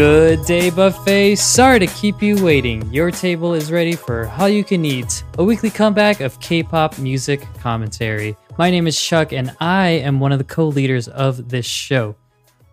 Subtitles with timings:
[0.00, 1.36] Good day, buffet.
[1.36, 2.90] Sorry to keep you waiting.
[2.90, 7.46] Your table is ready for Hallyu Can Eat, a weekly comeback of K pop music
[7.58, 8.34] commentary.
[8.56, 12.16] My name is Chuck, and I am one of the co leaders of this show.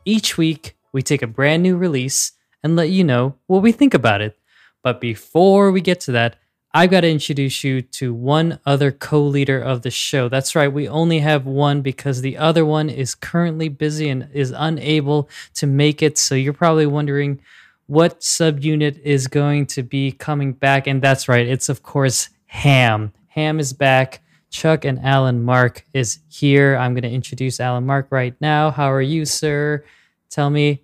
[0.06, 2.32] Each week, we take a brand new release
[2.64, 4.40] and let you know what we think about it.
[4.82, 6.38] But before we get to that,
[6.78, 10.30] I've got to introduce you to one other co leader of the show.
[10.30, 14.54] That's right, we only have one because the other one is currently busy and is
[14.56, 16.20] unable to make it.
[16.20, 17.42] So you're probably wondering
[17.88, 20.86] what subunit is going to be coming back.
[20.86, 23.12] And that's right, it's of course Ham.
[23.30, 24.22] Ham is back.
[24.52, 26.76] Chuck and Alan Mark is here.
[26.76, 28.70] I'm going to introduce Alan Mark right now.
[28.70, 29.84] How are you, sir?
[30.30, 30.84] Tell me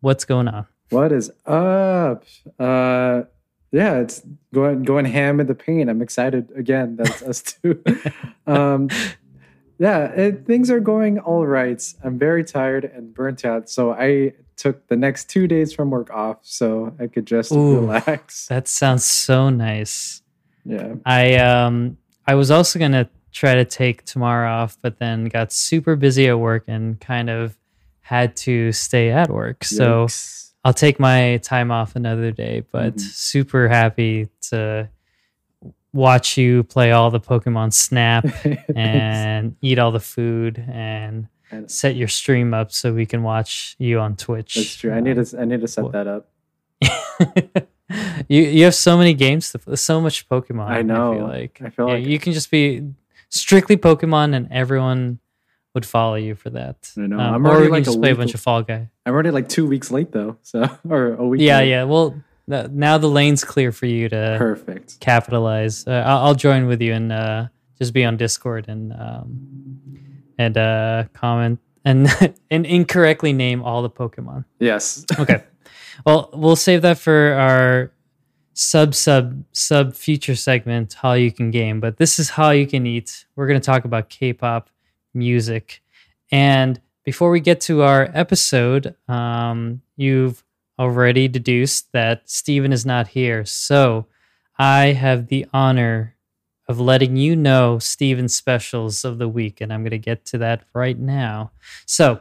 [0.00, 0.68] what's going on.
[0.90, 2.22] What is up?
[2.56, 3.22] Uh
[3.72, 4.22] yeah, it's
[4.54, 5.90] going going ham in the paint.
[5.90, 6.96] I'm excited again.
[6.96, 7.82] That's us too.
[8.46, 8.88] um,
[9.78, 11.82] yeah, it, things are going all right.
[12.02, 16.10] I'm very tired and burnt out, so I took the next two days from work
[16.10, 18.46] off so I could just Ooh, relax.
[18.46, 20.22] That sounds so nice.
[20.64, 25.52] Yeah, I um I was also gonna try to take tomorrow off, but then got
[25.52, 27.58] super busy at work and kind of
[28.00, 29.64] had to stay at work.
[29.64, 30.06] So
[30.66, 32.98] I'll take my time off another day, but mm-hmm.
[32.98, 34.88] super happy to
[35.92, 38.26] watch you play all the Pokemon Snap
[38.74, 41.28] and eat all the food and
[41.66, 44.56] set your stream up so we can watch you on Twitch.
[44.56, 44.92] That's true.
[44.92, 46.30] I need to I need to set that up.
[48.28, 50.66] you you have so many games to so much Pokemon.
[50.66, 51.12] I know.
[51.12, 52.90] I feel like I feel yeah, like you can just be
[53.28, 55.20] strictly Pokemon and everyone
[55.76, 56.90] would follow you for that.
[56.96, 57.20] I know.
[57.20, 58.88] Um, I'm already or like just a play a bunch of Fall Guy.
[59.04, 61.42] I'm already like two weeks late though, so or a week.
[61.42, 61.68] Yeah, late.
[61.68, 61.84] yeah.
[61.84, 65.86] Well, th- now the lane's clear for you to perfect capitalize.
[65.86, 69.80] Uh, I'll, I'll, join with you and uh, just be on Discord and um,
[70.38, 72.08] and uh, comment and
[72.50, 74.46] and incorrectly name all the Pokemon.
[74.58, 75.04] Yes.
[75.18, 75.44] okay.
[76.06, 77.92] Well, we'll save that for our
[78.54, 81.80] sub sub sub future segment, how you can game.
[81.80, 83.26] But this is how you can eat.
[83.36, 84.70] We're going to talk about K-pop
[85.16, 85.82] music.
[86.30, 90.44] And before we get to our episode, um, you've
[90.78, 93.44] already deduced that Stephen is not here.
[93.44, 94.06] So
[94.58, 96.14] I have the honor
[96.68, 99.60] of letting you know Stephen's specials of the week.
[99.60, 101.52] And I'm going to get to that right now.
[101.86, 102.20] So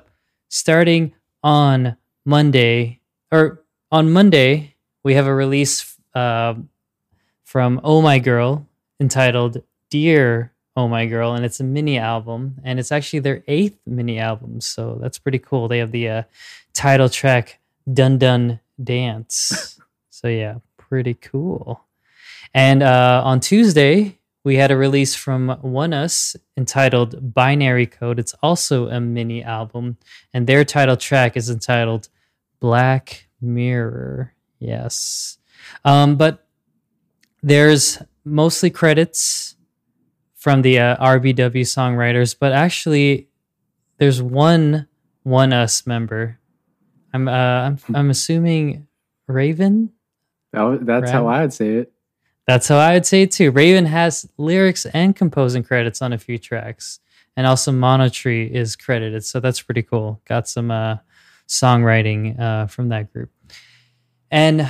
[0.50, 1.14] starting
[1.44, 3.02] on Monday,
[3.32, 6.56] or on Monday, we have a release uh,
[7.44, 8.68] from Oh My Girl
[9.00, 13.80] entitled Dear Oh My Girl, and it's a mini album, and it's actually their eighth
[13.86, 15.68] mini album, so that's pretty cool.
[15.68, 16.24] They have the uh,
[16.74, 17.60] title track
[17.92, 21.82] "Dun Dun Dance," so yeah, pretty cool.
[22.54, 28.90] And uh, on Tuesday, we had a release from ONEUS entitled "Binary Code." It's also
[28.90, 29.96] a mini album,
[30.34, 32.10] and their title track is entitled
[32.60, 35.38] "Black Mirror." Yes,
[35.86, 36.46] um, but
[37.42, 39.55] there's mostly credits
[40.46, 43.28] from the uh, RBW songwriters, but actually,
[43.98, 44.88] there's one
[45.26, 46.38] ONEUS member.
[47.12, 48.86] I'm uh, I'm I'm assuming
[49.28, 49.90] Raven.
[50.54, 51.92] That, that's how I'd say it.
[52.46, 53.50] That's how I would say it too.
[53.50, 57.00] Raven has lyrics and composing credits on a few tracks,
[57.36, 60.22] and also Monotree is credited, so that's pretty cool.
[60.26, 60.98] Got some uh,
[61.48, 63.32] songwriting uh, from that group.
[64.30, 64.70] And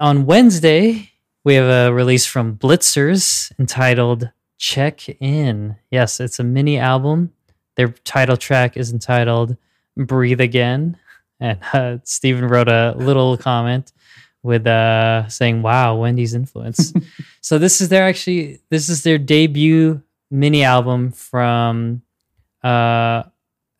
[0.00, 1.10] on Wednesday,
[1.44, 5.74] we have a release from Blitzers entitled check in.
[5.90, 7.32] Yes, it's a mini album.
[7.76, 9.56] Their title track is entitled
[9.96, 10.98] Breathe Again.
[11.40, 13.90] And uh, Stephen wrote a little comment
[14.42, 16.92] with uh, saying, Wow, Wendy's influence.
[17.40, 22.02] so this is their actually, this is their debut mini album from
[22.62, 23.22] uh,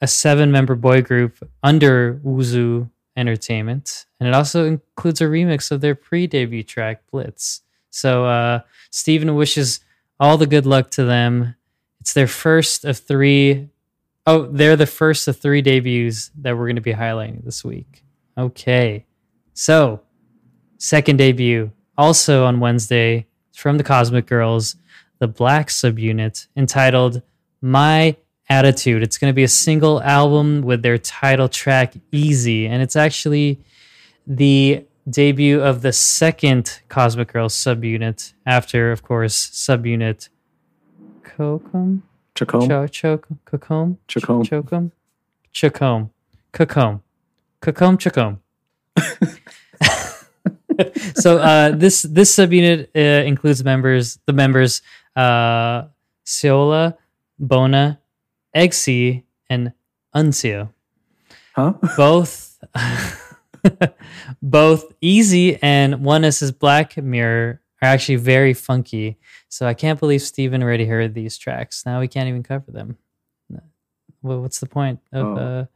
[0.00, 4.06] a seven member boy group under Wuzo Entertainment.
[4.18, 7.60] And it also includes a remix of their pre debut track, Blitz.
[7.90, 8.60] So uh,
[8.90, 9.80] Stephen wishes
[10.20, 11.56] all the good luck to them.
[12.00, 13.70] It's their first of three.
[14.26, 18.04] Oh, they're the first of three debuts that we're going to be highlighting this week.
[18.36, 19.06] Okay.
[19.54, 20.02] So,
[20.78, 24.76] second debut, also on Wednesday, from the Cosmic Girls,
[25.18, 27.22] the Black subunit, entitled
[27.60, 28.16] My
[28.48, 29.02] Attitude.
[29.02, 32.66] It's going to be a single album with their title track, Easy.
[32.66, 33.60] And it's actually
[34.26, 40.28] the debut of the second Cosmic Girls subunit after, of course, subunit
[41.22, 42.02] Kokum?
[42.34, 42.68] Chacombe?
[42.68, 43.96] Cho- Chacombe?
[44.08, 44.44] Chacombe.
[44.48, 44.84] Chacombe?
[45.52, 46.10] Chacombe.
[46.52, 47.00] Chacombe.
[47.62, 47.98] Chacombe.
[47.98, 48.38] Chacombe.
[51.14, 54.82] so uh, this this subunit uh, includes members the members
[55.16, 55.84] uh,
[56.24, 56.96] Seola,
[57.38, 58.00] Bona,
[58.54, 59.72] Exy, and
[60.14, 60.70] Eunseo.
[61.54, 61.74] Huh?
[61.96, 62.58] Both
[64.42, 69.18] Both Easy and ONEUS's Black Mirror are actually very funky.
[69.48, 71.84] So I can't believe Steven already heard these tracks.
[71.86, 72.96] Now we can't even cover them.
[74.22, 75.66] Well, what's the point of Oh.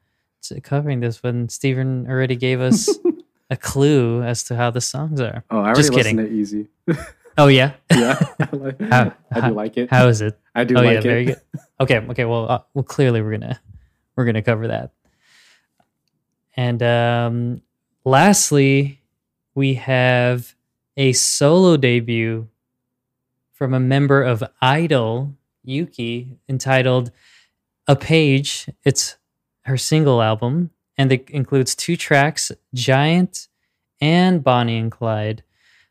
[0.55, 2.91] uh, covering this when Steven already gave us
[3.51, 5.45] a clue as to how the songs are?
[5.51, 6.33] Oh, I already Just listened kidding.
[6.33, 6.69] to Easy.
[7.37, 9.91] Oh yeah, yeah, I, like- How- I do like it.
[9.91, 10.39] how is it?
[10.55, 11.03] I do oh like yeah, it.
[11.03, 11.41] very good.
[11.81, 12.25] Okay, okay.
[12.25, 13.61] Well, uh, well, clearly we're gonna
[14.15, 14.93] we're gonna cover that.
[16.57, 17.63] And um,
[18.05, 19.01] lastly,
[19.55, 20.55] we have
[20.97, 22.49] a solo debut
[23.53, 25.35] from a member of (G)I-DLE,
[25.67, 27.11] Yuqi, entitled
[27.87, 29.17] "A Page." It's
[29.65, 33.49] her single album, and it includes two tracks: "Giant"
[34.01, 35.43] and "Bonnie and Clyde."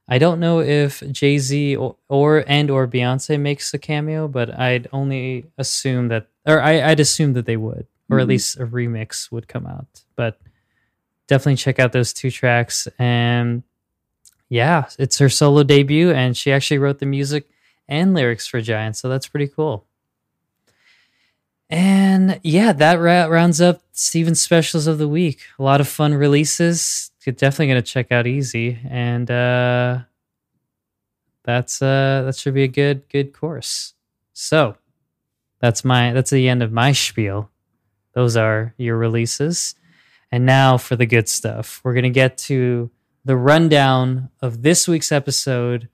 [0.07, 4.57] I don't know if Jay Z or, or and or Beyonce makes a cameo, but
[4.59, 8.29] I'd only assume that, or I, I'd assume that they would, or at Mhm.
[8.29, 10.03] least a remix would come out.
[10.17, 10.39] But
[11.27, 12.87] definitely check out those two tracks.
[12.99, 13.63] And
[14.49, 17.49] yeah, it's her solo debut, and she actually wrote the music
[17.87, 19.85] and lyrics for Giant, so that's pretty cool.
[21.69, 25.41] And yeah, that ra- rounds up Steven's specials of the week.
[25.57, 27.11] A lot of fun releases.
[27.25, 29.99] You're definitely gonna check out Easy, and uh,
[31.43, 33.93] that's uh, that should be a good good course.
[34.33, 34.77] So
[35.59, 37.49] that's my that's the end of my spiel.
[38.13, 39.73] Those are your releases,
[40.33, 41.79] and now for the good stuff.
[41.83, 42.89] We're gonna get to
[43.23, 45.89] the rundown of this week's episode,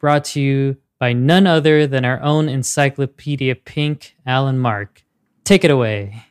[0.00, 5.04] brought to you by none other than our own Encyclopedia Pink, Alan Mark.
[5.44, 6.24] Take it away.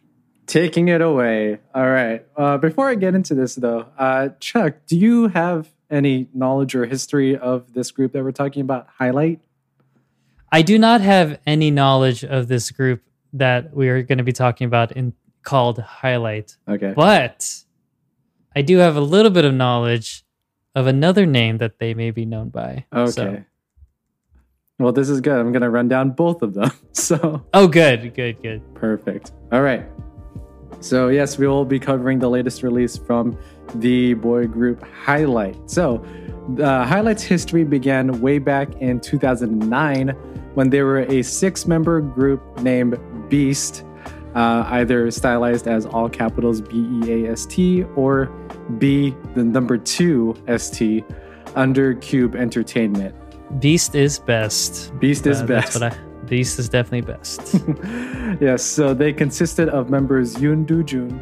[0.48, 1.60] Taking it away.
[1.76, 2.26] All right.
[2.36, 6.88] Uh, before I get into this, though, uh, Chuck, do you have any knowledge or
[6.88, 8.88] history of this group that we're talking about?
[8.98, 9.40] Highlight.
[10.52, 13.04] I do not have any knowledge of this group
[13.34, 16.94] that we are going to be talking about in called Highlight, Okay.
[16.96, 17.54] but
[18.56, 20.24] I do have a little bit of knowledge
[20.76, 22.86] of another name that they may be known by.
[22.94, 23.12] Okay.
[23.12, 23.44] So-
[24.80, 25.38] Well, this is good.
[25.40, 26.72] I'm going to run down both of them.
[26.94, 28.62] So oh, good, good, good.
[28.76, 29.32] perfect.
[29.52, 29.86] All right.
[30.82, 33.38] So, yes, we will be covering the latest release from
[33.76, 35.70] the boy group Highlight.
[35.70, 36.04] So,
[36.60, 40.10] uh, Highlight's history began way back in 2009
[40.56, 42.98] when they were a six member group named
[43.30, 43.84] Beast,
[44.36, 48.32] uh, either stylized as all capitals B E A S T or
[48.78, 51.04] B, the number two S T,
[51.56, 53.16] under Cube Entertainment.
[53.60, 54.98] Beast is best.
[55.00, 55.80] Beast is Uh, best.
[55.80, 56.26] That's what I.
[56.28, 57.56] Beast is definitely best.
[58.42, 61.20] yes, so they consisted of members Yoon Do Jun,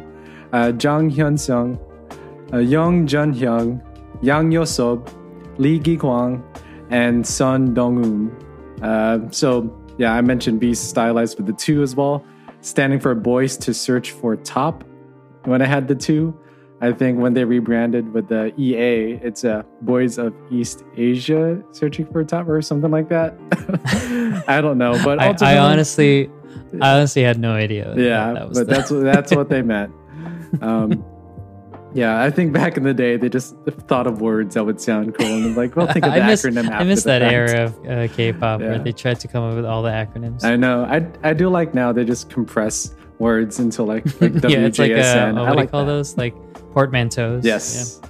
[0.52, 1.78] uh, Jang Hyun Sung,
[2.52, 3.80] uh, Yong Jun Hyung,
[4.22, 5.10] Yang Yo Sob,
[5.58, 6.44] Lee Gi Kwang,
[6.90, 8.82] and Sun Dong Un.
[8.82, 12.24] Uh, so, yeah, I mentioned Beast stylized with the two as well,
[12.60, 14.84] standing for Boys to Search for Top.
[15.44, 16.38] When I had the two,
[16.82, 22.06] I think when they rebranded with the EA, it's uh, Boys of East Asia Searching
[22.06, 23.34] for Top or something like that.
[24.48, 26.30] I don't know, but I, I honestly,
[26.80, 27.94] I honestly had no idea.
[27.96, 29.92] yeah, that was but that's what that's what they meant.
[30.62, 31.04] Um,
[31.92, 33.56] yeah, I think back in the day they just
[33.88, 36.44] thought of words that would sound cool and like, well, think of the I miss,
[36.44, 36.70] acronym.
[36.70, 37.32] I miss that fact.
[37.32, 38.66] era of uh, K-pop Yeah.
[38.68, 40.44] where they tried to come up with all the acronyms.
[40.44, 40.84] I know.
[40.84, 44.50] I I do like now they just compress words into like like WJSN.
[44.50, 45.92] yeah, it's like uh, I what do you like call that.
[45.92, 46.16] those?
[46.16, 46.34] Like
[46.74, 47.44] portmanteaus.
[47.44, 48.00] Yes.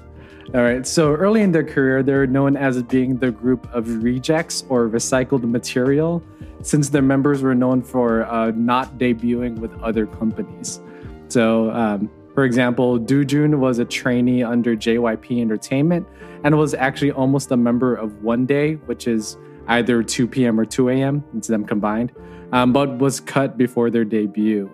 [0.55, 0.85] All right.
[0.87, 5.45] So early in their career, they're known as being the group of rejects or recycled
[5.45, 6.23] material,
[6.63, 10.81] since their members were known for uh, not debuting with other companies.
[11.29, 16.07] So, um, for example, Doojun was a trainee under JYP Entertainment
[16.45, 19.37] and was actually almost a member of One Day, which is
[19.69, 20.59] either 2 p.m.
[20.59, 21.25] or 2 a.m.
[21.37, 22.13] It's them combined,
[22.53, 24.71] um, but was cut before their debut.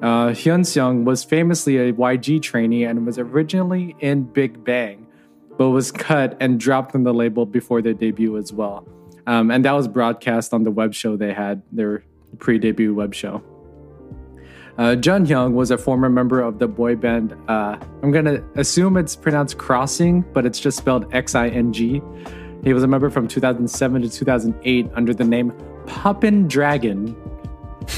[0.00, 5.06] Uh, Hyun Seung was famously a YG trainee and was originally in Big Bang,
[5.56, 8.86] but was cut and dropped from the label before their debut as well.
[9.26, 12.04] Um, and that was broadcast on the web show they had, their
[12.38, 13.42] pre debut web show.
[14.78, 17.36] Uh, Jun Hyung was a former member of the boy band.
[17.48, 21.72] Uh, I'm going to assume it's pronounced Crossing, but it's just spelled X I N
[21.72, 22.00] G.
[22.62, 25.52] He was a member from 2007 to 2008 under the name
[25.86, 27.16] Poppin' Dragon.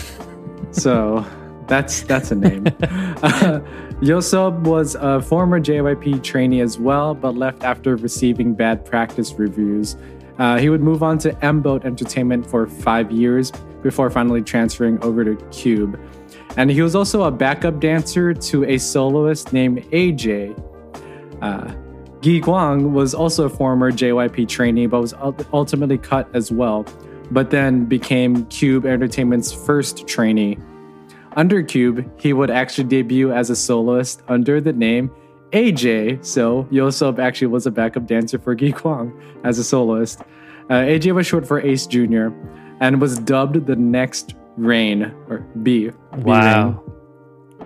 [0.71, 1.25] so
[1.67, 2.67] that's that's a name.
[3.21, 3.61] Uh,
[4.01, 9.95] Yosob was a former JYP trainee as well, but left after receiving bad practice reviews.
[10.39, 14.99] Uh, he would move on to M Boat Entertainment for five years before finally transferring
[15.03, 16.01] over to Cube.
[16.57, 20.57] And he was also a backup dancer to a soloist named AJ.
[21.41, 21.73] Uh,
[22.21, 25.15] Gi Kwang was also a former JYP trainee, but was
[25.53, 26.85] ultimately cut as well,
[27.31, 30.59] but then became Cube Entertainment's first trainee.
[31.37, 35.11] Under Cube, he would actually debut as a soloist under the name
[35.53, 40.21] AJ, so Yosub actually was a backup dancer for Gi Kwang as a soloist.
[40.69, 42.29] Uh, AJ was short for Ace Jr.
[42.81, 45.91] and was dubbed the next Rain or B.
[46.19, 46.83] Wow.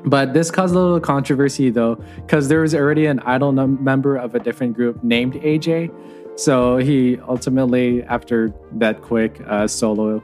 [0.05, 4.17] But this caused a little controversy though, because there was already an idol num- member
[4.17, 5.93] of a different group named AJ.
[6.37, 10.23] So he ultimately, after that quick uh, solo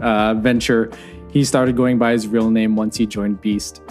[0.00, 0.90] uh, venture,
[1.30, 3.82] he started going by his real name once he joined Beast.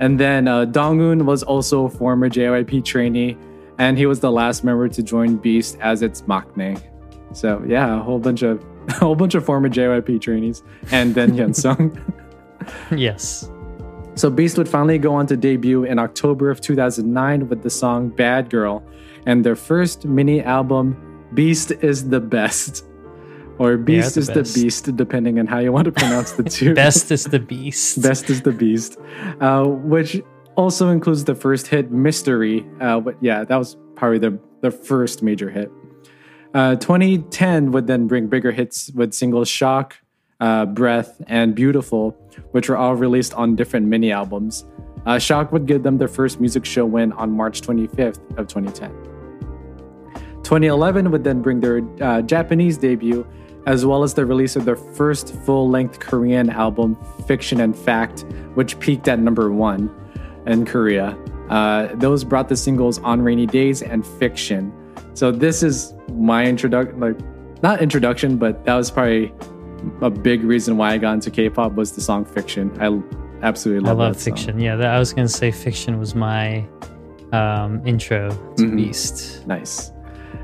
[0.00, 3.36] And then uh, Dongun was also a former JYP trainee,
[3.78, 6.80] and he was the last member to join Beast as its maknae.
[7.32, 11.32] So yeah, a whole bunch of a whole bunch of former JYP trainees, and then
[11.32, 12.00] Hyunsung.
[12.96, 13.50] Yes.
[14.14, 18.08] So Beast would finally go on to debut in October of 2009 with the song
[18.08, 18.84] Bad Girl
[19.26, 20.96] and their first mini album
[21.34, 22.84] Beast is the Best.
[23.58, 24.54] Or Beast the is best.
[24.54, 26.74] the Beast, depending on how you want to pronounce the two.
[26.74, 28.02] Best is the beast.
[28.02, 28.98] Best is the Beast,
[29.40, 30.20] uh, which
[30.56, 32.66] also includes the first hit Mystery.
[32.80, 35.70] Uh, but yeah, that was probably the, the first major hit.
[36.54, 39.96] Uh, 2010 would then bring bigger hits with singles Shock,
[40.40, 42.10] uh, Breath, and Beautiful,
[42.50, 44.66] which were all released on different mini albums.
[45.06, 48.90] Uh, Shock would give them their first music show win on March 25th of 2010.
[50.42, 53.26] 2011 would then bring their uh, Japanese debut,
[53.66, 58.78] as well as the release of their first full-length Korean album, Fiction and Fact, which
[58.78, 59.90] peaked at number one
[60.46, 61.16] in Korea.
[61.48, 64.72] Uh, those brought the singles "On Rainy Days" and "Fiction."
[65.14, 67.16] So this is my introduction, like
[67.62, 69.32] not introduction, but that was probably
[70.00, 72.86] a big reason why I got into K-pop was the song "Fiction." I
[73.46, 73.98] absolutely love.
[74.00, 74.34] I love, that song.
[74.36, 74.60] fiction.
[74.60, 76.66] Yeah, that, I was gonna say fiction was my
[77.32, 78.76] um, intro to Mhm.
[78.76, 79.46] Beast.
[79.46, 79.90] Nice.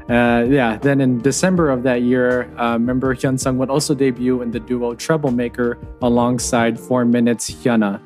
[0.09, 4.41] Uh, yeah, then in December of that year, uh, member Hyun Sung would also debut
[4.41, 8.01] in the duo Troublemaker alongside Four Minutes Hyuna.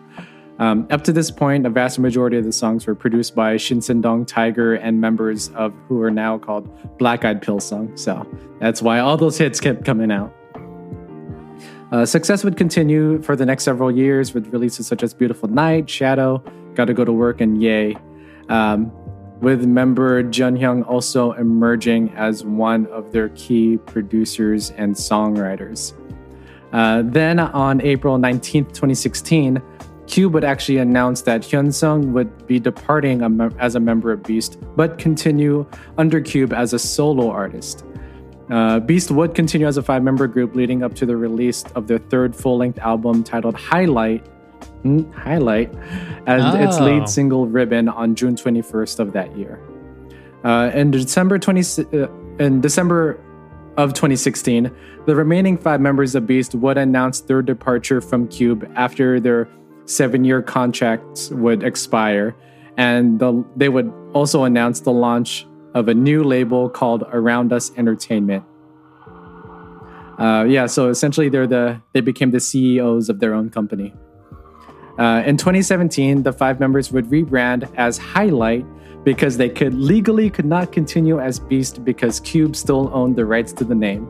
[0.62, 3.80] Um, up to this point, a vast majority of the songs were produced by Shin
[4.00, 7.98] Dong Tiger and members of who are now called Black Eyed Pilseung.
[7.98, 8.24] So
[8.60, 10.32] that's why all those hits kept coming out.
[11.90, 15.90] Uh, success would continue for the next several years with releases such as Beautiful Night,
[15.90, 16.40] Shadow,
[16.76, 17.96] Gotta Go to Work, and Yay.
[18.48, 18.92] Um,
[19.40, 25.92] with member Jun Hyung also emerging as one of their key producers and songwriters.
[26.72, 29.60] Uh, then on April 19th, 2016,
[30.12, 33.22] Cube would actually announce that Hyun Sung would be departing
[33.58, 35.64] as a member of Beast, but continue
[35.96, 37.86] under Cube as a solo artist.
[38.50, 41.86] Uh, Beast would continue as a five member group leading up to the release of
[41.86, 44.26] their third full length album titled Highlight.
[44.82, 45.72] Hmm, Highlight,
[46.26, 46.84] and its Oh.
[46.84, 49.60] lead single Ribbon on June 21st of that year.
[50.44, 51.62] Uh, in December 20,
[51.94, 53.18] uh, in December
[53.78, 54.70] of 2016,
[55.06, 59.48] the remaining five members of Beast would announce their departure from Cube after their
[59.94, 62.34] seven-year contracts would expire,
[62.76, 67.72] and the, they would also announce the launch of a new label called Around Us
[67.76, 68.44] Entertainment.
[70.18, 73.94] Uh, yeah, so essentially, they're the they became the CEOs of their own company.
[74.98, 78.64] Uh, in 2017, the five members would rebrand as Highlight
[79.04, 83.52] because they could legally could not continue as Beast because Cube still owned the rights
[83.54, 84.06] to the name.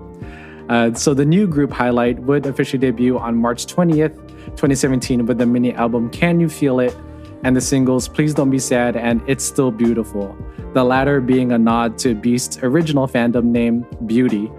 [0.68, 4.16] Uh, so the new group Highlight would officially debut on March 20th,
[4.56, 6.96] 2017, with the mini album "Can You Feel It"
[7.44, 10.36] and the singles "Please Don't Be Sad" and "It's Still Beautiful."
[10.74, 14.50] The latter being a nod to Beast's original fandom name, Beauty.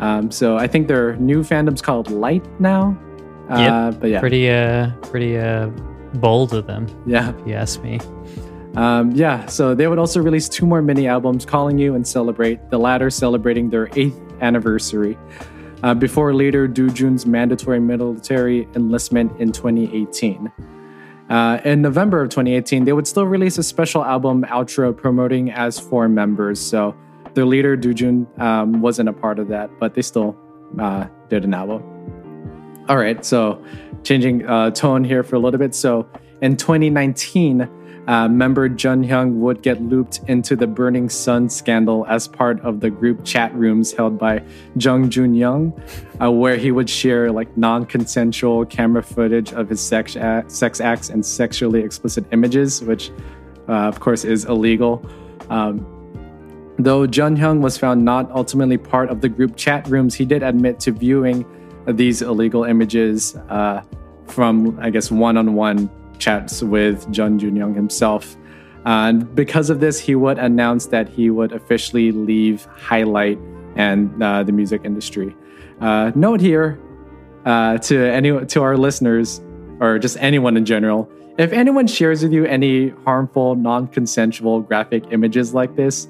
[0.00, 2.96] Um, so I think their new fandom's called Light now.
[3.48, 4.00] Uh, Yep.
[4.00, 5.68] but yeah, Pretty uh pretty uh
[6.14, 7.30] bold of them, yeah.
[7.30, 8.00] if you ask me.
[8.76, 12.70] Um, yeah, so they would also release two more mini albums, Calling You and Celebrate,
[12.70, 15.16] the latter celebrating their eighth anniversary,
[15.84, 20.50] uh, before later Do Jun's mandatory military enlistment in 2018.
[21.28, 25.78] Uh, in November of 2018, they would still release a special album outro promoting as
[25.78, 26.58] four members.
[26.58, 26.96] So
[27.34, 30.34] their leader, Do Jun, um, wasn't a part of that, but they still
[30.78, 31.82] uh, did an album.
[32.88, 33.62] All right, so
[34.04, 35.74] changing uh, tone here for a little bit.
[35.74, 36.08] So
[36.40, 37.68] in 2019,
[38.06, 42.80] uh, member Jun Hyung would get looped into the Burning Sun scandal as part of
[42.80, 44.42] the group chat rooms held by
[44.76, 45.72] Jung Jun Young,
[46.20, 50.16] uh, where he would share like non-consensual camera footage of his sex,
[50.48, 53.10] sex acts and sexually explicit images, which
[53.68, 55.04] uh, of course is illegal.
[55.48, 55.86] Um,
[56.76, 60.42] Though Jun Hyung was found not ultimately part of the group chat rooms, he did
[60.42, 61.46] admit to viewing
[61.86, 63.82] these illegal images uh,
[64.26, 65.88] from, I guess, one on one
[66.24, 68.36] chats with Jun Jun Young himself.
[68.86, 73.38] And because of this, he would announce that he would officially leave Highlight
[73.76, 75.34] and uh, the music industry.
[75.80, 76.78] Uh, note here
[77.44, 79.40] uh, to any to our listeners,
[79.80, 85.04] or just anyone in general, if anyone shares with you any harmful, non consensual graphic
[85.10, 86.08] images like this,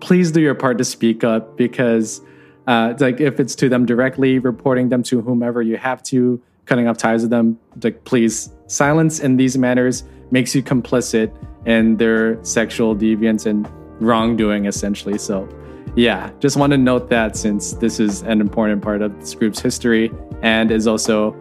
[0.00, 2.20] please do your part to speak up because,
[2.66, 6.40] uh, like, if it's to them directly, reporting them to whomever you have to,
[6.70, 11.34] cutting off ties with them, like, please, silence in these manners makes you complicit
[11.66, 13.68] in their sexual deviance and
[14.00, 15.18] wrongdoing, essentially.
[15.18, 15.48] So,
[15.96, 19.58] yeah, just want to note that since this is an important part of this group's
[19.58, 20.12] history
[20.42, 21.34] and is also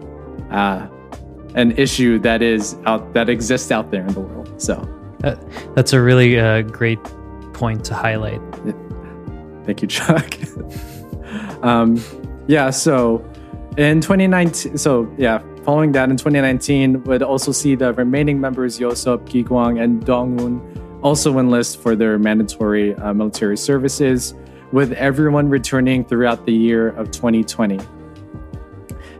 [0.50, 0.88] uh,
[1.54, 4.60] an issue that is out that exists out there in the world.
[4.60, 4.74] So
[5.24, 5.36] uh,
[5.76, 7.04] that's a really uh, great
[7.54, 8.42] point to highlight.
[9.66, 10.36] Thank you, Chuck.
[11.62, 12.02] um,
[12.48, 13.24] yeah, so
[13.78, 19.28] in 2019, so yeah, following that in 2019, would also see the remaining members Yosop,
[19.30, 20.62] Gigwang, and Dongun
[21.04, 24.34] also enlist for their mandatory uh, military services,
[24.72, 27.80] with everyone returning throughout the year of 2020.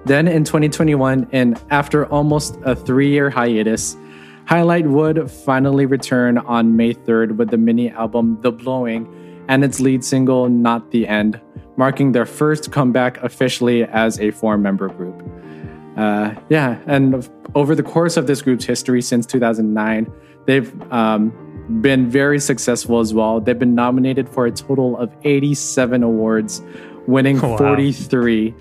[0.06, 3.98] Then in 2021, and after almost a three year hiatus,
[4.50, 9.08] Highlight would finally return on May 3rd with the mini album The Blowing
[9.48, 11.40] and its lead single Not the End,
[11.80, 15.24] marking their first comeback officially as a four member group.
[15.96, 20.12] Uh, yeah, and over the course of this group's history since 2009,
[20.46, 21.32] they've um,
[21.82, 23.40] been very successful as well.
[23.40, 26.62] They've been nominated for a total of 87 awards,
[27.08, 27.56] winning wow.
[27.56, 28.54] 43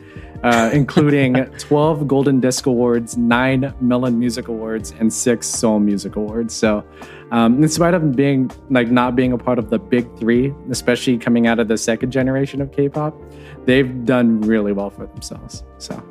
[0.42, 6.54] uh, including 12 Golden Disc Awards, nine Melon Music Awards, and six Seoul Music Awards.
[6.54, 6.84] So,
[7.30, 11.18] um, in spite of being like not being a part of the big three, especially
[11.18, 13.14] coming out of the second generation of K-pop,
[13.64, 15.64] they've done really well for themselves.
[15.78, 16.02] So,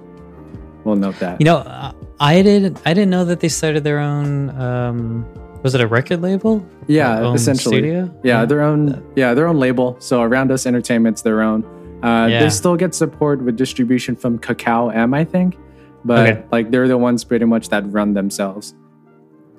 [0.84, 1.40] we'll note that.
[1.40, 4.50] You know, I didn't I didn't know that they started their own.
[4.60, 5.26] Um,
[5.64, 6.66] was it a record label?
[6.88, 7.78] Yeah, essentially.
[7.78, 8.20] Studio?
[8.24, 9.04] Yeah, their own.
[9.16, 9.98] Yeah, their own label.
[10.00, 11.64] So Around Us Entertainment's their own.
[12.04, 12.44] Uh, yeah.
[12.44, 15.58] They still get support with distribution from Kakao M, I think,
[16.06, 16.44] but okay.
[16.52, 18.76] like they're the ones pretty much that run themselves.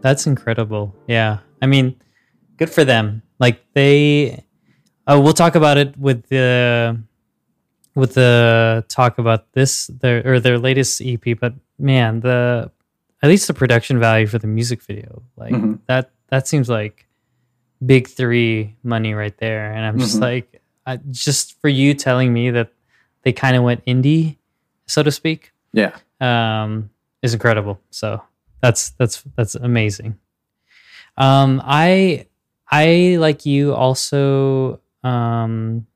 [0.01, 0.95] That's incredible.
[1.09, 1.97] Yeah, I mean,
[2.57, 3.23] good for them.
[3.41, 4.45] Like they,
[5.07, 7.03] uh, we'll talk about it with the
[7.95, 11.39] with the talk about this their or their latest EP.
[11.39, 12.71] But man, the
[13.23, 15.75] at least the production value for the music video, like mm-hmm.
[15.87, 17.09] that that seems like
[17.85, 19.73] big three money right there.
[19.73, 20.23] And I'm just mm-hmm.
[20.23, 20.58] like,
[20.97, 22.73] just for you telling me that
[23.23, 24.37] they kind of went indie,
[24.87, 25.53] so to speak.
[25.73, 25.97] Yeah.
[26.21, 26.91] Um,
[27.23, 27.81] is incredible.
[27.91, 28.23] So
[28.61, 30.19] that's that's that's amazing.
[31.17, 32.27] Um, I
[32.71, 35.87] I like you also um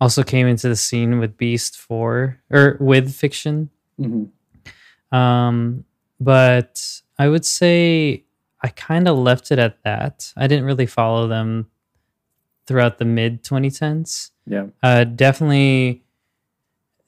[0.00, 3.70] also came into the scene with Beast for or with fiction.
[4.00, 5.16] Mm-hmm.
[5.16, 5.84] Um,
[6.20, 8.24] but I would say
[8.62, 10.32] I kind of left it at that.
[10.36, 11.66] I didn't really follow them
[12.70, 14.30] throughout the mid 2010s.
[14.46, 14.66] Yeah.
[14.80, 16.04] Uh, definitely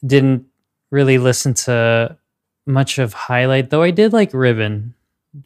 [0.05, 0.47] didn't
[0.91, 2.19] really listen to
[2.67, 4.95] much of Highlight, though I did like Ribbon.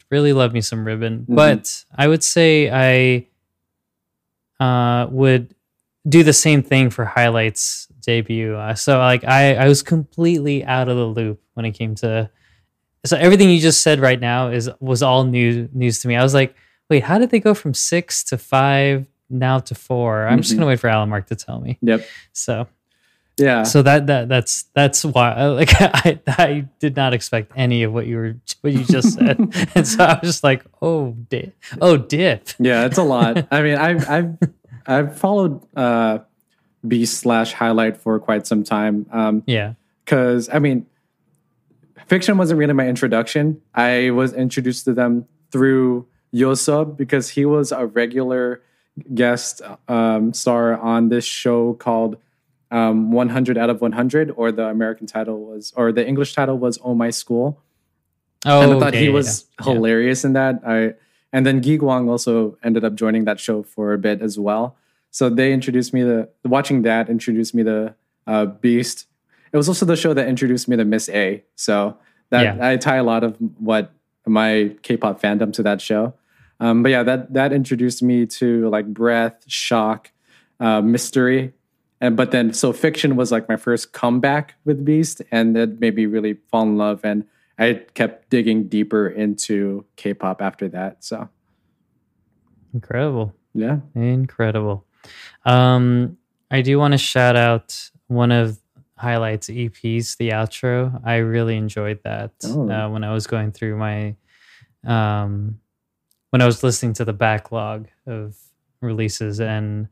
[0.09, 1.19] Really love me some Ribbon.
[1.19, 1.35] Mm-hmm.
[1.35, 3.27] But I would say
[4.59, 5.53] I uh, would
[6.09, 8.55] do the same thing for Highlight's debut.
[8.55, 12.31] Uh, so like I, I was completely out of the loop when it came to
[13.05, 16.15] so everything you just said right now is was all new news to me.
[16.15, 16.55] I was like,
[16.89, 20.41] wait, how did they go from six to five now to 4 i I'm mm-hmm.
[20.41, 21.77] just gonna wait for Alan Mark to tell me.
[21.81, 22.05] Yep.
[22.33, 22.67] So
[23.37, 23.63] yeah.
[23.63, 28.07] So that that that's that's why like I I did not expect any of what
[28.07, 29.37] you were what you just said,
[29.75, 32.49] and so I was just like, oh dip, oh dip.
[32.57, 33.47] Yeah, it's a lot.
[33.51, 34.37] I mean, I've I've
[34.87, 36.19] I've followed uh,
[36.87, 39.05] Beast slash Highlight for quite some time.
[39.11, 39.73] Um, yeah.
[40.03, 40.87] Because I mean,
[42.07, 43.61] fiction wasn't really my introduction.
[43.75, 48.63] I was introduced to them through Yosub because he was a regular
[49.13, 52.17] guest um, star on this show called
[52.71, 56.79] um, 100 out of 100, or the American title was, or the English title was
[56.83, 57.61] "Oh My School."
[58.45, 59.73] Oh, and I thought he was yeah.
[59.73, 60.27] hilarious yeah.
[60.27, 60.61] in that.
[60.65, 60.93] I
[61.33, 64.75] and then Gi Kwang also ended up joining that show for a bit as well.
[65.11, 69.05] So they introduced me to watching that introduced me to uh, Beast.
[69.51, 71.43] It was also the show that introduced me to Miss A.
[71.55, 71.97] So
[72.29, 72.61] that.
[72.61, 73.93] I tie a lot of what
[74.25, 76.13] my K-pop fandom to that show.
[76.59, 80.11] Um, but yeah, that that introduced me to like breath, shock,
[80.59, 81.53] uh, mystery,
[82.01, 85.95] and but then so fiction was like my first comeback with Beast, and that made
[85.95, 87.25] me really fall in love, and
[87.59, 91.03] I kept digging deeper into K-pop after that.
[91.03, 91.29] So
[92.73, 94.85] incredible, yeah, incredible.
[95.45, 96.17] Um,
[96.49, 98.59] I do want to shout out one of
[98.97, 100.99] highlights EPs, the outro.
[101.05, 102.69] I really enjoyed that oh.
[102.69, 104.15] uh, when I was going through my
[104.83, 105.59] um
[106.29, 108.35] when I was listening to the backlog of
[108.81, 109.87] releases, and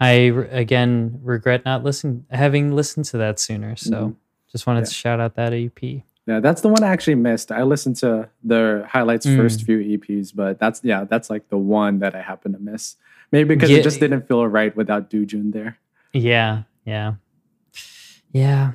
[0.00, 0.10] I
[0.50, 3.76] again regret not listening, having listened to that sooner.
[3.76, 4.12] So mm-hmm.
[4.50, 4.86] just wanted yeah.
[4.86, 6.02] to shout out that EP.
[6.26, 7.50] Yeah, that's the one I actually missed.
[7.50, 9.36] I listened to the highlights Mm.
[9.36, 12.96] first few EPs, but that's yeah, that's like the one that I happened to miss.
[13.32, 13.78] Maybe because Yeah.
[13.78, 15.78] it just didn't feel right without Dujun there.
[16.12, 17.14] Yeah, yeah,
[18.32, 18.72] yeah.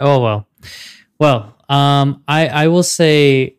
[0.00, 0.48] Oh well,
[1.18, 1.54] well.
[1.68, 3.56] Um, I I will say,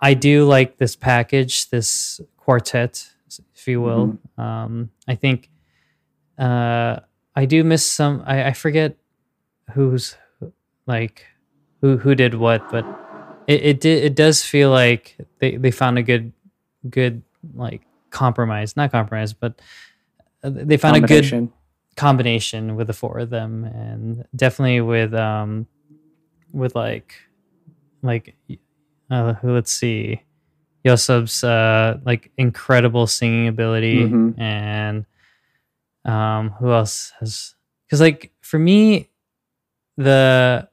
[0.00, 3.08] I do like this package, this quartet,
[3.54, 4.18] if you will.
[4.38, 5.50] Um, I think,
[6.38, 7.00] uh,
[7.36, 8.22] I do miss some.
[8.26, 8.96] I I forget
[9.74, 10.16] who's
[10.86, 11.26] like
[11.80, 12.84] who who did what, but
[13.46, 16.32] it it did it does feel like they they found a good
[16.88, 17.22] good
[17.54, 19.60] like compromise, not compromise, but
[20.42, 21.50] uh, they found a good
[21.96, 25.66] combination with the four of them and definitely with um
[26.52, 27.14] with like
[28.02, 28.34] like
[29.10, 30.22] uh let's see
[30.84, 34.38] Yosub's uh like incredible singing ability Mhm.
[34.40, 35.04] and
[36.04, 37.54] um who else has
[37.86, 39.08] because like for me
[39.96, 40.68] the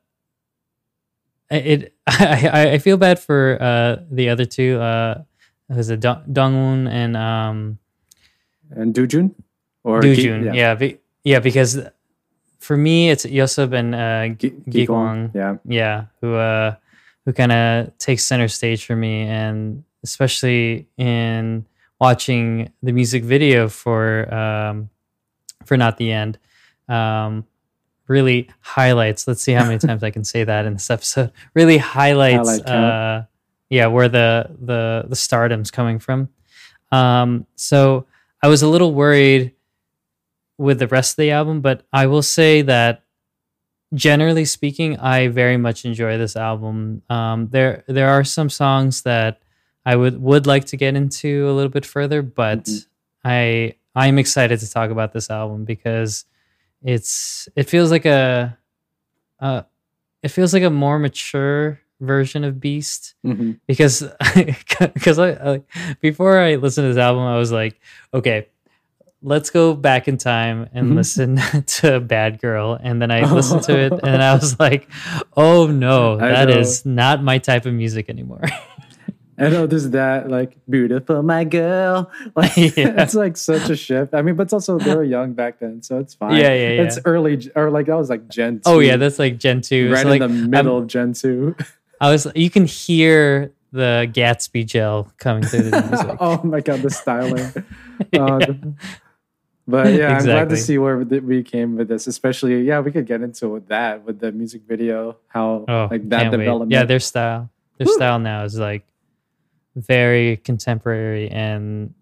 [1.49, 5.23] it I, I feel bad for uh the other two uh
[5.71, 7.79] who's it Dong Dongwon and um
[8.71, 9.33] and Dujun
[9.83, 11.79] or Dujun, Gi- yeah, be, yeah, because
[12.59, 15.31] for me it's Yosub and uh, Gi- Gi- Gigwang.
[15.31, 15.55] Gigwang, Yeah.
[15.63, 16.75] yeah, who uh,
[17.27, 21.65] who kind of takes center stage for me, and especially in
[21.99, 24.89] watching the music video for um,
[25.65, 26.39] for not the end,
[26.87, 27.45] um,
[28.07, 29.27] really highlights.
[29.27, 31.33] Let's see how many times I can say that in this episode.
[31.53, 33.23] Really highlights, Highlight uh,
[33.69, 36.29] yeah, where the the the stardom's coming from.
[36.93, 38.05] Um, so
[38.41, 39.53] I was a little worried
[40.57, 43.03] with the rest of the album, but I will say that
[43.93, 47.01] generally speaking, I very much enjoy this album.
[47.09, 49.41] Um, there there are some songs that
[49.85, 52.85] I would would like to get into a little bit further, but Mhm.
[53.23, 56.25] I I'm excited to talk about this album because
[56.83, 58.57] it's it feels like a
[59.39, 59.63] uh
[60.23, 63.59] it feels like a more mature version of Beast Mhm.
[63.67, 64.03] because
[64.93, 65.63] because I, I
[66.01, 67.79] before I listened to this album, I was like,
[68.13, 68.47] okay,
[69.27, 70.95] let's go back in time and Mhm.
[70.95, 71.35] listen
[71.83, 74.87] to Bad Girl, and then I listened to it, and I was like,
[75.35, 78.43] oh no, that is not my type of music anymore.
[79.39, 82.09] I know there's that like beautiful my girl.
[82.35, 83.03] Like Yeah.
[83.03, 84.15] it's like such a shift.
[84.15, 86.37] I mean, but it's also they were young back then, so it's fine.
[86.41, 86.81] Yeah, yeah, yeah.
[86.83, 88.55] It's early or like that was like Gen.
[88.57, 89.91] 2, oh yeah, that's like Gen two.
[89.91, 91.55] right So, like, in the middle of Gen two.
[92.01, 96.17] I was, you can hear the Gatsby gel coming through the music.
[96.19, 97.53] oh my god, the styling.
[98.17, 98.53] Uh, Yeah.
[99.67, 102.07] But yeah, I'm glad to see where we came with this.
[102.07, 105.17] Especially, yeah, we could get into that with the music video.
[105.27, 106.37] How Oh, like that can't wait.
[106.39, 106.71] development.
[106.71, 107.93] Yeah, their style, their Woo.
[107.93, 108.85] style now is like
[109.75, 111.93] very contemporary and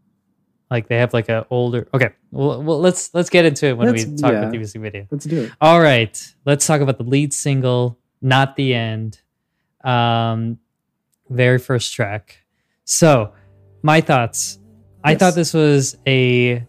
[0.70, 1.88] like they have like a older.
[1.94, 4.40] Okay, well, well let's let's get into it when we Let's- talk yeah.
[4.40, 5.08] about the music video.
[5.10, 5.52] Let's do it.
[5.60, 9.22] All right, let's talk about the lead single, "Not the End,"
[9.84, 10.60] um,
[11.30, 12.46] very first track.
[12.84, 13.34] So,
[13.82, 14.60] my thoughts.
[15.04, 16.64] I thought this was a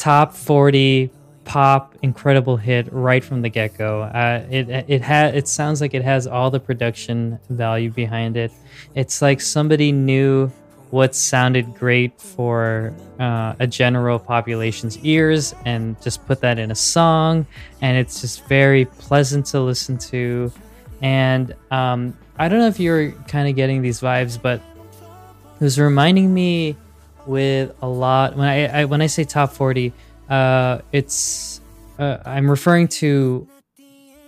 [0.00, 1.10] top forty
[1.44, 4.02] pop incredible hit right from the get go.
[4.02, 8.50] Uh, it it had it sounds like it has all the production value behind it.
[8.94, 10.50] It's like somebody knew
[10.90, 16.74] what sounded great for uh, a general population's ears and just put that in a
[16.74, 17.46] song
[17.80, 20.52] and it's just very pleasant to listen to
[21.00, 24.60] and um, i don't know if you're kind of getting these vibes but
[25.60, 26.76] it was reminding me
[27.30, 29.92] with a lot when i, I when i say top 40
[30.28, 31.60] uh, it's
[31.98, 33.46] uh, i'm referring to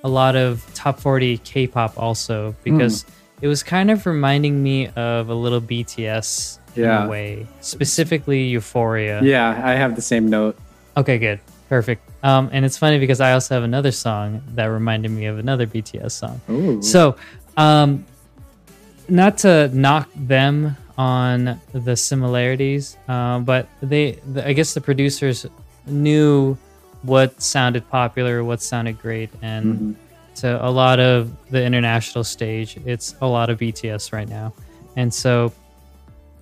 [0.04, 3.04] a lot of top 40 k-pop also because
[3.40, 9.22] it was kind of reminding me of a little bts in a way specifically euphoria
[9.22, 10.56] Yeah, I have the same note.
[10.96, 11.40] Okay, good.
[11.68, 12.02] Perfect.
[12.22, 15.66] Um, and it's funny because I also have another song that reminded me of another
[15.66, 16.40] BTS song.
[16.50, 16.82] Ooh.
[16.82, 17.16] So,
[17.56, 18.04] um,
[19.08, 25.46] not to knock them on the similarities, um, but they, the, I guess the producers
[25.86, 26.56] knew
[27.02, 29.94] what sounded popular, what sounded great, and Mhm.
[30.42, 34.52] to a lot of the international stage, it's a lot of BTS right now.
[34.96, 35.52] And so,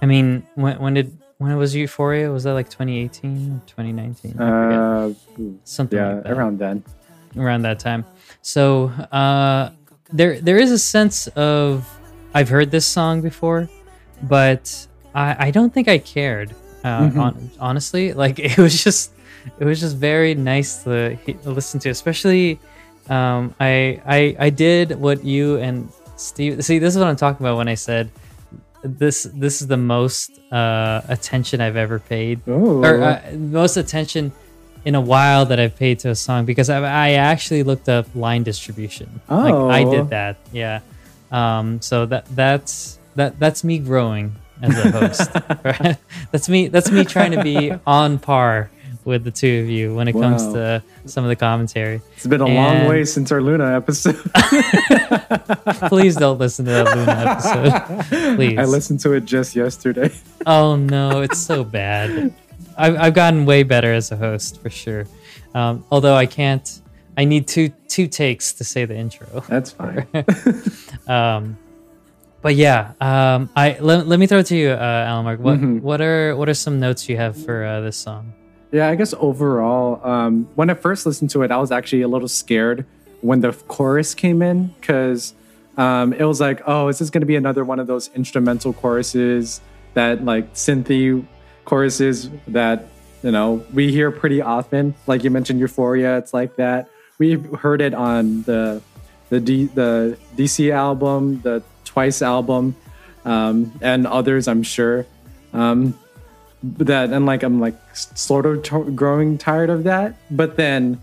[0.02, 2.30] I mean, when, when did when was Euphoria?
[2.30, 4.38] Was that like 2018 or 2019?
[4.38, 5.14] Uh,
[5.64, 6.84] Something yeah, like that around then.
[7.36, 8.04] around that time.
[8.42, 8.88] So
[9.20, 9.70] uh,
[10.12, 11.88] there there is a sense of
[12.36, 13.60] I've heard this song before,
[14.22, 16.54] but I, I don't think I cared.
[16.82, 17.20] Uh, Mhm.
[17.20, 19.12] on, honestly, like it was just
[19.58, 22.58] it was just very nice to he- listen to, especially.
[23.08, 26.78] Um, I I I did what you and Steve see.
[26.78, 28.08] This is what I'm talking about when I said
[28.82, 29.24] this.
[29.34, 34.32] This is the most uh, attention I've ever paid Oh, or uh, most attention
[34.86, 38.06] in a while that I've paid to a song because I, I actually looked up
[38.14, 39.20] line distribution.
[39.28, 39.90] Like I Oh.
[39.90, 40.80] did that, yeah.
[41.32, 45.30] Um, so that that's that that's me growing as a host.
[45.64, 45.96] right?
[46.30, 46.68] That's me.
[46.68, 48.70] That's me trying to be on par
[49.04, 52.02] with the two of you when it comes to some of the commentary.
[52.16, 54.16] It's been a long way since our Luna episode.
[55.88, 58.36] Please don't listen to that Luna episode.
[58.36, 58.58] Please.
[58.58, 60.12] I listened to it just yesterday.
[60.46, 62.34] Oh no, it's so bad.
[62.76, 65.06] I've, I've gotten way better as a host for sure.
[65.54, 66.80] Um, although I can't,
[67.16, 69.40] I need two two takes to say the intro.
[69.48, 70.06] That's fine.
[71.08, 71.58] Um,
[72.42, 75.40] but yeah, um, I let, let me throw it to you, uh, Alan Mark.
[75.40, 75.80] What Mhm.
[75.82, 78.32] what are what are some notes you have for uh, this song?
[78.72, 82.08] Yeah, I guess overall, um, when I first listened to it, I was actually a
[82.08, 82.86] little scared
[83.20, 85.34] when the chorus came in because
[85.76, 88.72] um, it was like, oh, is this going to be another one of those instrumental
[88.72, 89.60] choruses
[89.94, 91.24] that like synthy
[91.64, 92.86] choruses that
[93.22, 94.94] you know we hear pretty often?
[95.06, 96.88] Like you mentioned, Euphoria, it's like that.
[97.18, 98.80] We've heard it on the
[99.30, 102.76] the D, the DC album, the Twice album,
[103.24, 105.06] um, and others, I'm sure.
[105.52, 105.98] Um,
[106.62, 110.14] that and like I'm like sort of t- growing tired of that.
[110.30, 111.00] But then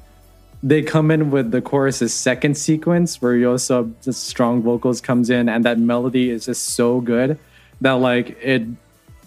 [0.63, 5.50] they come in with the chorus's second sequence where Yoso just strong vocals comes in
[5.50, 7.38] and that melody is just so good
[7.82, 8.63] that like it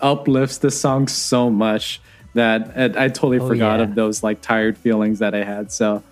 [0.00, 2.00] uplifts the song so much
[2.34, 3.84] that it, I totally Oh, forgot yeah.
[3.84, 5.70] of those like tired feelings that I had.
[5.72, 6.02] So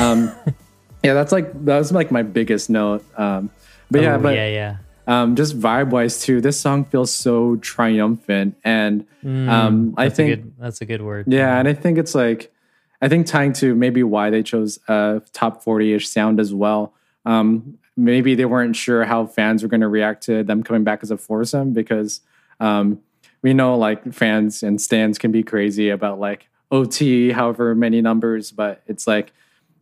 [0.00, 0.32] um
[1.02, 3.04] yeah, that's like that was like my biggest note.
[3.18, 3.50] Um
[3.90, 4.76] but yeah, Oh, but yeah, yeah.
[5.06, 6.40] Um, just vibe wise too.
[6.40, 11.00] This song feels so triumphant, and Mm, um, I think a good, that's a good
[11.00, 11.24] word.
[11.28, 12.52] yeah, and I think it's like
[13.00, 16.92] I think tying to maybe why they chose a top forty ish sound as well.
[17.24, 21.00] Um, maybe they weren't sure how fans were going to react to them coming back
[21.02, 22.20] as a foursome because
[22.60, 23.00] um,
[23.40, 28.50] we know like fans and stands can be crazy about like OT, however many numbers,
[28.50, 29.32] but it's like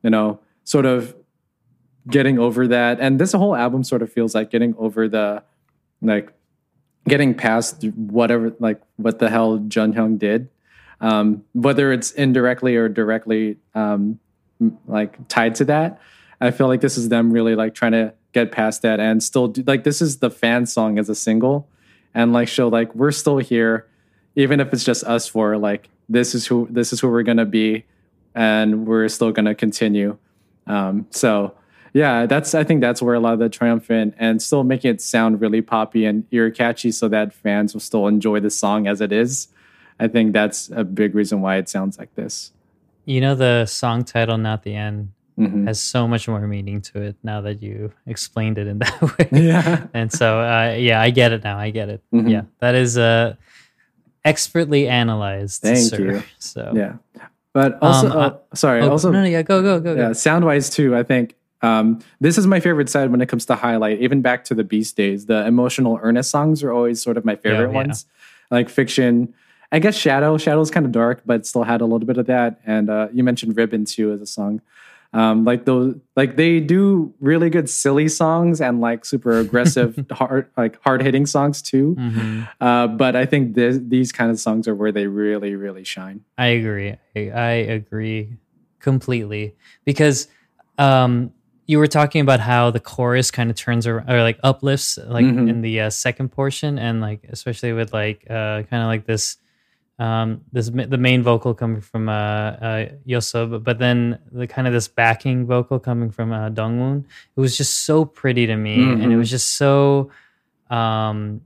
[0.05, 1.17] you know sort of
[2.09, 3.01] getting over that.
[3.01, 5.43] And this whole album sort of feels like getting over the
[6.01, 6.33] like
[7.09, 10.49] getting past whatever like what the hell Jun Hyung did.
[11.01, 14.21] Um, whether it's indirectly or directly um,
[14.87, 16.01] like tied to that.
[16.41, 19.49] I feel like this is them really like trying to get past that and still
[19.49, 21.69] do like this is the fan song as a single
[22.15, 23.87] and like show like we're still here
[24.37, 27.45] even if it's just us four like this is who this is who we're gonna
[27.45, 27.85] be
[28.35, 30.17] and we're still gonna continue
[30.67, 31.55] um so
[31.93, 35.01] yeah that's i think that's where a lot of the triumphant and still making it
[35.01, 39.01] sound really poppy and ear catchy so that fans will still enjoy the song as
[39.01, 39.49] it is
[40.01, 42.53] i think that's a big reason why it sounds like this
[43.05, 45.67] You know the song title, not the end, Mhm.
[45.67, 49.27] has so much more meaning to it now that you explained it in that way.
[49.51, 52.31] yeah and so uh, yeah i get it now i get it Mhm.
[52.31, 53.35] yeah that is uh
[54.25, 55.99] expertly analyzed Thank sir.
[56.01, 56.23] you.
[56.39, 56.95] so yeah
[57.55, 60.13] but also Um, uh, sorry Oh, also no, no, yeah go go go, yeah go.
[60.13, 63.55] sound wise too i think um, this is my favorite side when it comes to
[63.55, 65.27] highlight even back to the beast days.
[65.27, 67.77] The emotional earnest songs are always sort of my favorite yeah.
[67.77, 68.07] ones.
[68.51, 69.33] Like fiction.
[69.71, 70.37] I guess shadow.
[70.37, 72.61] Shadow's kind of dark but still had a little bit of that.
[72.67, 74.61] And uh, you mentioned ribbon too as a song.
[75.15, 80.51] Um, like those like they do really good silly songs and like super aggressive hard
[80.57, 81.95] like hard hitting songs too.
[81.99, 82.49] Mhm.
[82.63, 86.25] uh, but i think this, these kind of songs are where they really really shine.
[86.39, 86.97] I agree.
[87.15, 88.39] I, I agree
[88.81, 89.55] completely.
[89.85, 90.29] Because
[90.79, 91.31] um
[91.73, 95.25] you were talking about how the chorus kind of turns around or like uplifts like
[95.27, 95.49] Mhm.
[95.51, 99.25] in the uh, second portion and like especially with like uh kind of like this
[99.99, 104.73] um this the main vocal coming from uh uh Yoso but, then the kind of
[104.73, 107.05] this backing vocal coming from uh Dongwon
[107.37, 109.19] it was just so pretty to me and it Mhm.
[109.23, 110.11] was just so
[110.71, 111.41] um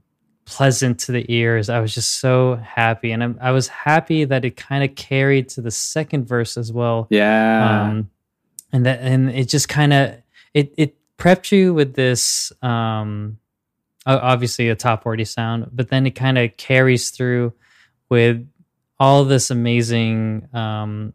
[0.45, 4.45] pleasant to the ears I was just so happy and I'm, I was happy that
[4.45, 8.09] it kind of carried to the second verse as well yeah um,
[8.71, 10.15] and that and it just kind of
[10.53, 13.37] it it prepped you with this um
[14.05, 17.53] obviously a top 40 sound but then it kind of carries through
[18.09, 18.47] with
[18.99, 21.13] all this amazing um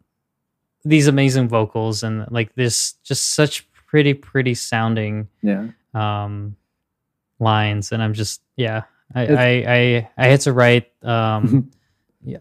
[0.85, 5.67] these amazing vocals and like this just such pretty pretty sounding yeah.
[5.93, 6.55] um
[7.39, 8.83] lines and i'm just yeah
[9.15, 11.71] i It's- I, I i had to write um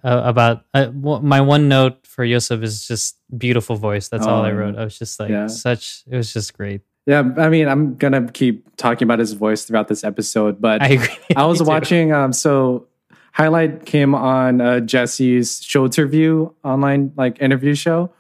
[0.05, 4.09] uh, about uh, w- my one note for Yosef is just beautiful voice.
[4.09, 4.77] That's all I Oh, wrote.
[4.79, 5.47] I was just like yeah.
[5.49, 6.05] such.
[6.11, 6.83] It was just great.
[7.07, 10.99] Yeah, I mean, I'm gonna keep talking about his voice throughout this episode, but I
[11.37, 12.13] I, was watching.
[12.13, 12.87] Um, so
[13.33, 18.13] highlight came on uh, Jessi's show interview online like interview show,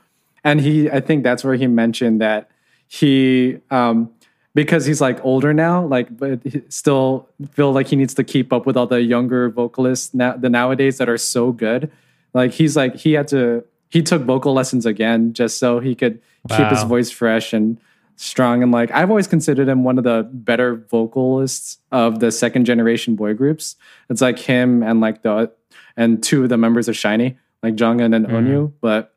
[0.42, 2.50] and he, I think that's where he mentioned that
[2.88, 4.10] he, um,
[4.54, 6.40] because he's like older now, like but
[6.72, 10.48] still feel like he needs to keep up with all the younger vocalists now the
[10.50, 11.90] nowadays that are so good.
[12.34, 16.20] Like he's like he had to he took vocal lessons again just so he could
[16.48, 17.78] keep his voice fresh and
[18.16, 22.66] strong and like I've always considered him one of the better vocalists of the second
[22.66, 23.76] generation boy groups.
[24.10, 25.50] It's like him and like the
[25.96, 28.32] and two of the members of SHINee, like Jongin and Mhm.
[28.32, 28.72] Onew.
[28.80, 29.14] But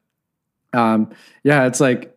[0.73, 1.09] um
[1.43, 2.14] yeah, it's like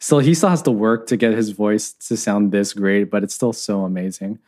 [0.00, 3.22] still he still has to work to get his voice to sound this great, but
[3.22, 4.38] it's still so amazing.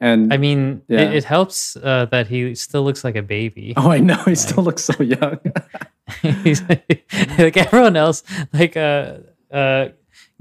[0.00, 1.02] And I mean, Yeah.
[1.02, 3.74] it, it helps uh, that he still looks like a baby.
[3.76, 5.38] oh, I know he still looks so young.
[6.44, 7.04] He's like,
[7.38, 9.18] like everyone else, like uh
[9.52, 9.88] uh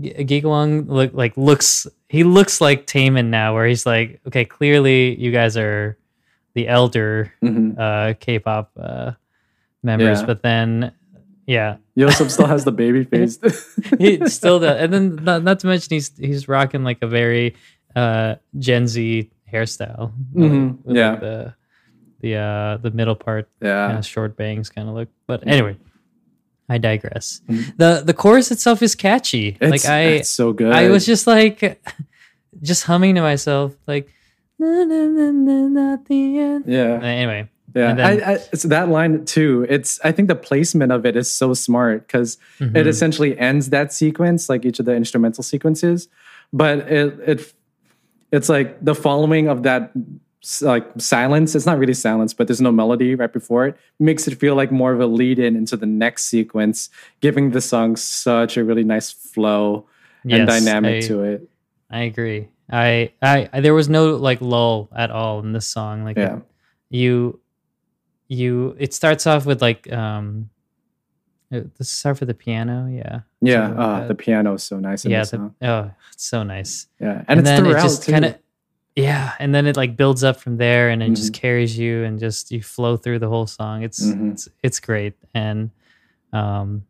[0.01, 5.15] Gi Kwang look like looks he looks like Taman now, where he's like, okay, clearly
[5.15, 5.97] you guys are
[6.55, 7.77] the elder Mhm.
[7.79, 9.11] uh K-pop uh
[9.83, 10.25] members, Yeah.
[10.25, 10.91] but then
[11.51, 13.35] yeah, Yoseob still has the baby face.
[13.99, 14.77] he still does.
[14.81, 17.55] And then not, not to mention he's he's rocking like a very
[17.95, 20.13] uh Gen Z hairstyle.
[20.33, 21.11] Mhm, With, yeah.
[21.11, 21.35] like, the
[22.23, 23.87] the uh the middle part yeah.
[23.87, 25.09] kind of short bangs kind of look.
[25.27, 25.75] But anyway,
[26.71, 27.41] I digress.
[27.49, 27.75] Mhm.
[27.75, 29.57] the The chorus itself is catchy.
[29.59, 30.71] It's, like I so good.
[30.71, 31.59] I was just like
[32.61, 34.07] just humming to myself like
[34.59, 35.01] na, na,
[35.35, 36.63] na, not the end.
[36.67, 36.95] yeah.
[37.03, 39.65] Anyway, Yeah, then- I, I, it's that line too.
[39.69, 42.85] It's I think the placement of it is so smart because it mhm.
[42.87, 46.07] essentially ends that sequence, like each of the instrumental sequences,
[46.51, 47.53] but it it
[48.31, 49.91] it's like the following of that
[50.61, 51.53] like silence.
[51.55, 53.77] It's not really silence, but there's no melody right before it.
[53.99, 56.89] Makes it feel like more of a lead in into the next sequence,
[57.21, 59.85] giving the song such a really nice flow
[60.23, 61.49] and dynamic I- to it.
[61.89, 62.47] I agree.
[62.71, 66.05] I, I I there was no like lull at all in this song.
[66.05, 66.39] Like Yeah.
[66.89, 67.39] you
[68.31, 70.49] you it starts off with like um
[71.53, 73.19] uh, let's start with the piano, yeah.
[73.41, 76.87] Yeah, So, uh, uh, the piano is so nice yeah, the, oh, it's so nice.
[77.01, 78.35] Yeah, and, it's then it just kind of
[78.95, 81.15] yeah, and then it like builds up from there and it Mm-hmm.
[81.15, 83.83] just carries you and just you flow through the whole song.
[83.83, 84.31] It's Mhm.
[84.31, 85.71] it's it's great and
[86.31, 86.85] um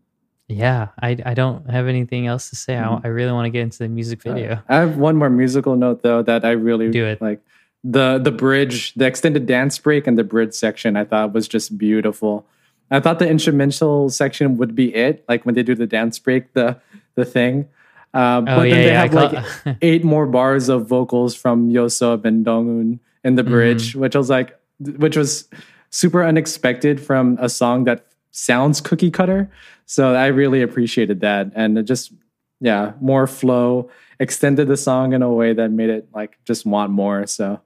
[0.47, 2.77] yeah, I I don't have anything else to say.
[2.77, 3.01] I, Mhm.
[3.05, 4.61] I really want to get into the music video.
[4.69, 7.19] I have one more musical note though that I really Do it.
[7.19, 7.41] like.
[7.83, 11.77] The the bridge, the extended dance break and the bridge section I thought was just
[11.77, 12.45] beautiful.
[12.91, 16.53] I thought the instrumental section would be it, like when they do the dance break,
[16.53, 16.79] the
[17.15, 17.67] the thing.
[18.13, 19.01] Uh, but oh then they yeah.
[19.01, 24.15] Have like eight more bars of vocals from Yosub and Dongwoon in the bridge, which
[24.15, 25.47] was like, which was
[25.91, 29.49] super unexpected from a song that sounds cookie cutter.
[29.85, 32.11] So I really appreciated that, and it just
[32.59, 33.89] yeah, more flow,
[34.19, 37.25] extended the song in a way that made it like just want more.
[37.27, 37.61] So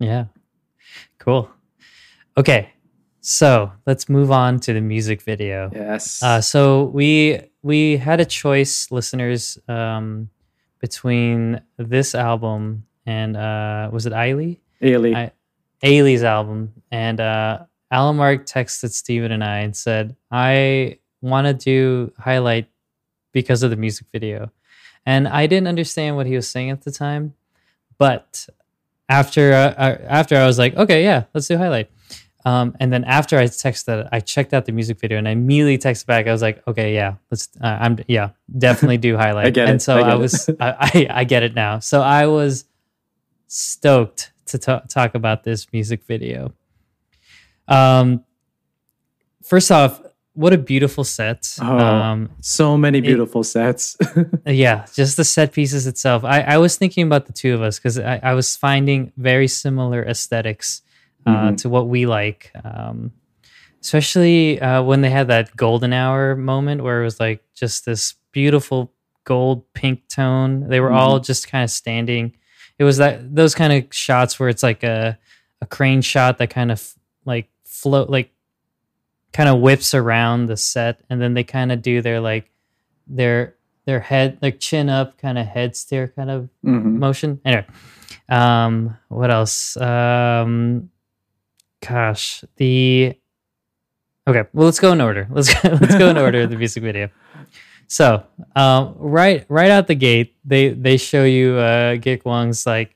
[0.00, 0.24] Yeah.
[1.18, 1.48] Cool.
[2.36, 2.70] Okay.
[3.20, 5.70] So let's move on to the music video.
[5.74, 10.30] yes, Uh, so we we had a choice, listeners, um,
[10.80, 14.14] between this album and uh, was it?
[14.14, 14.58] Ailee.
[15.14, 15.32] I-
[15.82, 17.58] Ailee's album, and uh,
[17.90, 22.68] Alan Mark texted Steven and I and said, "I want to do highlight
[23.32, 24.50] because of the music video,"
[25.06, 27.32] and I didn't understand what he was saying at the time,
[27.98, 28.46] but
[29.10, 31.90] after uh, uh, after I was like, "Okay, yeah, let's do highlight."
[32.46, 35.76] Um, and then after I texted, I checked out the music video and I immediately
[35.76, 36.26] texted back.
[36.26, 37.48] I was like, "Okay, yeah, let's.
[37.60, 40.74] Uh, I'm yeah, definitely do highlight." I get and it, so I I, was I,
[40.80, 41.80] I I get it now.
[41.80, 42.64] So I was
[43.48, 46.54] stoked to ta- talk about this music video.
[47.68, 48.24] Um,
[49.42, 50.00] first off,
[50.40, 51.56] what a beautiful set.
[51.60, 51.76] Oh.
[51.78, 53.96] Um, so many beautiful sets.
[54.46, 56.24] yeah, just the set pieces itself.
[56.24, 59.48] I, I was thinking about the two of us because I, I was finding very
[59.48, 60.82] similar aesthetics
[61.26, 61.56] uh, Mhm.
[61.58, 62.50] to what we like.
[62.64, 63.12] Um,
[63.82, 68.14] especially uh, when they had that golden hour moment where it was like just this
[68.32, 68.92] beautiful
[69.24, 70.68] gold pink tone.
[70.68, 72.34] They were all just kind of standing.
[72.78, 75.18] It was that those kind of shots where it's like a
[75.62, 76.94] a crane shot that kind of
[77.26, 78.30] like float like
[79.32, 82.50] kind of whips around the set and then they kind of do their like
[83.06, 83.54] their
[83.86, 86.96] their head like chin up kind of head stare kind of Mhm.
[86.98, 87.40] motion.
[87.44, 87.66] Anyway
[88.28, 89.76] um what else?
[89.76, 90.90] Um
[91.86, 93.14] gosh the
[94.26, 95.26] okay well let's go in order.
[95.32, 97.08] Let's go, let's go in order of the music video.
[97.86, 98.24] So
[98.56, 102.94] um right right out the gate they they show you uh Gi Kwang's like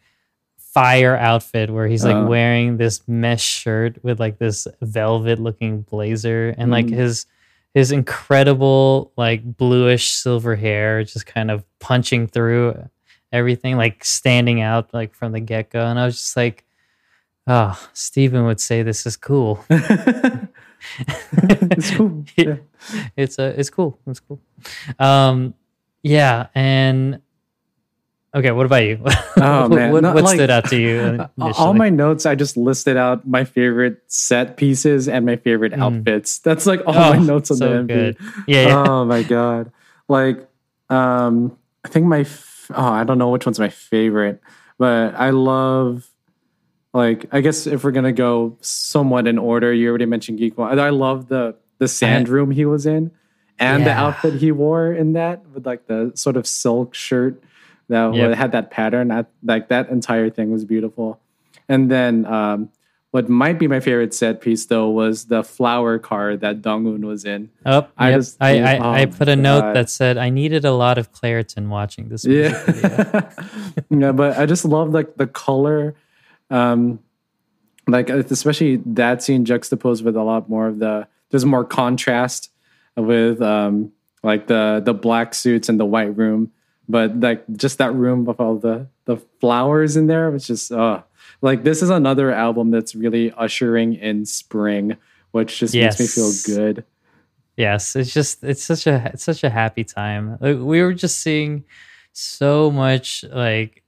[0.75, 2.27] fire outfit where he's like Uh.
[2.27, 6.95] wearing this mesh shirt with like this velvet looking blazer and like Mhm.
[6.97, 7.27] his
[7.75, 12.75] his incredible like bluish silver hair just kind of punching through
[13.33, 16.65] everything like standing out like from the get-go and i was just like
[17.47, 19.65] oh steven would say this is cool
[21.33, 22.25] it's cool.
[22.37, 22.57] Yeah.
[23.17, 24.41] it's uh, it's cool it's cool
[24.99, 25.55] um
[26.03, 27.21] yeah and
[28.35, 29.01] okay what about you
[29.37, 29.93] Oh, man.
[29.93, 30.99] what, Not what like- stood out to you
[31.41, 35.73] Uh, All my notes, I just listed out my favorite set pieces and my favorite
[35.73, 35.83] Mm.
[36.01, 36.39] outfits.
[36.39, 37.87] That's like all Oh, my notes on so the MV.
[37.89, 38.17] good
[38.47, 38.85] yeah, yeah.
[38.87, 39.73] Oh my god!
[40.09, 40.47] Like,
[40.91, 44.41] um, I think my f- oh I don't know which one's my favorite,
[44.79, 46.09] but I love
[46.93, 50.79] like I guess if we're gonna go somewhat in order, you already mentioned Gi Kwang.
[50.79, 53.11] I love the the sand room he was in,
[53.59, 57.43] and the outfit he wore in that with like the sort of silk shirt
[57.89, 58.35] that Yep.
[58.37, 59.11] had that pattern.
[59.11, 61.21] I, like that entire thing was beautiful.
[61.69, 62.71] And then um,
[63.11, 67.25] what might be my favorite set piece though was the flower car that Dongwoon was
[67.25, 67.51] in.
[67.65, 68.19] Oh, I yep.
[68.19, 71.13] just- I, I, oh I put a note that said I needed a lot of
[71.13, 72.25] Claritin watching this.
[72.25, 73.31] Yeah,
[73.91, 75.95] yeah, but I just love like the color,
[76.51, 76.99] um,
[77.87, 82.51] like especially that scene juxtaposed with a lot more of the there's more contrast
[82.97, 86.51] with um like the the black suits and the white room,
[86.89, 91.03] but like just that room with all the the flowers in there was just uh
[91.43, 94.97] like this is another album that's really ushering in spring,
[95.33, 96.85] which just makes me feel good.
[97.57, 100.39] Yes, it's just it's such a it's such a happy time.
[100.41, 101.65] Like, we were just seeing
[102.13, 103.83] so much like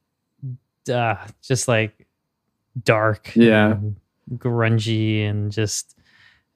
[0.92, 2.06] uh, just like
[2.84, 3.72] dark, Yeah.
[3.72, 3.96] and
[4.34, 5.96] grungy, and just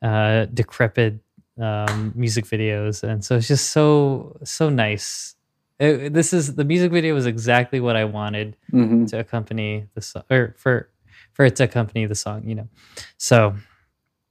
[0.02, 1.18] uh, decrepit
[1.58, 5.34] um, music videos, and so it's just so so nice.
[5.80, 10.02] It- this is the music video was exactly what I wanted hmm to accompany the
[10.02, 10.88] song, or for
[11.32, 12.68] for it to accompany the song, you know.
[13.16, 13.56] So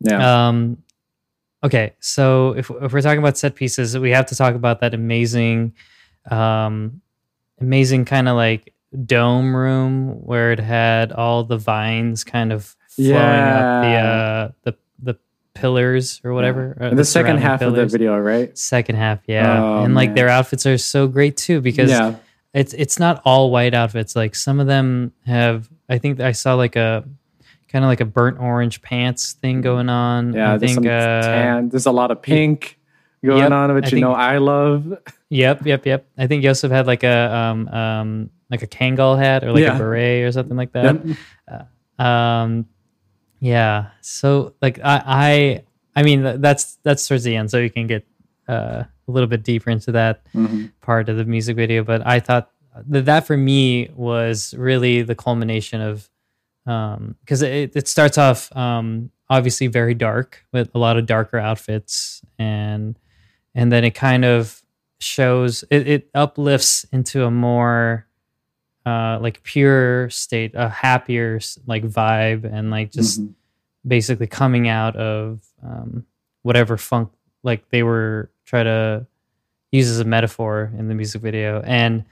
[0.02, 0.78] Yeah, um,
[1.64, 4.94] okay, so if if we're talking about set pieces, we have to talk about that
[4.94, 5.74] amazing,
[6.32, 7.02] um,
[7.60, 8.74] amazing kind of like
[9.06, 14.72] dome room where it had all the vines kind of flowing up the uh, the
[14.72, 14.78] the
[15.60, 16.78] pillars or whatever.
[16.82, 18.56] uh, In the second surrounding half of the video, right?
[18.58, 20.16] Second half, yeah, Oh, and like man.
[20.16, 22.16] their outfits are so great too because yeah,
[22.54, 24.16] it's it's not all white outfits.
[24.16, 25.70] Like some of them have.
[25.90, 27.04] I think I saw like a
[27.72, 30.34] kind of like a burnt orange pants thing going on.
[30.34, 30.86] Yeah, I there's think.
[30.86, 31.70] some Uh, tan.
[31.70, 32.78] There's a lot of pink
[33.24, 34.98] going Yep, on, which I you think- know I love.
[35.32, 36.08] Yep, yep, yep.
[36.18, 39.76] I think Yoseob had like a um um like a Kangol hat or like Yeah.
[39.76, 41.06] a beret or something like that.
[41.06, 41.68] Yep.
[42.00, 42.66] Um,
[43.40, 43.88] yeah.
[44.02, 45.64] So like I I
[46.00, 48.06] I mean that's that's towards the end, so you can get
[48.48, 50.72] uh, a little bit deeper into that Mhm.
[50.82, 51.84] part of the music video.
[51.84, 52.52] But I thought
[52.88, 56.10] that that for me was really the culmination of
[56.66, 62.22] because it, it starts off um, obviously very dark with a lot of darker outfits
[62.38, 62.98] and
[63.56, 64.62] and then it kind of
[65.00, 68.06] shows it, it uplifts into a more
[68.86, 73.34] uh, like pure state, a happier like vibe, and like just Mhm.
[73.88, 76.06] basically coming out of um,
[76.44, 77.10] whatever funk
[77.44, 79.06] like they were try to
[79.72, 82.04] use as a metaphor in the music video, and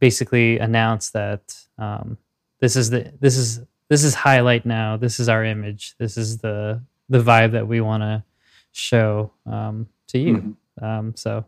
[0.00, 2.18] basically announce that um,
[2.60, 4.96] this is the this is this is highlight now.
[4.96, 5.94] This is our image.
[5.98, 8.24] This is the the vibe that we want to
[8.72, 10.36] show um, to you.
[10.80, 10.82] Mhm.
[10.82, 11.44] Um, so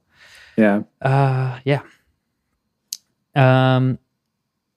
[0.57, 0.83] Yeah.
[1.03, 1.83] uh, yeah.
[3.35, 3.99] Um,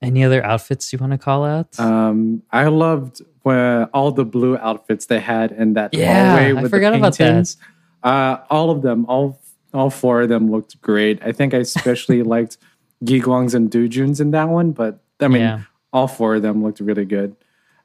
[0.01, 1.77] any other outfits you want to call out?
[1.79, 6.61] Um, I loved where all the blue outfits they had in that Yeah, hallway I
[6.61, 7.25] with forgot the about that.
[7.25, 7.57] paintings.
[8.03, 9.39] Uh, all of them, all
[9.73, 11.21] all four of them looked great.
[11.23, 12.57] I think I especially liked
[13.03, 15.61] Gi Kwang's and Dujun's in that one, but I mean, yeah,
[15.93, 17.35] all four of them looked really good.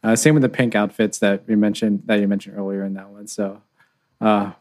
[0.02, 3.08] Uh, same with the pink outfits that we mentioned that you mentioned earlier in that
[3.10, 3.26] one.
[3.26, 3.62] So,
[4.20, 4.52] uh,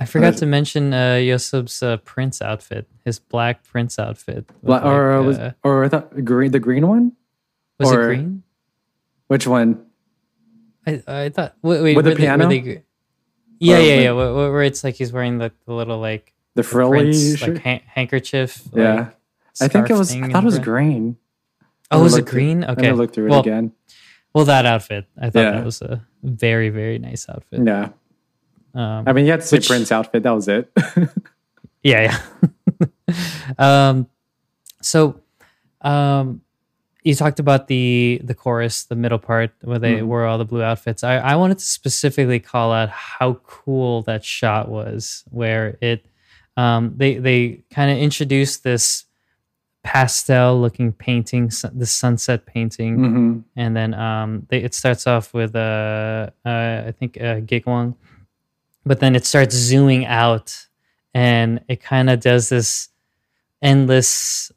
[0.00, 4.48] I forgot to mention uh, Yosub's uh, Prince outfit, his black Prince outfit.
[4.62, 7.12] bla- or like, was uh, or I thought green the green one.
[7.78, 8.42] was or- it green?
[9.26, 9.84] Which one?
[10.86, 12.48] I I thought wait, wait With the they- piano?
[12.48, 12.70] they gr-
[13.58, 14.12] yeah, Or yeah, yeah.
[14.12, 17.58] Where, where- where it's like he's wearing the, the little like The frilly Prince like
[17.58, 18.62] han- handkerchief.
[18.72, 19.14] yeah, like,
[19.60, 20.14] I think it was.
[20.14, 21.16] I thought it was green.
[21.90, 22.60] Oh, was it through- green?
[22.60, 22.92] Let Okay.
[22.92, 23.72] look through it again.
[24.32, 25.50] well, that outfit, I thought Yeah.
[25.52, 27.60] that was a very, very nice outfit.
[27.66, 27.88] Yeah,
[28.78, 30.22] Um, I mean, you had to say Which- Prince outfit.
[30.22, 30.70] That was it.
[31.82, 32.18] yeah,
[33.08, 33.16] yeah.
[33.58, 34.06] um,
[34.82, 35.20] so,
[35.80, 36.42] um,
[37.02, 40.06] you talked about the the chorus, the middle part where they Mhm.
[40.06, 41.02] wore all the blue outfits.
[41.02, 46.04] I, I wanted to specifically call out how cool that shot was, where it
[46.56, 49.04] um, they they kind of introduced this
[49.84, 55.54] pastel looking painting, the sunset painting, hmm and then um, they, it starts off with
[55.56, 57.94] uh, uh, I think uh, Gi Kwang,
[58.88, 60.66] but then it starts zooming out,
[61.14, 62.88] and it kind of does this
[63.62, 64.50] endless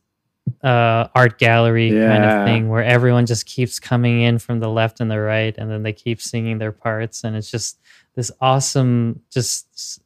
[0.63, 4.99] uh, art gallery kind of thing where everyone just keeps coming in from the left
[4.99, 7.79] and the right, and then they keep singing their parts, and it's just
[8.15, 10.01] this awesome, just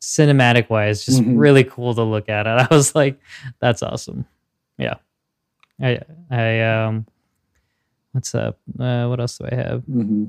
[0.00, 1.38] cinematic wise, just Mhm.
[1.38, 2.46] really cool to look at.
[2.50, 3.18] And I was like,
[3.60, 4.24] that's awesome.
[4.78, 4.96] Yeah.
[5.80, 6.00] I
[6.30, 7.06] I um
[8.12, 8.58] what's up?
[8.78, 9.82] Uh what else do I have?
[9.84, 10.26] hmm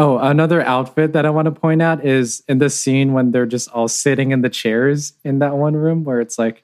[0.00, 3.46] Oh, another outfit that I want to point out is in the scene when they're
[3.46, 6.62] just all sitting in the chairs in that one room where it's like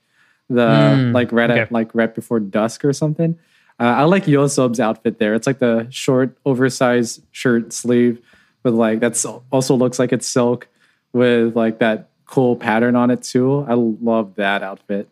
[0.48, 3.36] the Mm, like right at like right before dusk or something.
[3.80, 5.34] Uh, I like Yosob's outfit there.
[5.34, 8.20] It's like the short, oversized shirt sleeve
[8.62, 10.68] with like that's also looks like it's silk
[11.12, 13.64] with like that cool pattern on it too.
[13.68, 15.08] I love that outfit.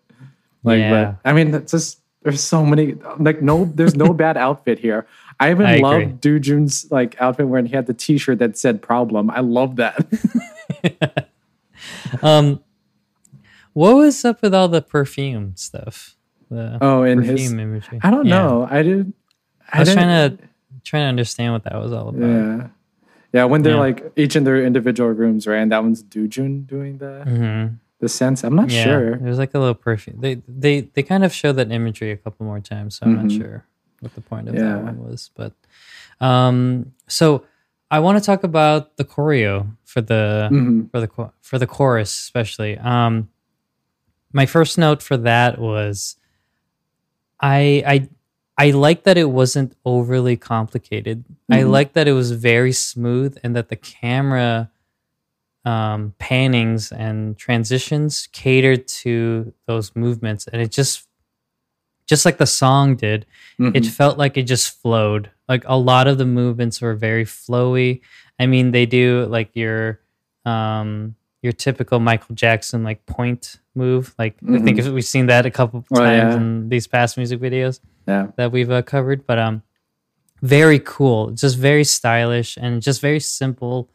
[0.63, 1.15] Like, Yeah.
[1.23, 5.07] but I mean, it's just there's so many like no, there's no bad outfit here.
[5.41, 6.13] I even I love agree.
[6.15, 9.97] Dujun's like outfit when he had the T-shirt that said "problem." I love that.
[12.23, 12.61] Um,
[13.73, 16.17] what was up with all the perfume stuff?
[16.51, 17.99] The oh, and perfume his imagery.
[18.03, 18.43] I don't Yeah.
[18.43, 18.69] know.
[18.71, 19.15] I didn't.
[19.73, 20.49] I was didn't- trying to
[20.85, 22.21] trying to understand what that was all about.
[22.29, 22.67] Yeah.
[23.33, 23.81] Yeah, when they're Yeah.
[23.81, 25.59] like each in their individual rooms, right?
[25.59, 28.43] And that one's Dujun doing the hmm the sense.
[28.45, 29.17] I'm not Yeah, sure.
[29.17, 30.19] there's like a little perfume.
[30.21, 33.25] They they they kind of show that imagery a couple more times, so I'm not
[33.27, 33.39] Mhm.
[33.39, 33.65] sure
[34.03, 34.63] what the point of Yeah.
[34.63, 35.31] that one was.
[35.35, 35.53] But
[36.21, 37.45] um, so
[37.91, 40.91] I want to talk about the choreo for the Mhm.
[40.91, 42.77] for the for the chorus especially.
[42.79, 43.29] Um,
[44.33, 46.17] my first note for that was
[47.41, 48.09] I I
[48.59, 51.25] I like that it wasn't overly complicated.
[51.51, 51.71] I Mhm.
[51.71, 54.71] like that it was very smooth and that the camera
[55.65, 61.07] um, pannings and transitions catered to those movements, and it just
[62.13, 63.21] just like the song did,
[63.59, 63.91] it Mhm.
[64.01, 65.31] felt like it just flowed.
[65.53, 68.01] Like a lot of the movements were very flowy.
[68.43, 70.01] I mean, they do like your
[70.45, 73.43] um your typical Michael Jackson like point
[73.75, 74.05] move.
[74.19, 74.93] Like I think Mhm.
[74.95, 76.41] we've seen that a couple Oh, times yeah.
[76.41, 78.25] in these past music videos yeah.
[78.37, 79.63] that we've uh, covered, but um
[80.43, 81.31] very cool.
[81.43, 83.89] Just very stylish and just very simple.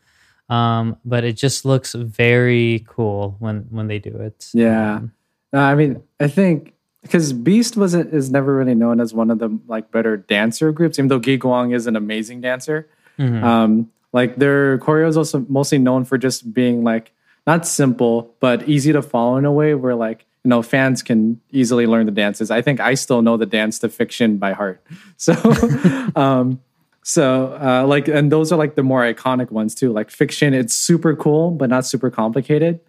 [0.50, 4.50] Um, but it just looks very cool when when they do it.
[4.54, 4.96] Yeah.
[4.98, 5.12] Um,
[5.54, 5.94] No, I mean,
[6.26, 10.18] I think because Beast wasn't is never really known as one of the like better
[10.18, 12.88] dancer groups, even though Gi Kwang is an amazing dancer.
[13.18, 13.44] mhm.
[13.44, 17.12] Um, like their choreo is also mostly known for just being like
[17.46, 21.40] not simple but easy to follow in a way where like you know fans can
[21.52, 22.50] easily learn the dances.
[22.52, 24.84] I think I still know the dance to Fiction by heart.
[25.18, 25.34] So,
[26.16, 26.62] um,
[27.04, 29.92] so uh, like and those are like the more iconic ones too.
[29.92, 32.80] Like Fiction, it's super cool but not super complicated.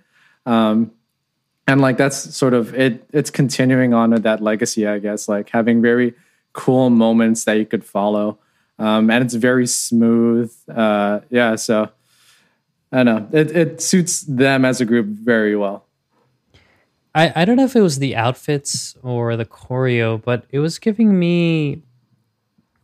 [0.46, 0.92] Um,
[1.68, 3.08] and like that's sort of it.
[3.12, 5.28] It's continuing on with that legacy, I guess.
[5.28, 6.14] Like having very
[6.52, 8.38] cool moments that you could follow
[8.78, 10.54] um, and it's very smooth.
[10.72, 11.90] Uh, yeah, so
[12.92, 13.38] I don't know.
[13.38, 15.84] It it suits them as a group very well.
[17.14, 20.78] I, I don't know if it was the outfits or the choreo, but it was
[20.78, 21.82] giving me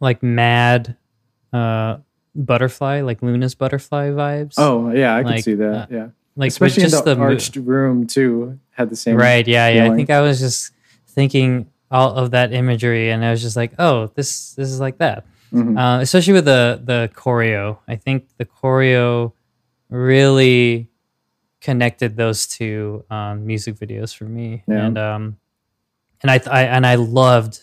[0.01, 0.97] like mad
[1.53, 1.99] uh
[2.35, 4.55] butterfly, like LOONA's butterfly vibes.
[4.59, 5.74] Oh yeah, I can see that.
[5.74, 8.59] uh, yeah, like especially with in just the, the, mo- arched room too.
[8.70, 10.72] Had the same right yeah yeah i think i was just
[11.07, 14.99] thinking all of that imagery and i was just like oh this this is like
[14.99, 15.78] that Mhm.
[15.78, 19.32] uh, especially with the the choreo i think the choreo
[19.89, 20.89] really
[21.61, 24.87] connected those two um, music videos for me Yeah.
[24.87, 25.37] and um
[26.22, 27.61] and I, I and i loved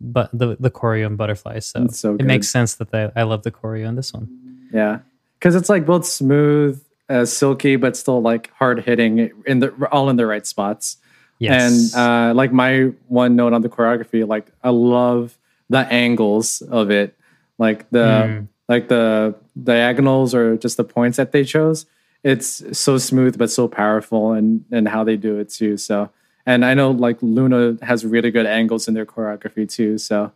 [0.00, 3.42] but the the choreo and butterflies so, so it makes sense that they, i love
[3.44, 4.26] the choreo in this one
[4.72, 4.98] Yeah,
[5.38, 10.08] because it's like both smooth, uh, silky, but still like hard hitting in the all
[10.10, 10.96] in the right spots.
[11.38, 15.36] yes And uh, like my one note on the choreography, like I love
[15.68, 17.16] the angles of it,
[17.58, 18.48] like the Mm.
[18.68, 21.84] like the diagonals or just the points that they chose.
[22.24, 25.76] It's so smooth but so powerful, and and how they do it too.
[25.76, 26.10] So,
[26.46, 29.98] and I know like LOONA has really good angles in their choreography too.
[29.98, 30.30] So,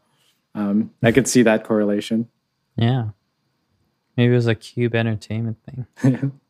[0.55, 2.29] um, I could see that correlation.
[2.77, 3.11] yeah
[4.17, 5.87] maybe it was a cube entertainment thing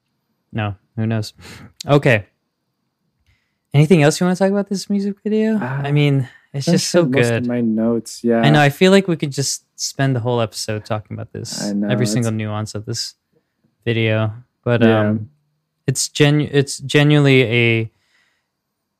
[0.52, 1.34] No, who knows?
[1.86, 2.26] Okay.
[3.74, 5.58] Anything else you want to talk about this music video?
[5.58, 7.46] I Uh, mean, it's I just so said most of good.
[7.46, 8.40] My notes, yeah.
[8.40, 8.60] I know.
[8.60, 11.88] I feel like we could just spend the whole episode talking about this, I know,
[11.88, 13.14] every single nuance of this
[13.84, 14.32] video.
[14.64, 15.10] But Yeah.
[15.10, 15.30] um,
[15.86, 17.92] it's genu- It's genuinely a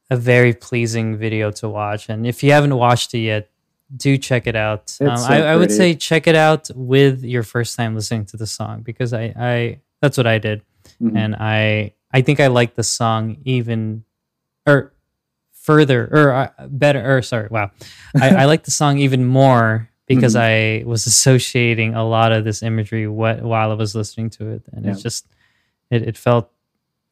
[0.09, 3.51] a very pleasing video to watch, and if you haven't watched it yet,
[3.97, 4.97] do check it out.
[5.01, 8.37] Um, so I, I would say check it out with your first time listening to
[8.37, 10.63] the song because I, I that's what I did
[11.01, 11.16] Mhm.
[11.16, 14.05] and I I think I like the song even
[14.66, 14.93] or
[15.53, 17.70] further or uh, better or sorry wow.
[18.14, 22.62] I, I like the song even more because I was associating a lot of this
[22.62, 24.62] imagery wh- while I was listening to it.
[24.72, 25.26] And it's just
[25.91, 26.51] it, it felt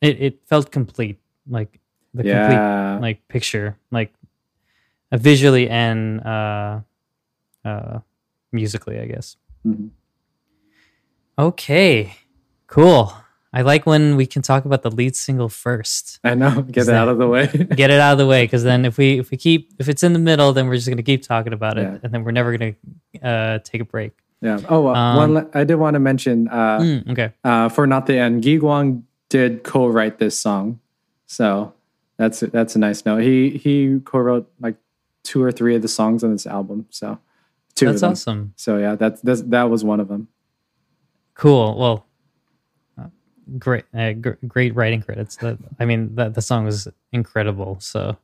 [0.01, 1.19] it, it felt complete
[1.49, 1.81] like
[2.15, 4.15] the complete like picture like
[5.11, 6.81] uh, visually and uh
[7.65, 7.99] uh
[8.53, 9.37] musically I guess.
[9.67, 9.91] Mhm.
[11.39, 12.15] okay
[12.67, 13.13] cool
[13.57, 16.19] I like when we can talk about the lead single first.
[16.25, 16.63] I know.
[16.71, 17.47] Get it out of the way.
[17.47, 20.03] Get it out of the way, because then if we if we keep if it's
[20.03, 21.99] in the middle, then we're just gonna keep talking about it, Yeah.
[22.03, 22.75] and then we're never gonna
[23.23, 24.13] uh, take a break.
[24.41, 24.59] yeah.
[24.69, 25.35] Oh, uh, Um, one.
[25.35, 27.33] la- I did want to mention uh, Mm, okay.
[27.45, 28.43] uh, for not the end.
[28.43, 30.81] Gi Kwang did co-write this song,
[31.27, 31.73] so
[32.17, 33.23] That's that's a nice note.
[33.23, 34.77] He he co-wrote like
[35.23, 36.87] two or three of the songs on this album.
[36.91, 37.19] So
[37.75, 38.11] two That's of them.
[38.13, 38.53] awesome.
[38.57, 40.29] So yeah, that's, that's that was one of them.
[41.35, 41.77] Cool.
[41.79, 42.07] Well,
[43.59, 45.37] great, uh, gr- great writing credits.
[45.37, 47.79] That I mean, that the song was incredible.
[47.81, 48.17] So,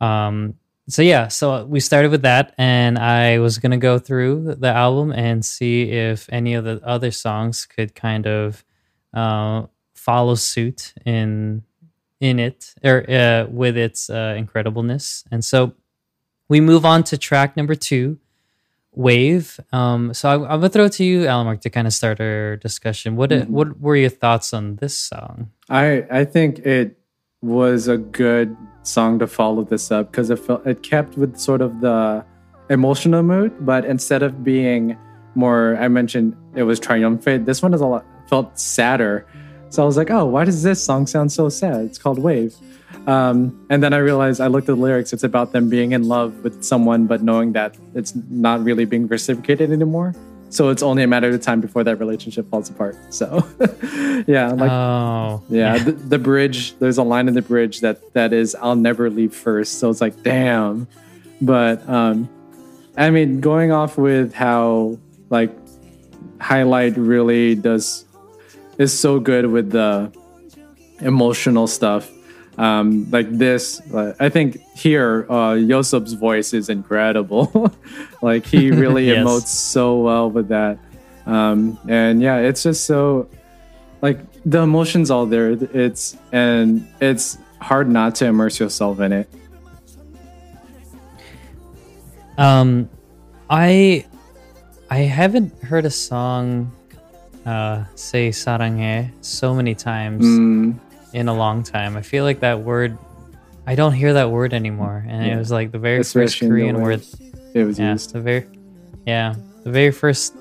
[0.00, 0.54] um,
[0.88, 5.12] so yeah, so we started with that, and I was gonna go through the album
[5.12, 8.64] and see if any of the other songs could kind of
[9.14, 11.62] uh, follow suit in
[12.20, 15.24] in it or uh, with its uh, incredibleness.
[15.30, 15.74] And so
[16.48, 18.18] we move on to track number two,
[18.96, 19.60] Wave.
[19.72, 22.56] Um, so I, I'm gonna throw it to you, Alamark, to kind of start our
[22.56, 23.14] discussion.
[23.16, 23.48] What Mhm.
[23.50, 25.50] what were your thoughts on this song?
[25.68, 26.98] I I think it
[27.42, 31.60] was a good song to follow this up because it felt it kept with sort
[31.60, 32.24] of the
[32.70, 34.96] emotional mood, but instead of being
[35.34, 37.44] more, I mentioned it was triumphant.
[37.46, 39.26] This one is a lot felt sadder.
[39.68, 41.84] So I was like, oh, why does this song sound so sad?
[41.84, 42.54] It's called Wave.
[43.06, 45.12] Um, and then I realized I looked at the lyrics.
[45.12, 49.06] It's about them being in love with someone, but knowing that it's not really being
[49.06, 50.14] reciprocated anymore.
[50.48, 52.96] So it's only a matter of time before that relationship falls apart.
[53.10, 53.46] So,
[54.26, 56.78] yeah, like oh, yeah, the, the bridge.
[56.78, 59.80] There's a line in the bridge that that is, "I'll never leave first.
[59.80, 60.86] So it's like, damn.
[61.40, 62.28] But um,
[62.96, 64.98] I mean, going off with how
[65.30, 65.50] like
[66.40, 68.04] highlight really does
[68.78, 70.12] is so good with the
[71.00, 72.10] emotional stuff
[72.58, 75.54] um, like this uh, i think here uh,
[76.14, 77.72] voice is incredible
[78.22, 79.18] like he really yes.
[79.18, 80.78] emotes so well with that
[81.26, 83.28] um, and yeah it's just so
[84.02, 89.28] like the emotions all there it's and it's hard not to immerse yourself in it
[92.38, 92.88] um
[93.50, 94.04] i
[94.90, 96.70] i haven't heard a song
[97.46, 100.76] uh, say sarange so many times mm
[101.15, 101.97] in a long time.
[101.97, 102.97] I feel like that word.
[103.67, 105.37] I don't hear that word anymore, and it Yeah.
[105.37, 107.01] was like the very first especially in the Korean way word.
[107.53, 108.13] it was Yeah, used.
[108.13, 108.45] the very,
[109.05, 110.33] yeah, the very first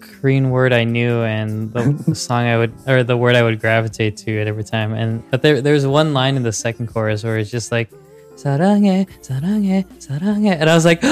[0.00, 3.60] Korean word I knew, and the, the song I would, or the word I would
[3.60, 4.92] gravitate to it every time.
[4.92, 7.88] And but there, there's one line in the second chorus where it's just like
[8.36, 11.00] "사랑해, 사랑해, 사랑해," and I was like,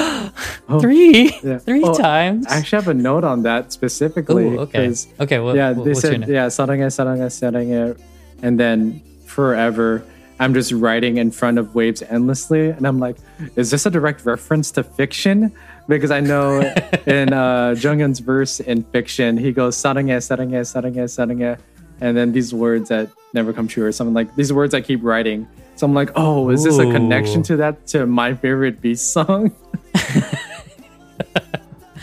[0.80, 1.58] three, Yeah.
[1.58, 2.46] three Oh, times.
[2.50, 4.54] I actually have a note on that specifically.
[4.58, 5.38] Ooh, okay, 'cause, okay.
[5.38, 6.30] Well, yeah, well, they what's your said name?
[6.34, 7.96] yeah, 사랑해, 사랑해, 사랑해,
[8.41, 10.03] and then forever
[10.41, 12.71] I'm just writing in front of waves endlessly.
[12.71, 13.15] And I'm like,
[13.55, 15.53] is this a direct reference to fiction?
[15.87, 16.61] Because I know
[17.05, 21.59] in uh, Jungun's verse in fiction, he goes, sarangye, sarangye, sarangye, sarangye.
[22.01, 25.03] And then these words that never come true or something like these words I keep
[25.03, 25.47] writing.
[25.75, 26.89] So I'm like, oh, is this Ooh.
[26.89, 29.55] a connection to that, to my favorite beast song?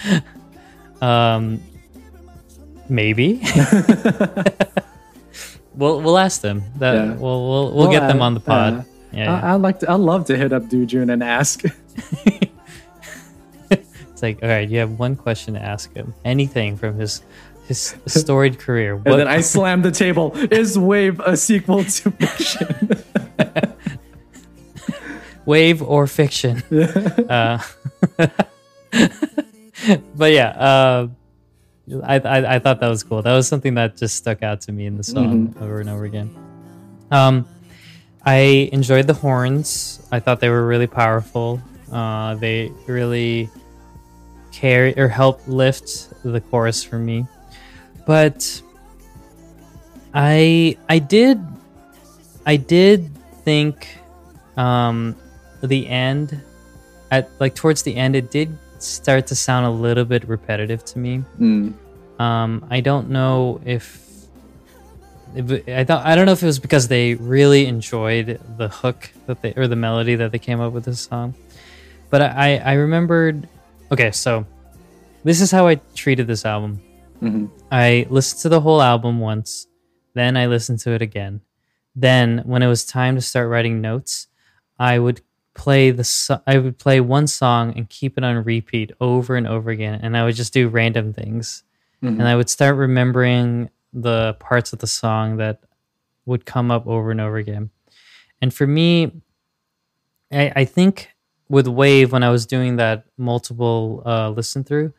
[1.03, 1.61] um,
[2.89, 3.43] maybe
[5.79, 6.63] we'll we'll ask them.
[6.79, 7.15] That Yeah.
[7.15, 8.75] we'll we'll we'll get them on the pod.
[8.75, 9.91] uh, yeah, I, I'd like to.
[9.91, 11.63] I'd love to hit up Dujun and ask.
[13.71, 14.69] it's like all right.
[14.69, 16.15] You have one question to ask him.
[16.25, 17.23] Anything from his
[17.67, 18.97] his storied career.
[18.97, 20.33] What, And then I slammed the table.
[20.51, 22.91] Is Wave a sequel to Fiction?
[25.47, 26.63] wave or fiction?
[27.29, 27.63] uh,
[30.15, 31.09] but yeah, uh,
[32.05, 33.23] I, I I thought that was cool.
[33.23, 36.05] That was something that just stuck out to me in the song over and over
[36.05, 36.31] again.
[37.11, 37.47] Um,
[38.25, 40.01] I enjoyed the horns.
[40.13, 41.61] I thought they were really powerful.
[41.91, 43.49] Uh, they really
[44.53, 47.27] carry or help lift the chorus for me.
[48.07, 48.61] But
[50.15, 51.41] I I did
[52.45, 53.11] I did
[53.45, 53.89] think
[54.57, 55.15] um
[55.63, 56.41] the end
[57.11, 60.99] at like towards the end it did start to sound a little bit repetitive to
[60.99, 61.23] me.
[61.39, 61.75] Mm,
[62.19, 64.05] Um, I don't know if,
[65.35, 69.11] if I thought I don't know if it was because they really enjoyed the hook
[69.27, 71.35] that they or the melody that they came up with this song,
[72.11, 73.49] but I I remembered.
[73.93, 74.45] Okay, so
[75.25, 76.81] this is how I treated this album.
[77.23, 77.51] mhm.
[77.73, 79.67] I listened to the whole album once,
[80.15, 81.41] then I listened to it again.
[81.97, 84.29] Then, when it was time to start writing notes,
[84.79, 85.21] I would
[85.59, 89.71] play the I would play one song and keep it on repeat over and over
[89.71, 91.65] again, and I would just do random things,
[92.03, 92.21] Mhm.
[92.21, 95.61] and I would start remembering the parts of the song that
[96.27, 97.71] would come up over and over again.
[98.41, 99.11] And for me,
[100.33, 101.11] I, I think
[101.49, 104.93] with Wave, when I was doing that multiple uh, listen through,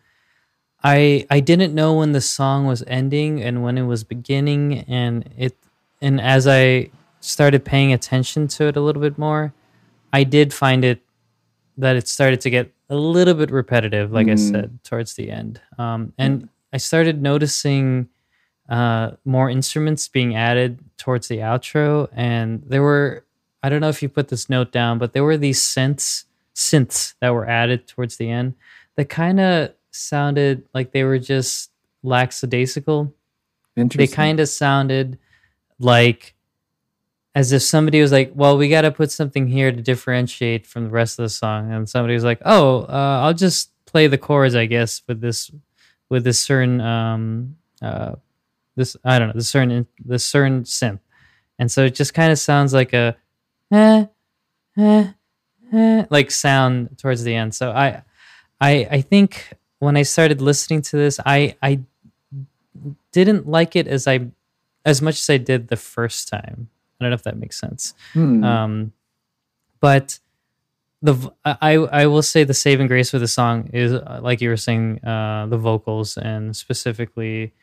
[0.83, 5.29] I I didn't know when the song was ending and when it was beginning, and
[5.37, 5.55] it
[6.01, 6.89] and as I
[7.21, 9.53] started paying attention to it a little bit more,
[10.13, 11.01] I did find it
[11.77, 14.51] that it started to get a little bit repetitive, like I Mm.
[14.51, 18.09] said towards the end, um, and I started noticing
[18.69, 23.25] uh, more instruments being added towards the outro, and there were
[23.61, 27.13] I don't know if you put this note down, but there were these synths synths
[27.21, 28.53] that were added towards the end
[28.95, 31.71] that kind of sounded like they were just
[32.03, 33.13] lackadaisical.
[33.75, 35.17] They kind of sounded
[35.79, 36.35] like
[37.35, 40.85] as if somebody was like, "Well, we got to put something here to differentiate from
[40.85, 44.17] the rest of the song," and somebody was like, "Oh, uh, I'll just play the
[44.17, 45.51] chords, I guess, with this
[46.09, 48.15] with this certain um uh
[48.75, 50.99] this I don't know this certain this certain synth,"
[51.59, 53.15] and so it just kind of sounds like a
[53.71, 54.05] eh,
[54.77, 55.07] eh,
[55.73, 57.53] eh, like sound towards the end.
[57.55, 58.03] So I
[58.61, 61.81] I I think when I started listening to this, I I
[63.11, 64.27] didn't like it as I
[64.85, 66.69] as much as I did the first time.
[66.99, 67.93] I don't know if that makes sense.
[68.13, 68.43] Hmm.
[68.43, 68.93] Um,
[69.79, 70.19] but
[71.01, 74.49] the I I will say the saving grace for the song is uh, like you
[74.49, 77.53] were saying uh, the vocals and specifically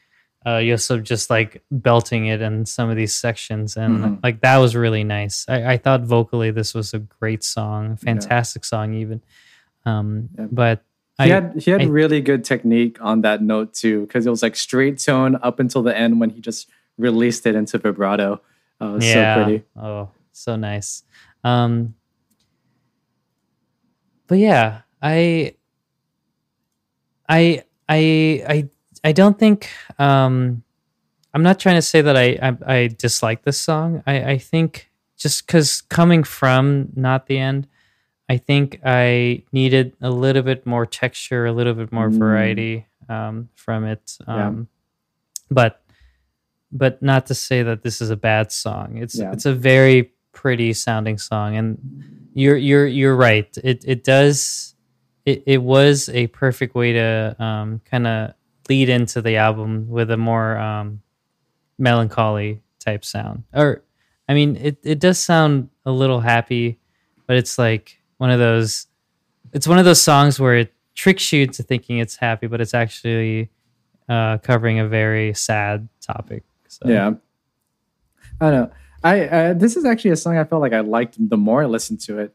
[0.46, 4.22] uh, Yoseob just like belting it in some of these sections and Mhm.
[4.22, 5.44] like that was really nice.
[5.48, 9.20] I, I thought vocally this was a great song, fantastic song even.
[9.84, 10.46] Um, Yeah.
[10.50, 10.82] But
[11.18, 14.30] he I had he had I- really good technique on that note too, because it
[14.30, 18.40] was like straight tone up until the end when he just released it into vibrato.
[18.80, 19.64] It was so pretty.
[19.76, 21.02] Oh, so nice.
[21.44, 21.94] Um,
[24.26, 25.54] but yeah, I,
[27.28, 28.68] I, I, I,
[29.04, 29.68] I don't think.
[29.98, 30.62] Um,
[31.32, 34.02] I'm not trying to say that I I, I dislike this song.
[34.06, 37.68] I I think just because coming from not the end,
[38.28, 42.18] I think I needed a little bit more texture, a little bit more Mm.
[42.18, 44.16] variety um, from it.
[44.26, 44.46] Yeah.
[44.48, 44.68] Um,
[45.50, 45.80] But
[46.72, 48.96] but not to say that this is a bad song.
[48.98, 49.32] It's Yeah.
[49.32, 51.78] it's a very pretty sounding song, and
[52.34, 53.56] you're you're you're right.
[53.64, 54.74] It it does.
[55.24, 58.34] It, it was a perfect way to um, kind of
[58.68, 61.00] lead into the album with a more um,
[61.78, 63.44] melancholy type sound.
[63.52, 63.82] Or,
[64.28, 66.78] I mean, it, it does sound a little happy,
[67.26, 68.86] but it's like one of those.
[69.52, 72.74] It's one of those songs where it tricks you into thinking it's happy, but it's
[72.74, 73.50] actually
[74.08, 76.44] uh, covering a very sad topic.
[76.82, 76.88] So.
[76.88, 77.12] Yeah.
[78.40, 78.70] I don't know.
[79.04, 81.66] I uh, this is actually a song I felt like I liked the more I
[81.66, 82.34] listened to it.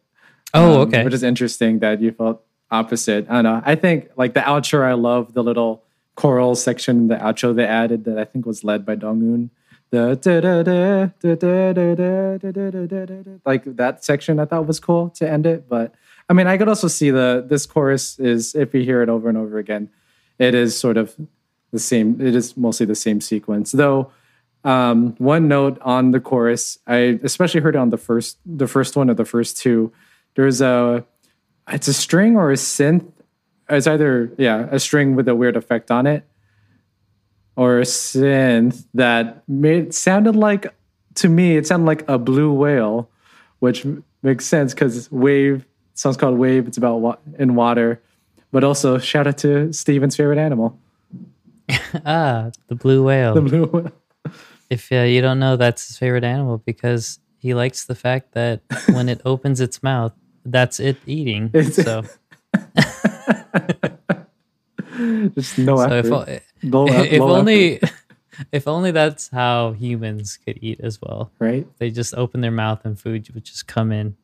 [0.54, 1.04] Oh, Um, okay.
[1.04, 3.28] Which is interesting that you felt opposite.
[3.30, 3.62] I don't know.
[3.66, 5.84] I think like the outro, I love the little
[6.16, 9.50] choral section in the outro they added that I think was led by Dongwoon.
[9.92, 10.16] The
[13.46, 15.68] like that section I thought was cool to end it.
[15.68, 15.94] But
[16.30, 19.28] I mean, I could also see the this chorus is if you hear it over
[19.30, 19.90] and over again,
[20.40, 21.16] it is sort of
[21.72, 22.22] the same.
[22.22, 24.12] It is mostly the same sequence, though.
[24.64, 28.96] Um, one note on the chorus, I especially heard it on the first, the first
[28.96, 29.92] one or the first two.
[30.36, 31.04] There's a,
[31.68, 33.12] it's a string or a synth.
[33.70, 36.26] It's either yeah, a string with a weird effect on it,
[37.56, 40.74] or a synth that made sounded like
[41.16, 43.10] to me it sounded like a blue whale,
[43.60, 43.86] which
[44.22, 46.68] makes sense because wave song's called Wave.
[46.68, 48.02] It's about wa- in water,
[48.52, 50.78] but also shout out to Steven's favorite animal,
[52.06, 53.34] ah, the blue whale.
[53.34, 53.92] the blue whale.
[54.72, 58.62] If uh, you don't know, that's his favorite animal because he likes the fact that
[58.94, 60.14] when it opens its mouth,
[60.46, 61.52] that's it eating.
[61.72, 62.04] So,
[65.36, 66.30] Just no so effort.
[66.30, 67.94] if, Low- if low only effort,
[68.52, 71.32] if only that's how humans could eat as well.
[71.40, 71.66] right?
[71.80, 74.16] They just open their mouth and food would just come in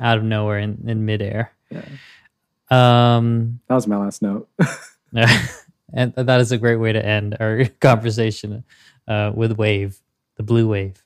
[0.00, 1.52] out of nowhere in, in midair.
[2.70, 4.48] Um, That was my last note.
[5.92, 8.64] and that is a great way to end our conversation
[9.08, 10.00] uh, with Wave,
[10.36, 11.02] the blue wave.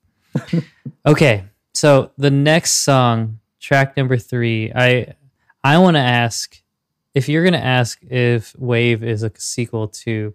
[1.07, 1.45] okay,
[1.75, 5.15] so the next song, track number three, I
[5.65, 6.63] I want to ask
[7.15, 10.35] if you're going to ask if Wave is a sequel to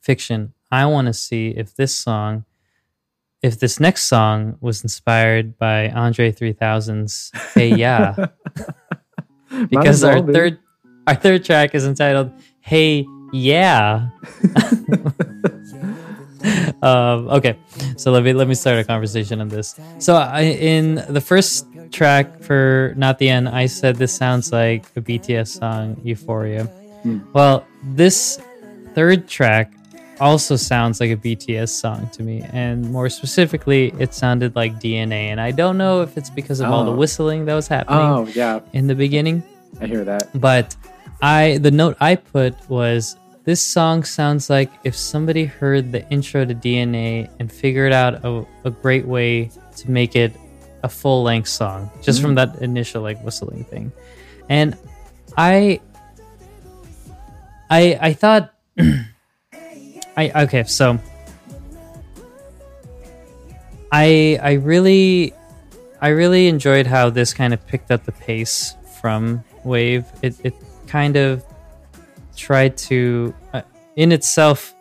[0.00, 0.52] Fiction.
[0.70, 2.44] I want to see if this song,
[3.42, 8.14] if this next song was inspired by Andre 3000's "Hey Ya."
[9.70, 10.32] because our be.
[10.32, 10.58] third
[11.06, 14.08] our third track is entitled "Hey Yeah."
[16.82, 17.56] um, okay,
[17.96, 19.78] so let me let me start a conversation on this.
[19.98, 24.84] So I, in the first track for "Not the End," I said this sounds like
[24.96, 26.68] a BTS song, "Euphoria."
[27.32, 28.40] Well, this
[28.94, 29.72] third track
[30.20, 35.28] also sounds like a BTS song to me, and more specifically, it sounded like DNA.
[35.32, 36.96] And I don't know if it's because of all the Oh.
[36.96, 39.42] whistling that was happening Oh yeah, in the beginning
[39.80, 40.28] I hear that.
[40.40, 40.76] but
[41.20, 46.44] i the note i put was this song sounds like if somebody heard the intro
[46.44, 50.32] to dna and figured out a, a great way to make it
[50.82, 52.52] a full length song just from mm-hmm.
[52.52, 53.92] that initial like whistling thing
[54.48, 54.76] and
[55.36, 55.80] i
[57.70, 58.54] i i thought
[60.16, 60.98] i okay so
[63.92, 65.32] i i really
[66.04, 70.04] I really enjoyed how this kind of picked up the pace from Wave.
[70.20, 70.52] It it
[70.86, 71.42] kind of
[72.36, 73.62] tried to, uh,
[73.96, 74.74] in itself,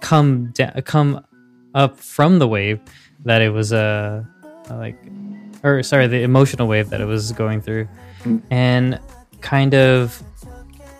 [0.00, 1.24] come da- come
[1.74, 2.80] up from the wave
[3.24, 4.26] that it was a
[4.70, 4.96] uh, like,
[5.62, 7.88] or sorry, the emotional wave that it was going through,
[8.24, 8.42] Mm.
[8.50, 8.98] and
[9.42, 10.22] kind of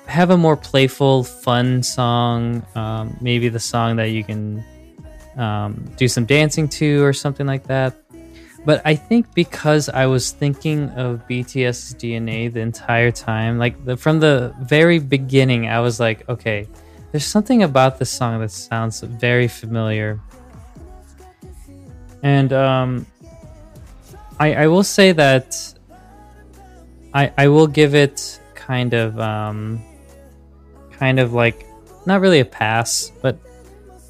[0.06, 2.62] have a more playful, fun song.
[2.74, 4.62] Um, maybe the song that you can
[5.38, 7.94] um, do some dancing to or something like that.
[8.64, 13.96] But I think because I was thinking of BTS's DNA the entire time, like the,
[13.96, 16.66] from the very beginning, I was like, okay,
[17.12, 20.18] there's something about this song that sounds very familiar.
[22.22, 23.06] And um,
[24.40, 25.74] I, I will say that
[27.12, 29.82] I, I will give it kind of um,
[30.92, 31.66] kind of like
[32.06, 33.38] not really a pass, but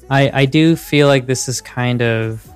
[0.09, 2.47] I I do feel like this is kind of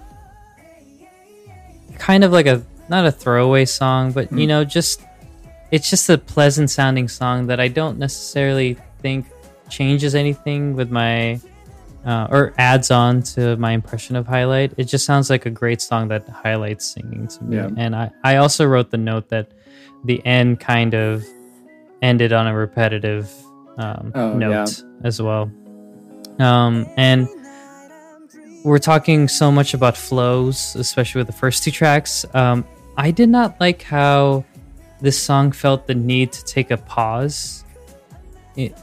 [2.00, 4.48] kind of like a not a throwaway song, but you Mm.
[4.48, 5.02] know, just
[5.72, 9.28] it's just a pleasant sounding song that I don't necessarily think
[9.70, 11.40] changes anything with my
[12.06, 14.74] uh, or adds on to my impression of highlight.
[14.78, 17.58] It just sounds like a great song that highlights singing to me.
[17.58, 17.70] Yeah.
[17.78, 19.52] And I I also wrote the note that
[20.06, 21.24] the end kind of
[22.02, 23.30] ended on a repetitive
[23.78, 25.52] um, Oh, note as well.
[26.40, 27.28] Um, and
[28.64, 32.26] we're talking so much about flows, especially with the first two tracks.
[32.34, 32.66] Um,
[32.98, 34.44] I did not like how
[35.02, 37.64] this song felt the need to take a pause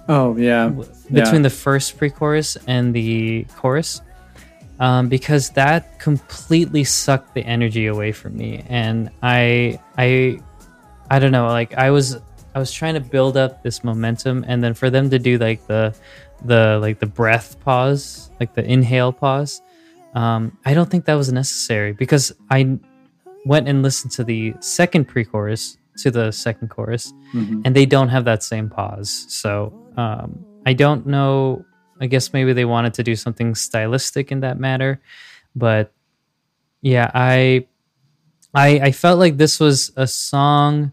[0.08, 0.68] Oh yeah.
[0.68, 4.00] w- between the first pre-chorus and the chorus
[4.80, 10.38] um, because that completely sucked the energy away from me and i i
[11.10, 12.16] i don't know like i was
[12.54, 15.66] i was trying to build up this momentum and then for them to do like
[15.66, 15.94] the
[16.46, 19.60] the like the breath pause like the inhale pause
[20.20, 22.60] um, i don't think that was necessary because i
[23.44, 27.62] went and listened to the second pre-chorus to the second chorus Mhm.
[27.64, 29.10] and they don't have that same pause.
[29.28, 31.64] So um, I don't know.
[32.02, 35.00] I guess maybe they wanted to do something stylistic in that matter,
[35.54, 35.92] but
[36.82, 37.66] yeah, I,
[38.52, 40.92] I, I felt like this was a song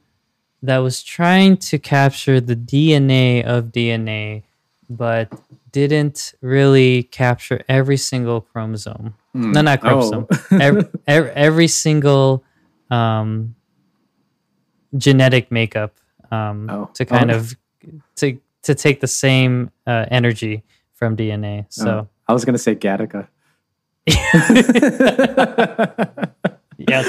[0.61, 4.43] that was trying to capture the DNA of DNA,
[4.89, 5.27] but
[5.73, 9.15] didn't really capture every single chromosome.
[9.35, 9.53] Mm.
[9.53, 9.81] No, not Oh.
[9.81, 10.27] chromosome.
[10.61, 12.43] every, every, every single
[12.89, 13.55] um,
[14.95, 15.95] genetic makeup
[16.31, 16.89] um, Oh.
[16.93, 17.35] to kind Oh.
[17.37, 17.55] of
[18.15, 20.63] to to take the same uh, energy
[20.93, 21.65] from DNA.
[21.69, 23.27] So Oh, I was gonna say Gattaca.
[26.77, 27.05] yes,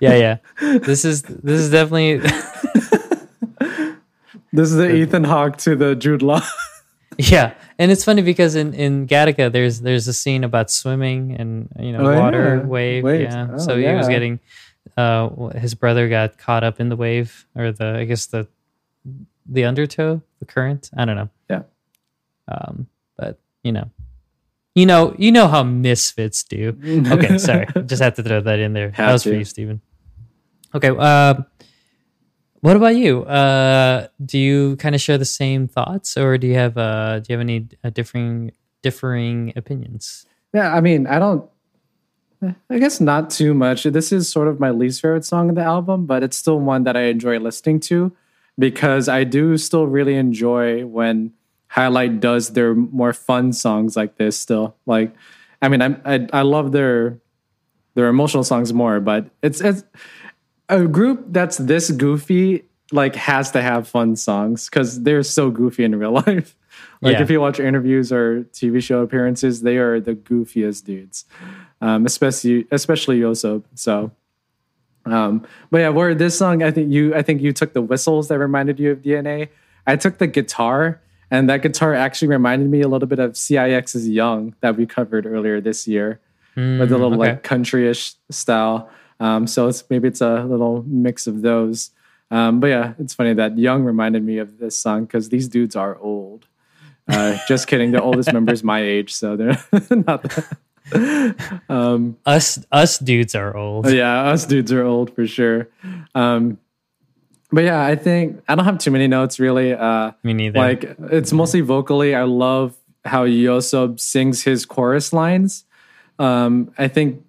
[0.00, 0.36] yeah, yeah.
[0.60, 2.18] This is this is definitely
[4.52, 6.40] This is the Ethan Hawke to the Jude Law.
[7.18, 11.68] Yeah, and it's funny because in in Gattaca there's there's a scene about swimming and
[11.78, 12.18] you know Oh, yeah.
[12.20, 13.02] water wave.
[13.04, 13.34] Waves.
[13.34, 14.38] Yeah, Oh, so he was getting
[14.96, 18.46] uh his brother got caught up in the wave or the I guess the
[19.46, 21.28] the undertow the current I don't know.
[21.50, 21.62] Yeah.
[22.46, 23.90] Um, but you know,
[24.74, 26.76] you know, you know how misfits do.
[27.12, 27.66] Okay, sorry.
[27.86, 28.88] Just have to throw that in there.
[28.88, 29.80] that Had was for you, Steven.
[30.74, 30.88] Okay.
[30.88, 31.44] Um,
[32.60, 33.22] what about you?
[33.24, 37.32] Uh, do you kind of share the same thoughts, or do you have uh, do
[37.32, 38.52] you have any uh, differing
[38.82, 40.26] differing opinions?
[40.52, 41.48] Yeah, I mean, I don't.
[42.70, 43.82] I guess not too much.
[43.82, 46.84] This is sort of my least favorite song of the album, but it's still one
[46.84, 48.12] that I enjoy listening to
[48.56, 51.32] because I do still really enjoy when
[51.66, 54.38] Highlight does their more fun songs like this.
[54.38, 55.14] Still, like,
[55.60, 57.18] I mean, I'm, I I love their
[57.94, 59.82] their emotional songs more, but it's it's
[60.68, 65.84] a group that's this goofy like has to have fun songs because they're so goofy
[65.84, 66.56] in real life.
[67.02, 67.22] Like Yeah.
[67.22, 71.24] if you watch interviews or TV show appearances, they are the goofiest dudes,
[71.80, 73.62] um, especially especially Yoso.
[73.74, 74.10] So,
[75.06, 78.28] um, but yeah, where this song, I think you, I think you took the whistles
[78.28, 79.48] that reminded you of DNA.
[79.86, 81.00] I took the guitar,
[81.30, 85.24] and that guitar actually reminded me a little bit of CIX's "Young" that we covered
[85.26, 86.20] earlier this year
[86.56, 87.16] with a Mm, little okay.
[87.32, 88.90] like countryish style.
[89.20, 91.90] Um, so it's maybe it's a little mix of those.
[92.30, 95.74] Um, but yeah, it's funny that Young reminded me of this song because these dudes
[95.76, 96.46] are old.
[97.08, 97.90] Uh, just kidding.
[97.92, 99.58] The oldest member is my age, so they're
[99.90, 100.56] not that.
[101.68, 103.90] Um, us us dudes are old.
[103.90, 105.68] yeah, us dudes are old for sure.
[106.14, 106.58] Um,
[107.50, 109.72] but yeah, I think I don't have too many notes really.
[109.72, 110.58] Uh, Me neither.
[110.58, 112.14] like it's mostly vocally.
[112.14, 115.64] I love how Yosob sings his chorus lines.
[116.18, 117.24] Um, I think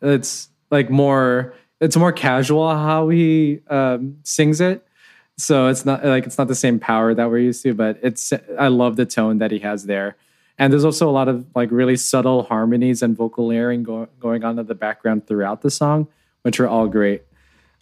[0.00, 4.86] it's like more it's more casual how he um, sings it.
[5.36, 8.32] So it's not like it's not the same power that we're used to, but it's
[8.58, 10.16] I love the tone that he has there.
[10.58, 14.44] And there's also a lot of like really subtle harmonies and vocal layering go- going
[14.44, 16.08] on in the background throughout the song,
[16.42, 17.22] which are all great.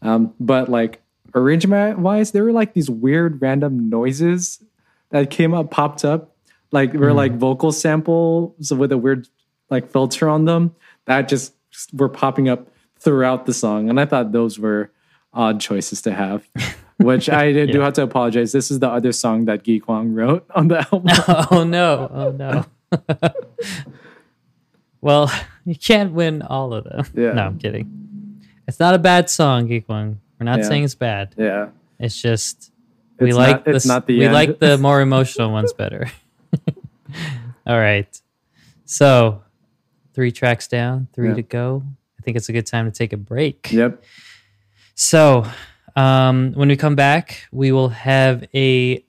[0.02, 1.02] Um, but like
[1.34, 4.62] arrangement wise, there were like these weird random noises
[5.10, 6.34] that came up, popped up,
[6.72, 9.28] like were like vocal samples with a weird
[9.68, 10.74] like filter on them
[11.04, 11.52] that just
[11.92, 12.68] were popping up
[13.00, 14.90] throughout the song, and I thought those were
[15.32, 16.46] odd choices to have.
[16.98, 17.84] Which I do Yeah.
[17.84, 18.52] have to apologize.
[18.52, 21.04] This is the other song that Gi Kwang wrote on the album.
[21.50, 22.10] oh no!
[22.12, 22.64] Oh no!
[25.00, 25.32] well,
[25.64, 27.04] you can't win all of them.
[27.14, 27.32] Yeah.
[27.32, 28.42] No, I'm kidding.
[28.68, 30.20] It's not a bad song, Gi Kwang.
[30.38, 30.64] We're not Yeah.
[30.68, 31.34] saying it's bad.
[31.36, 32.70] yeah, It's just
[33.18, 34.34] we It's like not- it's the, not the we end.
[34.34, 36.06] like the more emotional ones better.
[37.66, 38.08] All right.
[38.84, 39.42] So,
[40.14, 41.34] three tracks down, three Yeah.
[41.34, 41.82] to go.
[42.20, 43.72] I think it's a good time to take a break.
[43.72, 44.04] yep.
[44.94, 45.46] So,
[45.96, 49.02] um, when we come back, we will have a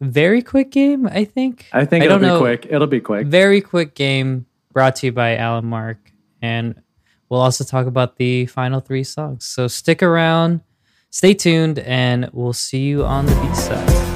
[0.00, 1.08] very quick game.
[1.08, 1.66] I think.
[1.72, 2.38] I think I it'll don't be know.
[2.38, 2.66] quick.
[2.70, 3.26] It'll be quick.
[3.26, 6.80] Very quick game brought to you by Alan Mark, and
[7.28, 9.44] we'll also talk about the final three songs.
[9.44, 10.60] So stick around,
[11.10, 14.11] stay tuned, and we'll see you on the B side.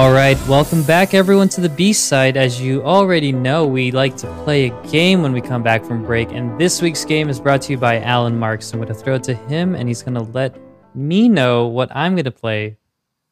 [0.00, 2.38] All right, welcome back everyone to the B side.
[2.38, 6.02] As you already know, we like to play a game when we come back from
[6.02, 8.72] break, and this week's game is brought to you by Alan Marks.
[8.72, 10.56] I'm going to throw it to him, and he's going to let
[10.94, 12.78] me know what I'm going to play,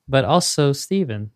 [0.09, 1.31] but also Steven.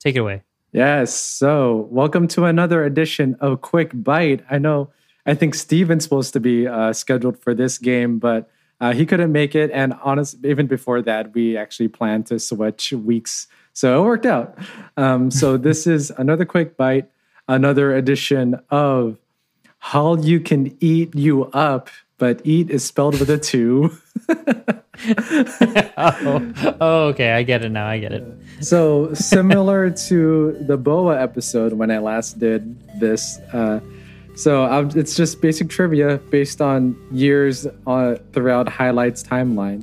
[0.00, 0.42] Take it away.
[0.72, 1.12] Yes.
[1.12, 4.42] So, welcome to another edition of Quick Bite.
[4.50, 4.88] I know,
[5.26, 8.48] I think Steven's supposed to be uh, scheduled for this game, but
[8.80, 9.70] uh, he couldn't make it.
[9.70, 13.48] And honest, even before that, we actually planned to switch weeks.
[13.72, 14.58] So it worked out.
[14.96, 17.10] Um, so, this is another Quick Bite,
[17.48, 19.18] another edition of
[19.82, 23.90] Hallyu Can Eat You Up, but eat is spelled with a two.
[25.96, 27.32] oh, oh, okay.
[27.32, 27.88] I get it now.
[27.88, 28.24] I get it.
[28.62, 33.40] So similar to the BoA episode when I last did this.
[33.52, 33.80] Uh,
[34.36, 39.82] so i it's just basic trivia based on years uh, throughout highlights timeline.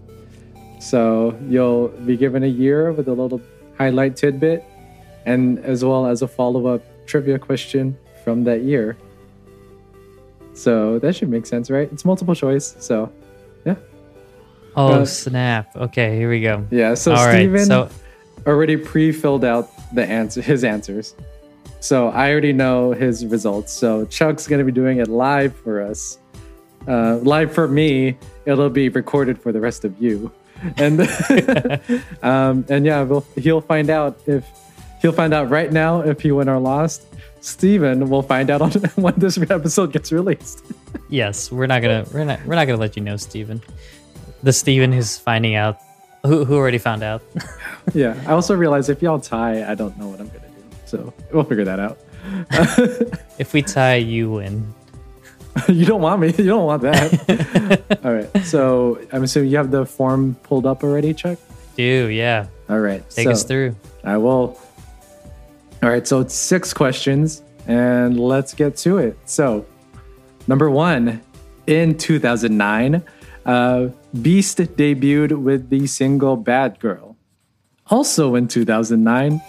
[0.79, 3.41] So you'll be given a year with a little
[3.79, 4.63] highlight tidbit,
[5.25, 8.97] and as well as a follow up trivia question from that year.
[10.53, 11.89] So that should make sense, right?
[11.91, 12.75] It's multiple choice.
[12.79, 13.11] So
[13.65, 13.75] yeah.
[14.75, 15.75] Oh, Uh, snap.
[15.75, 16.65] Okay, here we go.
[16.69, 16.93] yeah.
[16.93, 17.39] So All right.
[17.39, 17.89] Steven So,
[18.45, 21.15] already pre-filled out the answer his answers.
[21.79, 23.71] So I already know his results.
[23.71, 26.19] So Chuck's gonna be doing it live for us.
[26.87, 28.17] Uh, live for me.
[28.45, 30.31] It'll be recorded for the rest of you.
[30.77, 31.01] And
[32.21, 34.45] um, and yeah, we'll, he'll find out if
[35.01, 37.05] he'll find out right now if he won or lost.
[37.41, 40.63] Steven will find out on when this episode gets released.
[41.09, 43.61] yes, we're not gonna we're not we're not gonna let you know, Steven.
[44.43, 45.79] The Steven who's finding out
[46.25, 47.21] who who already found out.
[47.93, 48.21] yeah.
[48.27, 50.63] I also realize if y'all tie, I don't know what I'm gonna do.
[50.85, 51.97] So we'll figure that out.
[53.39, 54.73] if we tie, you win.
[55.67, 56.33] you don't want me.
[56.37, 57.99] You don't want that.
[58.03, 58.45] All right.
[58.45, 61.37] So I'm assuming you have the form pulled up already, Chuck.
[61.75, 62.47] Do yeah.
[62.69, 63.07] All right.
[63.09, 63.75] Take so us through.
[64.03, 64.59] I will.
[65.81, 66.07] All right.
[66.07, 69.17] So it's six questions, and let's get to it.
[69.25, 69.65] So,
[70.47, 71.21] number one,
[71.67, 73.03] in 2009,
[73.45, 73.87] uh,
[74.21, 77.15] Beast debuted with the single "Bad Girl."
[77.87, 79.41] Also in 2009,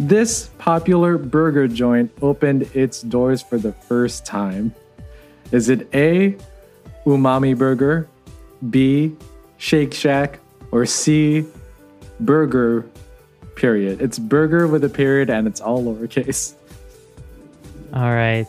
[0.00, 4.74] this popular burger joint opened its doors for the first time.
[5.54, 6.36] Is it A,
[7.06, 8.08] Umami Burger,
[8.70, 9.14] B,
[9.56, 10.40] Shake Shack,
[10.72, 11.44] or C,
[12.18, 12.90] Burger,
[13.54, 14.02] period?
[14.02, 16.54] It's burger with a period and it's all lowercase.
[17.92, 18.48] All right.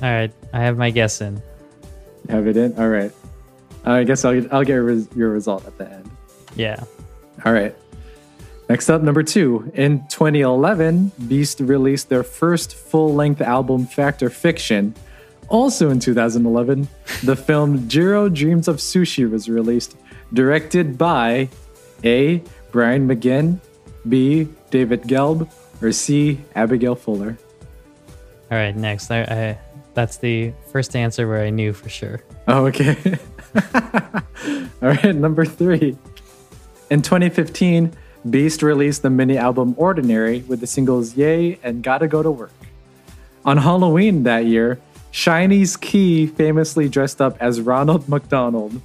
[0.00, 0.32] All right.
[0.52, 1.42] I have my guess in.
[2.28, 2.78] Have it in?
[2.78, 3.10] All right.
[3.84, 4.74] I guess I'll, I'll get
[5.16, 6.08] your result at the end.
[6.54, 6.84] Yeah.
[7.44, 7.74] All right.
[8.68, 9.72] Next up, number two.
[9.74, 14.94] In 2011, Beast released their first full length album, Factor Fiction.
[15.48, 16.88] Also in 2011,
[17.24, 19.96] the film Jiro Dreams of Sushi was released,
[20.32, 21.48] directed by
[22.04, 22.42] A.
[22.70, 23.60] Brian McGinn,
[24.08, 24.48] B.
[24.70, 25.48] David Gelb,
[25.80, 26.40] or C.
[26.54, 27.38] Abigail Fuller.
[28.50, 28.76] All right.
[28.76, 29.10] Next.
[29.10, 29.58] I, I
[29.94, 32.22] that's the first answer where I knew for sure.
[32.46, 32.96] Oh, okay.
[34.80, 35.96] All right, number three.
[36.88, 37.92] In 2015,
[38.30, 42.52] Beast released the mini album Ordinary with the singles Yay and Gotta Go to Work.
[43.44, 44.78] On Halloween that year,
[45.12, 48.80] SHINee's Key famously dressed up as Ronald McDonald.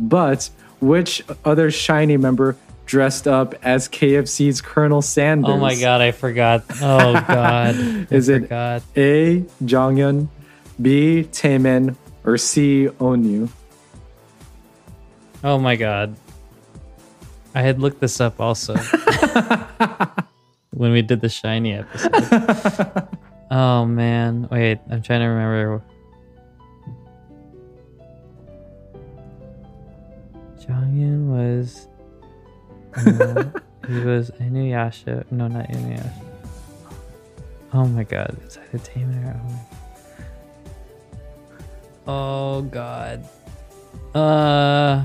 [0.00, 0.50] But
[0.80, 2.56] which other SHINee member
[2.86, 5.50] dressed up as KFC's Colonel Sanders?
[5.50, 6.64] Oh my god, I forgot.
[6.80, 7.76] Oh god.
[8.10, 8.82] Is it forgot.
[8.96, 9.40] A.
[9.62, 10.28] Jonghyun,
[10.80, 11.28] B.
[11.30, 12.88] Taemin, or C.
[12.98, 13.48] Onew?
[15.44, 16.16] Oh my god.
[17.54, 18.74] I had looked this up also.
[20.70, 23.08] when we did the SHINee episode.
[23.50, 24.48] oh man.
[24.50, 25.82] Wait, I'm trying to remember.
[30.60, 31.88] Jonghyun was
[32.96, 33.44] uh,
[33.86, 35.30] he was Inuyasha.
[35.30, 36.12] No, not Inuyasha.
[37.72, 39.40] Oh my god, it's either Taemin or
[42.06, 43.28] Oh god.
[44.14, 45.04] Uh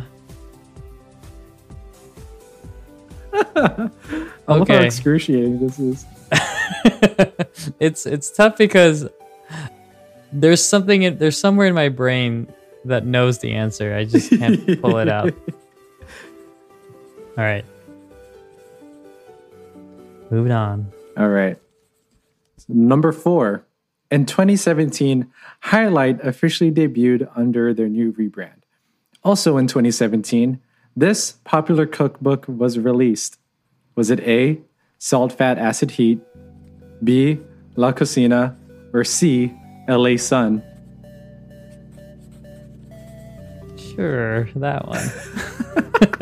[3.55, 3.89] I
[4.47, 6.05] love how excruciating this is.
[7.79, 9.07] it's it's tough because
[10.31, 12.51] there's something in, there's somewhere in my brain
[12.85, 13.95] that knows the answer.
[13.95, 15.33] I just can't pull it out.
[17.37, 17.65] All right.
[20.29, 20.91] Moving on.
[21.17, 21.57] All right.
[22.67, 23.65] Number four.
[24.11, 28.61] In 2017, Highlight officially debuted under their new rebrand.
[29.23, 30.59] Also in 2017,
[30.95, 33.39] this popular cookbook was released.
[33.95, 34.61] Was it A,
[34.99, 36.19] Salt, Fat, Acid, Heat,
[37.03, 37.39] B,
[37.75, 38.55] La Cocina,
[38.93, 39.53] or C,
[39.87, 40.63] LA Son?
[43.77, 45.11] Sure, that one.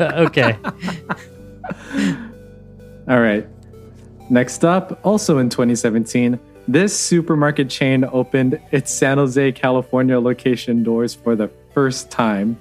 [0.00, 0.56] okay.
[3.08, 3.46] All right.
[4.30, 6.38] Next up, also in 2017,
[6.68, 12.58] this supermarket chain opened its San Jose, California location doors for the first time.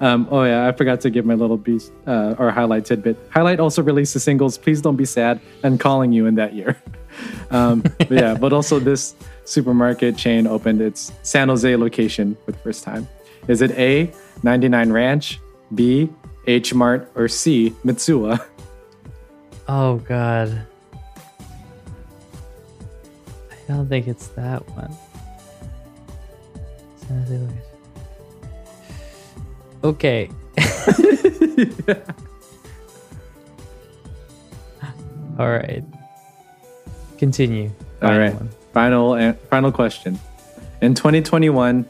[0.00, 3.16] Um, oh yeah, I forgot to give my little beast uh, or highlight tidbit.
[3.30, 6.76] Highlight also released the singles "Please Don't Be Sad" and "Calling You" in that year.
[7.50, 12.58] um, but yeah, but also this supermarket chain opened its San Jose location for the
[12.58, 13.08] first time.
[13.48, 14.12] Is it A,
[14.42, 15.40] 99 Ranch,
[15.74, 16.10] B,
[16.46, 18.44] H Mart, or C, Mitsuwa?
[19.68, 20.66] Oh god.
[23.50, 24.94] I don't think it's that one.
[26.96, 27.60] San Jose location.
[29.84, 30.30] Okay.
[35.38, 35.84] All right.
[37.24, 37.70] Continue.
[38.02, 38.34] All Final right.
[38.34, 38.50] one.
[38.74, 40.18] Final an- final question.
[40.82, 41.86] In 2021,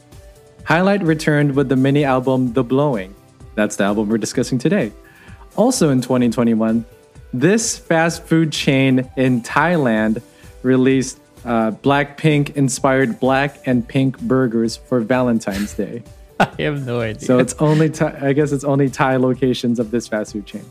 [0.63, 3.17] Highlight returned with the mini album The Blowing.
[3.57, 4.93] That's the album we're discussing today.
[5.57, 6.85] Also in 2021,
[7.33, 10.23] this fast food chain in Thailand
[10.63, 16.05] released uh, Blackpink inspired black and pink burgers for Valentine's Day.
[16.39, 17.27] I have no idea.
[17.27, 20.65] So it's only Thai, I guess it's only Thai locations of this fast food chain.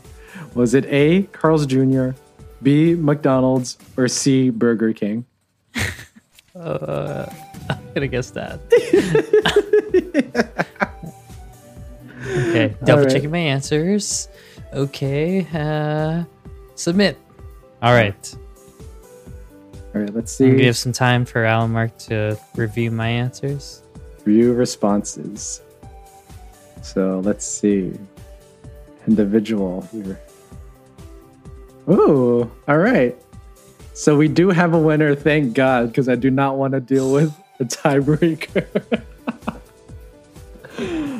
[0.54, 1.24] Was it A.
[1.32, 2.12] Carl's Jr.,
[2.64, 2.94] B.
[2.94, 4.50] McDonald's, or C.
[4.50, 5.24] Burger King?
[6.56, 7.26] uh,
[7.70, 8.58] I'm gonna guess that.
[12.26, 13.12] okay, double right.
[13.12, 14.28] checking my answers.
[14.72, 16.24] Okay, uh,
[16.74, 17.18] submit.
[17.82, 18.34] All right.
[19.94, 20.50] All right, let's I'm see.
[20.50, 23.82] gonna give some time for Alan Mark to review my answers.
[24.24, 25.60] Review responses.
[26.82, 27.92] So let's see.
[29.06, 30.18] Individual here.
[31.88, 33.16] Ooh, all right.
[33.92, 37.12] So we do have a winner, thank God, because I do not want to deal
[37.12, 39.02] with a tiebreaker.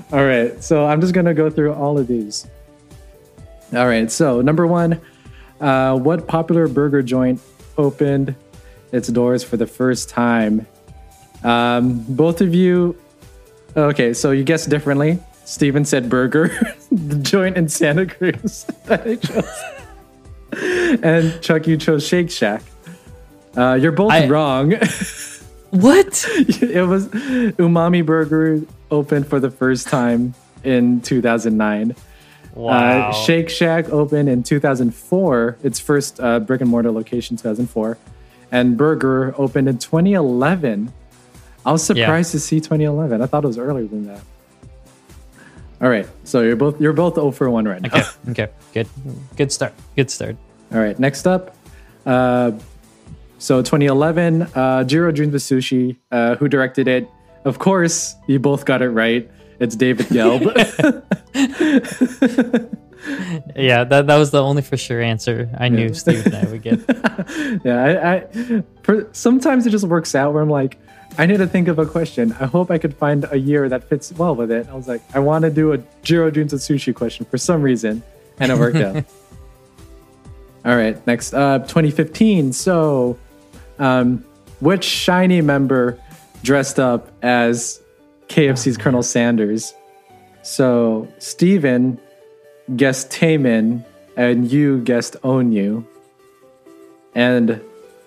[0.13, 2.49] all right, so I'm just gonna go through all of these.
[3.73, 5.01] All right, so number one,
[5.61, 7.41] uh, what popular burger joint
[7.79, 8.35] opened
[8.91, 10.67] its doors for the first time?
[11.45, 12.97] Um, both of you
[13.77, 15.19] Okay, so you guessed differently.
[15.45, 16.49] Steven said burger,
[16.93, 19.74] the joint in Santa Cruz that I chose.
[21.03, 22.63] and Chuck, you chose Shake Shack.
[23.57, 24.75] Uh, you're both I- wrong.
[25.75, 26.25] What?
[26.63, 28.61] it was Umami Burger
[28.93, 31.97] opened for the first time in 2009.
[32.55, 33.09] Wow.
[33.09, 37.99] Uh, Shake Shack opened in 2004, its first uh, brick and mortar location, 2004.
[38.53, 40.93] And Burger opened in 2011.
[41.67, 43.21] I was surprised to see 2011.
[43.21, 44.21] I thought it was earlier than that.
[45.83, 47.89] All right, so you're both you're both 0 for 1 right now.
[47.89, 48.05] okay.
[48.31, 48.49] Okay.
[48.73, 48.89] Good.
[49.37, 49.73] Good start.
[49.97, 50.37] Good start.
[50.75, 51.57] All right, next up.
[52.05, 52.53] Uh,
[53.39, 57.09] so 2011, uh, Jiro Dreams of Sushi, uh, who directed it.
[57.45, 59.31] Of course, you both got it right.
[59.61, 60.43] It's David Gelb.
[63.57, 66.63] Yeah, that that was the only for sure answer I knew Steve and I would
[66.63, 66.81] get.
[67.65, 70.79] yeah, I, I per, sometimes it just works out where I'm like,
[71.19, 72.33] I need to think of a question.
[72.41, 74.69] I hope I could find a year that fits well with it.
[74.69, 77.63] I was like, I want to do a Jiro Dreams of Sushi question for some
[77.63, 78.03] reason,
[78.39, 79.05] and it worked out.
[80.65, 82.53] All right, next up, 2015.
[82.53, 83.19] So,
[83.79, 84.25] um,
[84.61, 85.99] which SHINee member
[86.43, 87.83] dressed up as
[88.29, 89.75] KFC's Colonel Sanders?
[90.43, 92.01] So, Steven
[92.77, 93.85] guessed Taemin,
[94.17, 95.85] and you guessed Onew.
[97.15, 97.61] And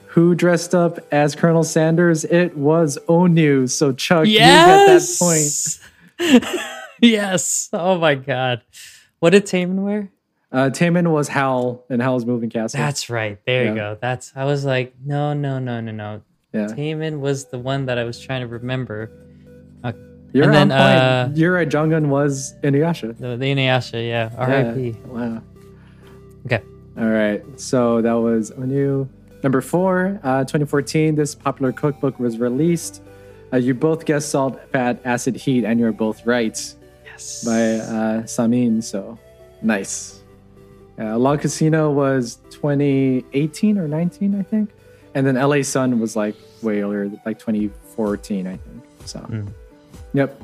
[0.07, 2.25] who dressed up as Colonel Sanders?
[2.25, 3.69] It was Onew.
[3.69, 5.79] So Chuck, you get that point.
[6.19, 6.79] yes.
[7.01, 7.69] yes.
[7.71, 8.61] Oh my god.
[9.19, 10.09] What did Taemin wear?
[10.57, 12.79] Uh, Taemin was Howl in Howl's Moving Castle.
[12.79, 13.37] That's right.
[13.45, 13.69] There Yeah.
[13.69, 13.97] you go.
[14.01, 16.21] That's I was like, no, no, no, no, no.
[16.51, 16.65] yeah.
[16.65, 19.11] Taemin was the one that I was trying to remember.
[20.33, 21.01] You're And on then, point.
[21.01, 21.69] uh, You're right.
[21.69, 23.17] Jonghyun was Inuyasha.
[23.17, 24.29] The, the Inuyasha, yeah.
[24.33, 24.37] Yeah.
[24.37, 24.91] R.I.P.
[25.05, 25.41] Wow.
[26.45, 26.61] Okay.
[26.99, 27.41] All right.
[27.59, 29.07] So that was Onew.
[29.43, 33.01] Number four, uh, 2014, this popular cookbook was released.
[33.53, 36.57] Uh, you both guessed Salt, Fat, Acid, Heat, and you're both right
[37.05, 37.45] Yes.
[37.45, 38.83] by uh, Samin.
[38.83, 39.17] So
[39.61, 40.16] nice.
[40.99, 44.69] Uh, La Casino was 2018 or 19, I think.
[45.13, 48.83] And then LA Son was like way earlier, like 2014, I think.
[49.05, 49.47] So, Mm.
[50.13, 50.41] yep.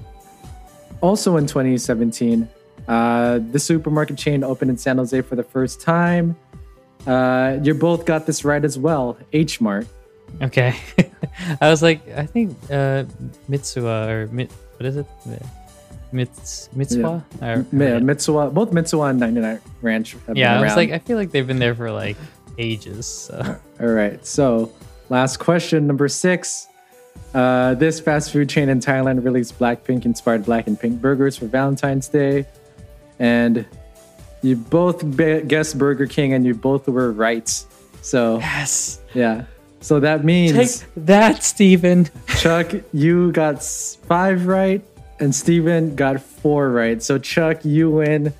[1.01, 2.47] Also in 2017,
[2.87, 6.35] uh, the supermarket chain opened in San Jose for the first time.
[7.05, 9.17] Uh, you both got this right as well.
[9.33, 9.87] H Mart.
[10.41, 10.75] Okay.
[11.61, 13.03] I was like, I think uh
[13.49, 15.05] Mitsuwa or Mit, what is it?
[16.13, 17.23] Mits Mitsuwa?
[17.41, 20.15] Yeah, Mitsuwa, both Mitsuwa and 99 Ranch.
[20.27, 20.77] Have yeah, been I was around.
[20.77, 22.17] like, I feel like they've been there for like
[22.57, 23.05] ages.
[23.07, 23.59] So.
[23.81, 24.23] All right.
[24.25, 24.71] So,
[25.09, 26.67] last question, number six.
[27.33, 31.47] Uh, this fast food chain in Thailand released Blackpink inspired black and pink burgers for
[31.47, 32.45] Valentine's Day.
[33.19, 33.65] And
[34.43, 37.47] you both be- guessed Burger King and you both were right.
[38.01, 39.01] So, Yes.
[39.13, 39.45] yeah.
[39.79, 42.07] So that means, Take that, Steven.
[42.37, 44.81] Chuck, you got five right
[45.19, 47.01] and Steven got four right.
[47.01, 48.33] So, Chuck, you win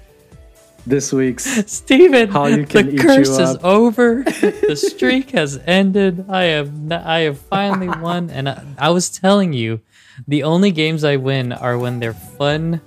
[0.86, 1.44] this week's.
[1.72, 4.24] Steven, How you can the curse is over.
[4.24, 6.26] the streak has ended.
[6.30, 8.30] I have n- I have finally won.
[8.30, 9.82] And I, I was telling you,
[10.28, 12.82] the only games I win are when they're fun,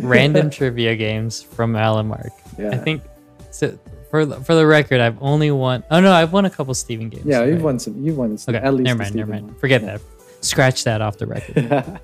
[0.00, 2.30] random trivia games from Alamark.
[2.58, 2.70] Yeah.
[2.70, 3.02] I think
[3.50, 3.78] so.
[4.10, 5.84] For the, for the record, I've only won.
[5.88, 7.26] Oh no, I've won a couple Steven games.
[7.26, 8.02] Yeah, you've won some.
[8.02, 8.56] You've won some.
[8.56, 9.60] Okay, at least never mind, never mind.
[9.60, 10.00] Forget that.
[10.40, 12.00] Scratch that off the record.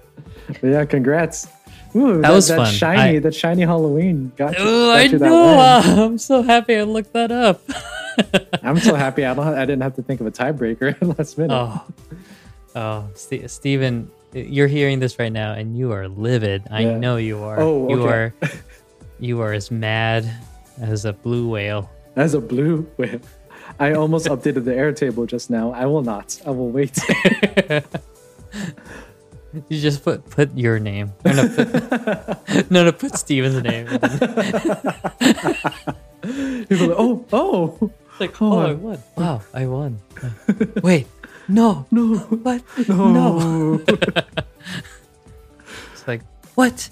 [0.49, 1.49] But yeah, congrats.
[1.95, 2.73] Ooh, That was that fun.
[2.75, 5.47] SHINee, I- that SHINee Halloween got you, oh, got I you that know.
[5.47, 5.99] win.
[5.99, 7.63] Uh, I'm so happy I looked that up.
[8.63, 9.47] I'm so happy I don't.
[9.47, 11.55] I didn't have to think of a tiebreaker in last minute.
[11.55, 11.85] Oh,
[12.75, 16.65] oh, Ste Steven, you're hearing this right now, and you are livid.
[16.71, 16.99] I Yeah.
[16.99, 17.59] know you are.
[17.61, 18.33] Oh, you are.
[19.19, 20.31] You are as mad
[20.81, 21.91] as a blue whale.
[22.17, 23.21] As a blue whale.
[23.81, 25.73] I almost updated the Airtable just now.
[25.73, 26.39] I will not.
[26.47, 26.99] I will wait.
[29.69, 31.13] You just put put your name.
[31.25, 33.87] No, no, put, no, no, put Steven's name.
[36.69, 38.99] People like, oh, oh, It's like, Oh, oh, I- won.
[39.17, 39.99] Wow, I won.
[40.83, 41.07] Wait,
[41.49, 42.63] no, no, what?
[42.89, 43.13] no.
[43.13, 43.81] No.
[45.93, 46.23] It's like,
[46.55, 46.89] what?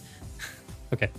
[0.93, 1.11] Okay.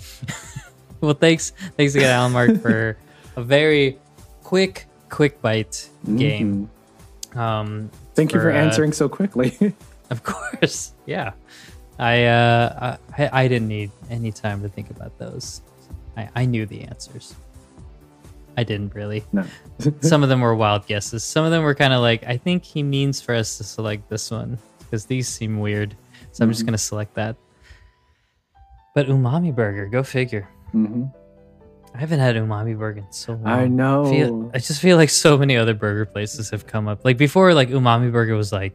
[1.02, 1.52] well, thanks.
[1.78, 2.98] Thanks again, Alan Mark, for
[3.36, 3.98] a very
[4.44, 6.70] quick, quick bite game.
[7.36, 9.74] Um, Thank you for uh, answering so quickly.
[10.10, 10.94] Of course.
[11.06, 11.34] Yeah.
[11.98, 15.62] I, uh, I, I didn't need any time to think about those.
[16.18, 17.36] I, I knew the answers.
[18.58, 19.24] I didn't really.
[19.34, 19.46] no.
[20.02, 21.24] Some of them were wild guesses.
[21.24, 24.10] Some of them were kind of like, I think he means for us to select
[24.10, 25.96] this one because these seem weird.
[26.32, 26.68] So I'm just Mm-hmm.
[26.68, 27.36] going to select that.
[28.94, 30.48] But umami burger, go figure.
[30.74, 31.12] Mhm.
[31.94, 33.48] I haven't had umami burger in so long.
[33.48, 34.06] I know.
[34.10, 37.06] Feel, I just feel like so many other burger places have come up.
[37.06, 38.74] Like before, like umami burger was like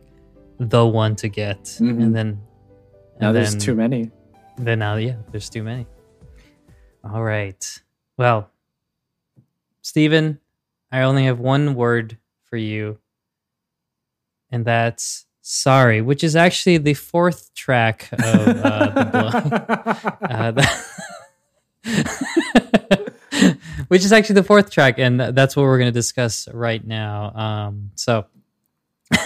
[0.61, 2.03] the one to get, Mhm.
[2.03, 2.41] and then
[3.21, 4.11] now and there's then- too many.
[4.57, 5.87] Then now, yeah, there's too many.
[7.03, 7.83] All right.
[8.19, 8.51] Well,
[9.81, 10.39] Stephen,
[10.93, 12.99] I only have one word for you,
[14.51, 19.05] and that's sorry, which is actually the fourth track of uh, the
[20.21, 20.29] blow.
[20.29, 20.69] Uh, the-
[23.89, 27.33] which is actually the fourth track, and that's what we're going to discuss right now.
[27.35, 28.27] Um, so,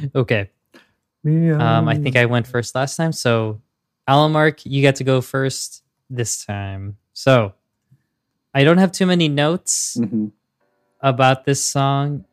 [0.14, 0.50] okay.
[1.24, 3.12] Um, I think I went first last time.
[3.12, 3.60] So,
[4.08, 6.96] Alamark, you get to go first this time.
[7.12, 7.54] So,
[8.54, 10.32] I don't have too many notes Mhm.
[11.00, 12.24] about this song.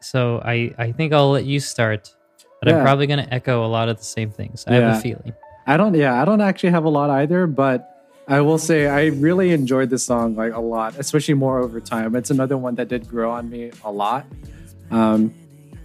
[0.00, 2.14] So, I, I think I'll let you start.
[2.60, 4.64] But I'm probably going to echo a lot of the same things.
[4.66, 5.32] I have a feeling.
[5.66, 5.94] I don't.
[5.94, 7.88] Yeah, I don't actually have a lot either, but
[8.28, 12.14] I will say I really enjoyed this song like a lot, especially more over time.
[12.16, 14.26] It's another one that did grow on me a lot,
[14.90, 15.32] um,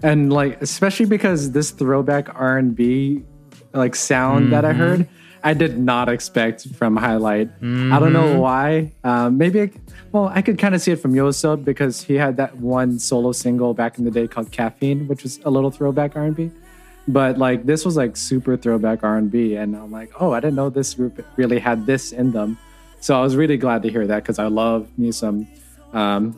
[0.10, 3.23] and like especially because this throwback R and B
[3.73, 4.77] like sound that I Mhm.
[4.84, 5.07] heard,
[5.44, 7.49] I did not expect from Highlight.
[7.94, 8.40] I don't know Mhm.
[8.45, 8.65] why.
[9.03, 9.69] Um, maybe, I,
[10.11, 13.32] well, I could kind of see it from Yoseob because he had that one solo
[13.34, 16.52] single back in the day called Caffeine, which was a little throwback R&B.
[17.07, 20.69] But like this was like super throwback R&B, and I'm like, oh, I didn't know
[20.69, 22.57] this group really had this in them.
[23.02, 25.48] So I was really glad to hear that because I love me some
[25.94, 26.36] um,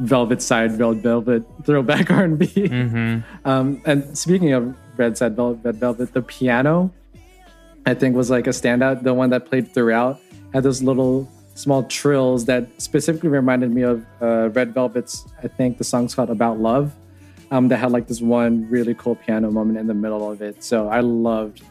[0.00, 2.46] Velvet Side, Velvet Velvet throwback R and B.
[2.46, 3.48] Mm-hmm.
[3.48, 6.92] Um, and speaking of Red Side Velvet, Red Velvet, the piano
[7.86, 9.04] I think was like a standout.
[9.04, 10.20] The one that played throughout
[10.52, 15.24] had those little small trills that specifically reminded me of uh, Red Velvet's.
[15.42, 16.92] I think the song's called "About Love."
[17.52, 20.64] Um, that had like this one really cool piano moment in the middle of it.
[20.64, 21.62] So I loved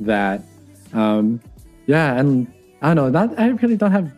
[0.00, 0.42] that.
[0.92, 1.40] Um,
[1.86, 2.52] yeah, and
[2.82, 3.26] I don't know.
[3.26, 4.10] Not I really don't have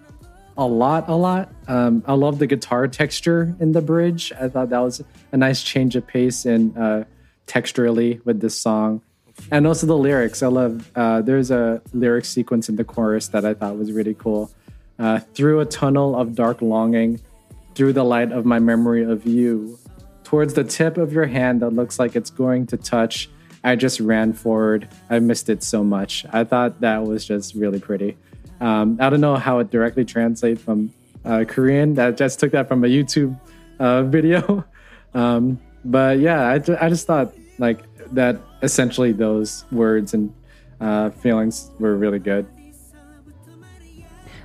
[0.56, 1.52] a lot, a lot.
[1.68, 4.32] Um, I love the guitar texture in the bridge.
[4.38, 5.02] I thought that was
[5.32, 7.04] a nice change of pace and uh,
[7.46, 9.02] texturally with this song
[9.50, 10.42] and also the lyrics.
[10.42, 10.90] I love.
[10.94, 14.50] Uh, there's a lyric sequence in the chorus that I thought was really cool.
[14.98, 17.20] Uh, through a tunnel of dark longing,
[17.74, 19.78] through the light of my memory of you,
[20.22, 23.28] towards the tip of your hand that looks like it's going to touch.
[23.64, 24.88] I just ran forward.
[25.08, 26.26] I missed it so much.
[26.32, 28.16] I thought that was just really pretty.
[28.62, 30.92] Um, I don't know how it directly translates from
[31.24, 31.98] uh, Korean.
[31.98, 33.38] I just took that from a YouTube
[33.78, 34.64] uh, video.
[35.14, 37.80] Um, but yeah, I, I just thought like
[38.14, 40.32] that essentially those words and
[40.80, 42.46] uh, feelings were really good.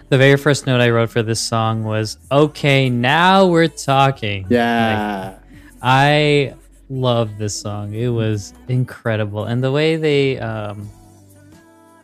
[0.09, 5.37] The very first note I wrote for this song was, "Okay, now we're talking." Yeah,
[5.39, 6.55] like, I
[6.89, 7.93] love this song.
[7.93, 10.89] It was incredible, and the way they um,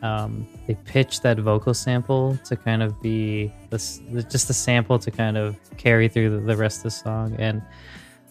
[0.02, 5.12] um, they pitched that vocal sample to kind of be this, just a sample to
[5.12, 7.36] kind of carry through the, the rest of the song.
[7.38, 7.62] And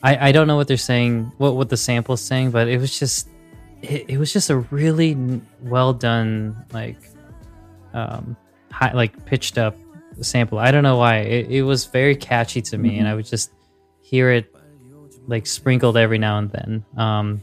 [0.03, 2.99] I, I don't know what they're saying, what what the sample's saying, but it was
[2.99, 3.29] just
[3.83, 6.99] it, it was just a really well done like
[7.93, 8.37] um
[8.71, 9.77] high, like pitched up
[10.21, 10.59] sample.
[10.59, 13.01] I don't know why it, it was very catchy to me, mm-hmm.
[13.01, 13.53] and I would just
[14.01, 14.55] hear it
[15.27, 16.85] like sprinkled every now and then.
[16.97, 17.43] Um,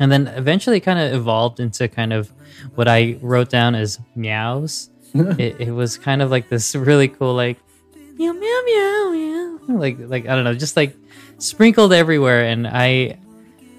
[0.00, 2.32] and then eventually kind of evolved into kind of
[2.74, 4.90] what I wrote down as meows.
[5.14, 7.58] it, it was kind of like this really cool like
[7.94, 10.96] meow meow meow meow like like I don't know just like
[11.38, 13.18] sprinkled everywhere and I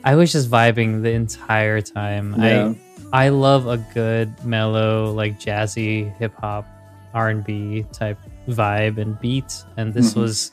[0.05, 2.35] I was just vibing the entire time.
[2.37, 2.73] Yeah.
[3.11, 6.67] I I love a good mellow, like jazzy hip hop,
[7.13, 10.21] R and B type vibe and beat, and this mm-hmm.
[10.21, 10.51] was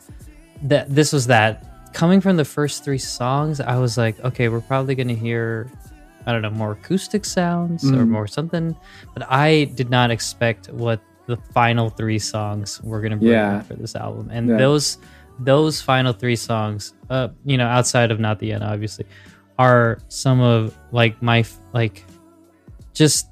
[0.63, 0.89] that.
[0.89, 1.67] This was that.
[1.93, 5.71] Coming from the first three songs, I was like, okay, we're probably gonna hear,
[6.27, 7.97] I don't know, more acoustic sounds mm.
[7.97, 8.77] or more something,
[9.15, 13.63] but I did not expect what the final three songs were gonna bring yeah.
[13.63, 14.57] for this album, and yeah.
[14.57, 14.99] those
[15.39, 19.07] those final three songs, uh, you know, outside of not the end, obviously,
[19.59, 22.05] are some of like my like
[22.95, 23.29] just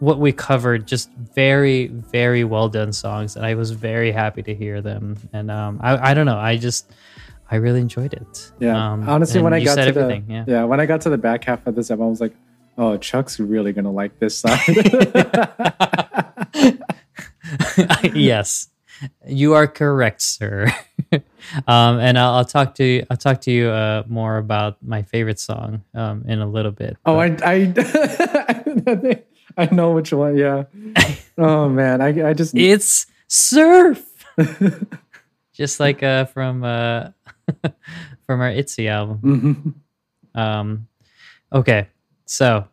[0.00, 4.54] what we covered just very very well done songs and i was very happy to
[4.54, 6.92] hear them and um i, I don't know i just
[7.54, 10.44] i really enjoyed it yeah um, honestly when i got to the yeah.
[10.46, 12.34] yeah when i got to the back half of this album i was like
[12.78, 14.60] oh chuck's really gonna like this side
[18.14, 18.68] yes
[19.26, 20.66] you are correct sir
[21.66, 23.06] um, and I'll, I'll, talk to you.
[23.10, 26.96] I'll talk to you uh, more about my favorite song um, in a little bit.
[27.04, 29.22] Oh, I, I,
[29.56, 30.36] I know which one.
[30.36, 30.64] Yeah.
[31.38, 34.04] oh man, I, I just it's surf.
[35.52, 37.08] just like uh, from uh,
[38.26, 39.20] from our Itzy album.
[40.34, 40.40] Mm-hmm.
[40.40, 40.88] Um,
[41.52, 41.88] okay,
[42.26, 42.66] so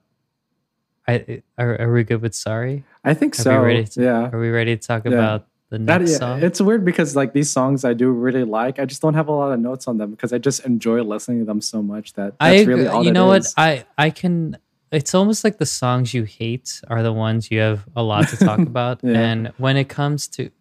[1.07, 2.83] I are, are we good with sorry?
[3.03, 3.61] I think are so.
[3.61, 4.29] We ready to, yeah.
[4.31, 5.11] Are we ready to talk yeah.
[5.11, 6.43] about the next that, song.
[6.43, 8.77] It's weird because like these songs I do really like.
[8.77, 11.39] I just don't have a lot of notes on them because I just enjoy listening
[11.39, 13.03] to them so much that that's I, really all.
[13.03, 13.47] You know what?
[13.57, 14.57] I I can.
[14.91, 18.37] It's almost like the songs you hate are the ones you have a lot to
[18.37, 18.99] talk about.
[19.01, 19.17] yeah.
[19.17, 20.51] And when it comes to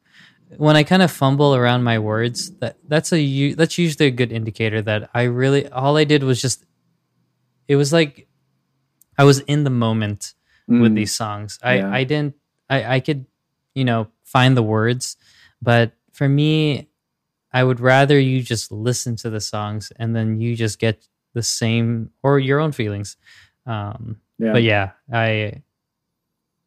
[0.56, 4.32] when I kind of fumble around my words, that that's a that's usually a good
[4.32, 6.64] indicator that I really all I did was just
[7.68, 8.26] it was like
[9.16, 10.34] I was in the moment
[10.68, 10.80] mm.
[10.80, 11.58] with these songs.
[11.62, 11.90] I yeah.
[11.92, 12.34] I didn't
[12.68, 13.26] I I could
[13.74, 15.16] you know find the words.
[15.62, 16.88] But for me,
[17.52, 21.42] I would rather you just listen to the songs and then you just get the
[21.42, 23.16] same or your own feelings.
[23.66, 24.52] Um, yeah.
[24.52, 25.62] But yeah, I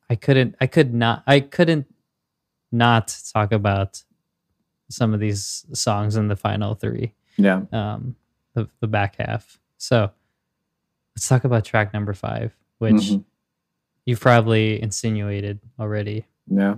[0.10, 1.88] I couldn't I could not I couldn't
[2.74, 4.04] not talk about
[4.90, 7.14] some of these songs in the final three.
[7.38, 7.62] Yeah.
[7.72, 8.16] Um,
[8.54, 9.60] the the back half.
[9.78, 10.12] So
[11.16, 13.22] let's talk about track number five, which mm-hmm.
[14.06, 16.26] you've probably insinuated already.
[16.48, 16.76] Yeah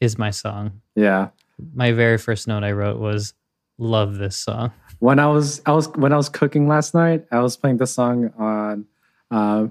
[0.00, 0.80] is my song.
[0.96, 1.28] Yeah.
[1.74, 3.34] My very first note I wrote was
[3.78, 4.72] love this song.
[4.98, 7.86] When I was I was when I was cooking last night, I was playing the
[7.86, 8.86] song on
[9.30, 9.68] uh,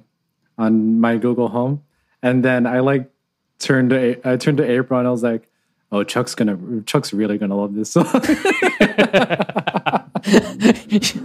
[0.57, 1.83] on my Google Home,
[2.21, 3.11] and then I like
[3.57, 5.48] turned to I turned to April and I was like,
[5.91, 8.05] "Oh, Chuck's gonna Chuck's really gonna love this song."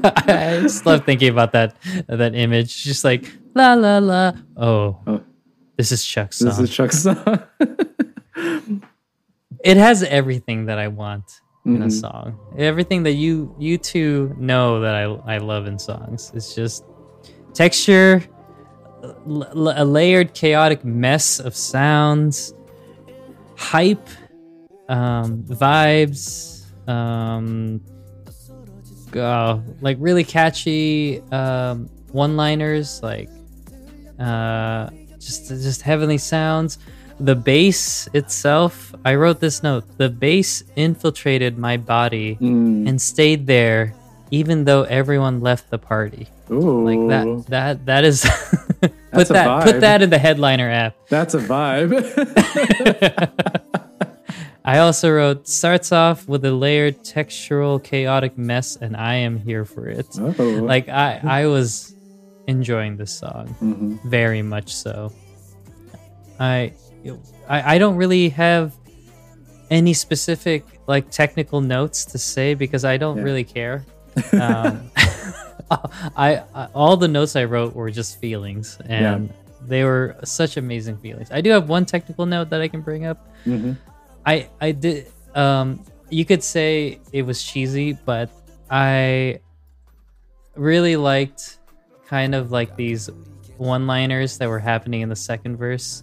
[0.05, 1.77] I just love thinking about that
[2.09, 4.33] that image, just like la la la.
[4.57, 5.21] Oh, oh.
[5.77, 6.49] this is Chuck's song.
[6.49, 7.43] This is Chuck's song
[9.65, 11.93] it has everything that I want in a Mhm.
[12.01, 12.39] song.
[12.59, 15.05] Everything that you you two know that I
[15.35, 16.31] I love in songs.
[16.35, 16.85] It's just
[17.55, 18.23] texture,
[19.03, 22.53] l- l- a layered chaotic mess of sounds,
[23.57, 24.07] hype,
[24.89, 27.81] um, vibes, um,
[29.17, 33.29] uh, like really catchy um, one-liners, like
[34.19, 34.89] uh,
[35.19, 36.79] just just heavenly sounds.
[37.21, 39.85] The bass itself, I wrote this note.
[39.99, 42.89] The bass infiltrated my body Mm.
[42.89, 43.95] and stayed there,
[44.33, 46.27] even though everyone left the party.
[46.51, 47.47] Ooh, Like that.
[47.49, 48.23] That that is.
[49.13, 49.65] put that.
[49.65, 50.97] Put that in the headliner app.
[51.09, 51.95] That's a vibe.
[54.65, 59.65] I also wrote starts off with a layered textural chaotic mess and I am here
[59.65, 60.07] for it.
[60.19, 60.33] oh,
[60.65, 61.95] Like I I was
[62.47, 63.99] enjoying this song Mhm.
[64.05, 65.13] very much so.
[66.41, 66.73] I
[67.49, 68.73] I, I don't really have
[69.71, 73.23] any specific like technical notes to say because I don't Yeah.
[73.25, 73.85] really care.
[74.33, 74.91] Um,
[76.17, 79.33] I, I all the notes I wrote were just feelings and
[79.67, 81.29] they were such amazing feelings.
[81.31, 83.19] I do have one technical note that I can bring up.
[83.47, 83.77] Mhm.
[84.27, 85.81] I I did um
[86.11, 88.31] you could say it was cheesy, but
[88.71, 89.41] I
[90.55, 91.59] really liked
[92.07, 93.11] kind of like these
[93.57, 96.03] one-liners that were happening in the second verse.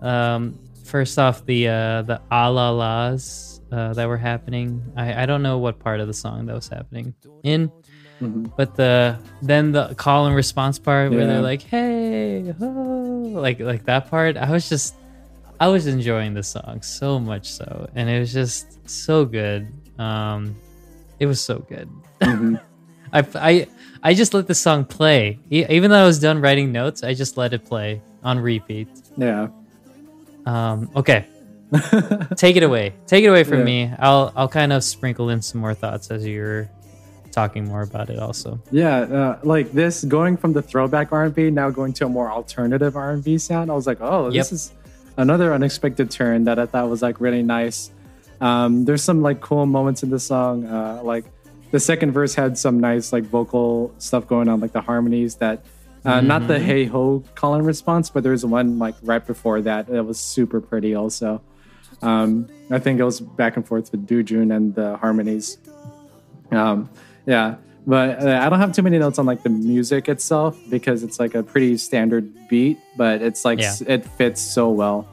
[0.00, 4.82] Um first off the uh the a la las uh, that were happening.
[4.96, 7.72] I, I don't know what part of the song that was happening in,
[8.20, 8.52] Mhm.
[8.54, 13.84] but the then the call and response part where they're like, "Hey, oh," like like
[13.86, 14.36] that part.
[14.36, 14.94] I was just
[15.62, 19.68] I was enjoying the song so much so, and it was just so good.
[19.96, 20.56] Um,
[21.20, 21.88] it was so good.
[22.20, 22.60] Mhm.
[23.12, 23.66] I I
[24.02, 27.04] I just let the song play, even though I was done writing notes.
[27.04, 28.88] I just let it play on repeat.
[29.16, 29.48] Yeah.
[30.46, 31.26] Um, okay,
[32.36, 32.94] take it away.
[33.06, 33.64] Take it away from Yeah.
[33.72, 33.92] me.
[34.00, 36.68] I'll I'll kind of sprinkle in some more thoughts as you're
[37.30, 38.18] talking more about it.
[38.18, 42.30] Also, Yeah, uh, like this going from the throwback R&B now going to a more
[42.32, 43.70] alternative R&B sound.
[43.70, 44.34] I was like, oh, Yep.
[44.34, 44.72] this is
[45.16, 47.90] another unexpected turn that I thought was like really nice.
[48.40, 50.66] Um, there's some like cool moments in the song.
[50.66, 51.24] Uh, like
[51.70, 55.64] the second verse had some nice like vocal stuff going on, like the harmonies that.
[56.04, 56.62] Uh, Not the Mhm.
[56.62, 60.60] hey ho call and response, but there's one like right before that that was super
[60.60, 60.96] pretty.
[60.96, 61.40] Also,
[62.02, 65.58] um, I think it was back and forth with Doojoon and the harmonies.
[66.50, 66.90] Um,
[67.24, 67.54] yeah,
[67.86, 71.18] but uh, I don't have too many notes on like the music itself because it's
[71.18, 73.66] like a pretty standard beat, but it's like Yeah.
[73.66, 75.08] s- it fits so well.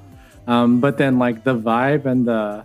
[0.48, 2.64] Um, but then like the vibe and the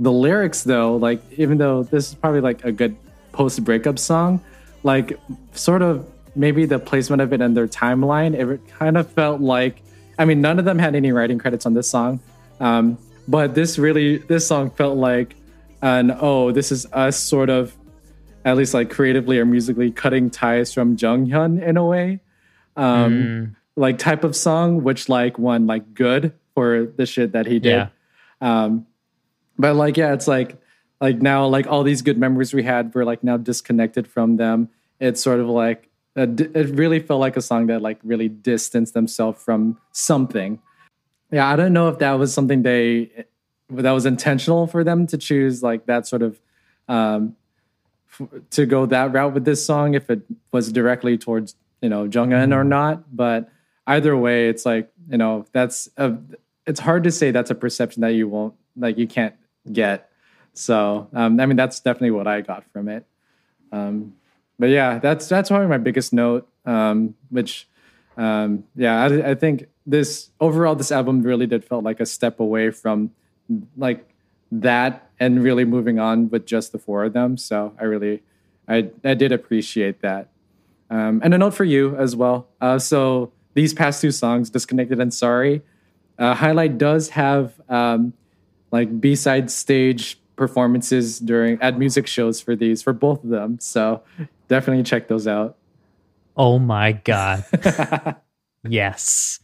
[0.00, 2.96] the lyrics though, like even though this is probably like a good
[3.32, 4.40] post breakup song,
[4.82, 5.18] like
[5.52, 6.06] sort of
[6.36, 9.82] maybe the placement of it in their timeline, it kind of felt like
[10.18, 12.20] I mean none of them had any writing credits on this song,
[12.60, 12.98] um,
[13.28, 15.34] but this really this song felt like
[15.82, 17.74] an oh this is us sort of
[18.44, 22.20] at least like creatively or musically cutting ties from Jun Hyung in a way.
[22.76, 27.46] Um, Mm, like type of song, which like won like good for the shit that
[27.46, 27.70] he did.
[27.70, 27.88] Yeah.
[28.40, 28.86] Um,
[29.58, 30.58] but like yeah, it's like
[31.00, 34.68] like now like all these good memories we had were like now disconnected from them.
[35.00, 39.42] It's sort of like it really felt like a song that like really distanced themselves
[39.42, 40.60] from something.
[41.32, 43.10] Yeah, I don't know if that was something they
[43.70, 46.40] that was intentional for them to choose like that sort of
[46.86, 47.34] um
[48.50, 50.22] to go that route with this song if it
[50.52, 53.14] was directly towards you know Jungin or not.
[53.14, 53.50] But
[53.86, 56.16] either way it's like you know that's a,
[56.66, 59.34] it's hard to say that's a perception that you won't like you can't
[59.70, 60.10] get.
[60.52, 63.04] So um, I mean that's definitely what I got from it.
[63.72, 64.14] Um,
[64.58, 67.68] but yeah that's that's probably my biggest note um, which
[68.16, 72.40] um, yeah I, I think this overall this album really did felt like a step
[72.40, 73.10] away from
[73.76, 74.08] like
[74.52, 78.22] that and really moving on with just the four of them so I really
[78.66, 80.28] I, I did appreciate that
[80.90, 82.46] um, and a note for you as well.
[82.60, 85.62] Uh, so these past two songs, "Disconnected" and "Sorry,"
[86.18, 88.12] uh, Highlight does have um,
[88.70, 93.58] like B-side stage performances during at music shows for these for both of them.
[93.60, 94.02] So
[94.48, 95.56] definitely check those out.
[96.36, 97.44] oh my god,
[98.68, 99.40] yes.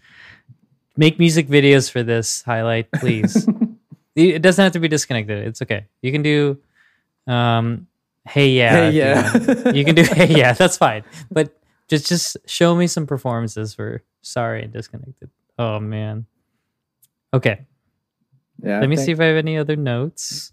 [0.96, 3.48] Make music videos for this highlight, please.
[4.28, 5.46] it doesn't have to be disconnected.
[5.46, 5.86] It's okay.
[6.02, 6.58] You can do,
[7.26, 7.86] um,
[8.28, 9.72] hey yeah, Hey, if you yeah.
[9.72, 11.04] you can do hey yeah, that's fine.
[11.30, 11.56] But
[11.88, 15.30] just just show me some performances for sorry and disconnected.
[15.58, 16.26] Oh man.
[17.32, 17.66] Okay.
[18.62, 18.80] yeah.
[18.80, 20.52] Let me see if I have any other notes.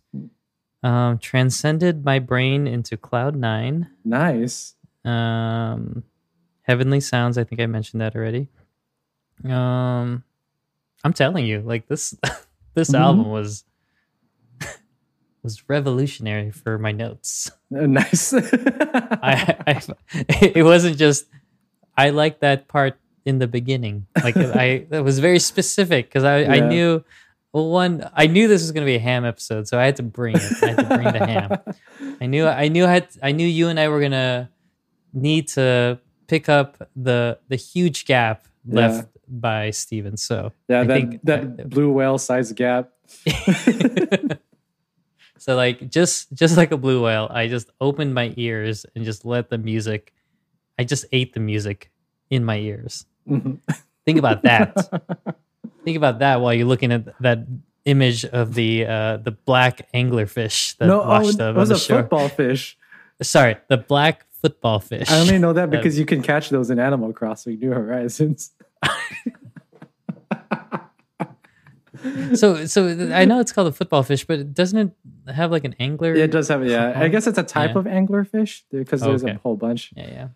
[0.83, 3.89] Um, transcended my brain into cloud nine.
[4.05, 4.75] Nice.
[5.03, 6.03] Um,
[6.61, 7.37] heavenly sounds.
[7.37, 8.47] I think I mentioned that already.
[9.43, 10.23] Um,
[11.03, 12.15] I'm telling you, like this,
[12.77, 12.99] this Mhm.
[13.01, 13.65] album was
[15.43, 17.49] was revolutionary for my notes.
[17.75, 18.33] Uh, nice.
[18.33, 19.81] I, I
[20.53, 21.25] it wasn't just
[21.97, 24.07] I liked that part in the beginning.
[24.23, 27.03] Like I that was very specific because I, I knew
[27.53, 30.03] well one I knew this was gonna be a ham episode, so I had to
[30.03, 30.43] bring it.
[30.63, 31.49] I had to bring the ham.
[32.21, 34.49] I knew I knew I had I knew you and I were gonna
[35.13, 40.17] need to pick up the the huge gap left by Steven.
[40.17, 42.91] So yeah, I that think that blue whale size gap.
[45.37, 49.25] so like just just like a blue whale, I just opened my ears and just
[49.25, 50.13] let the music.
[50.79, 51.91] I just ate the music
[52.29, 53.05] in my ears.
[53.27, 53.59] Mhm.
[54.05, 54.75] Think about that.
[55.83, 57.39] Think about that while you're looking at that
[57.85, 61.71] image of the uh, the black anglerfish that no, oh, washed it up on was
[61.71, 62.01] a shore.
[62.01, 62.77] football fish.
[63.21, 65.09] Sorry, the black football fish.
[65.09, 68.51] I only know that That- because you can catch those in Animal Crossing New Horizons.
[72.35, 74.91] so so I know it's called a football fish, but doesn't it
[75.33, 76.13] have like an angler?
[76.13, 76.93] It does have, yeah.
[76.95, 77.79] I guess it's a type Yeah.
[77.79, 79.33] of anglerfish because there's Okay.
[79.33, 79.91] a whole bunch.
[79.95, 80.27] Yeah, yeah.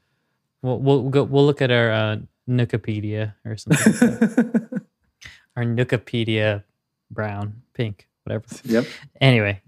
[0.62, 2.18] We'll we'll go, we'll look at our uh,
[2.50, 4.18] Nookipedia or something.
[4.20, 4.82] like
[5.56, 6.64] our Nookipedia
[7.12, 8.46] brown, pink, whatever.
[8.64, 8.86] yep.
[9.20, 9.62] Anyway,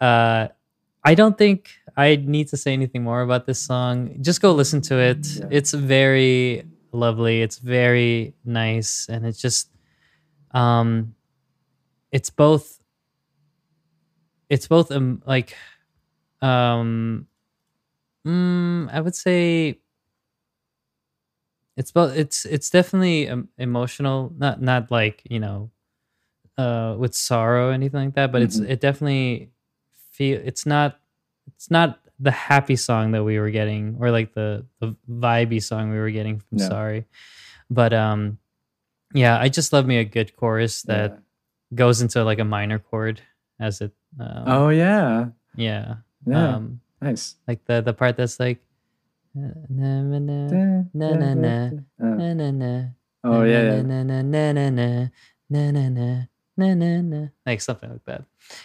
[0.00, 0.48] uh,
[1.04, 4.16] I don't think I need to say anything more about this song.
[4.20, 5.26] Just go listen to it.
[5.26, 5.46] Yeah.
[5.50, 6.64] It's very
[6.96, 7.42] lovely.
[7.42, 9.70] It's very nice, and it's just,
[10.52, 11.14] um,
[12.12, 12.80] it's both.
[14.48, 15.56] It's both um like,
[16.42, 17.26] um,
[18.26, 19.80] mm, I would say.
[21.76, 22.16] It's both.
[22.16, 24.32] It's it's definitely um, emotional.
[24.36, 25.70] Not not like you know
[26.58, 28.68] uh with sorrow or anything like that but it's Mhm.
[28.70, 29.50] it definitely
[30.12, 31.00] feel it's not
[31.48, 35.90] it's not the happy song that we were getting or like the the vibey song
[35.90, 36.68] we were getting from No.
[36.68, 37.04] sorry
[37.70, 38.38] but um
[39.14, 41.18] yeah i just love me a good chorus that Yeah.
[41.76, 43.20] goes into like a minor chord
[43.60, 45.28] as it um, Oh yeah.
[45.56, 46.56] yeah Yeah.
[46.56, 47.36] um nice.
[47.46, 48.60] like the the part that's like
[49.34, 50.38] na na na
[50.94, 51.54] na na na na
[52.00, 52.72] Uh, na
[53.24, 54.88] Oh yeah, na na na na na na
[55.50, 55.62] na
[56.56, 58.22] na na na like something like that.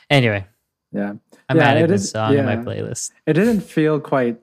[0.09, 0.45] Anyway,
[0.91, 1.13] Yeah.
[1.49, 3.11] I'm Yeah, adding this is- song in my playlist.
[3.25, 4.39] It didn't feel quite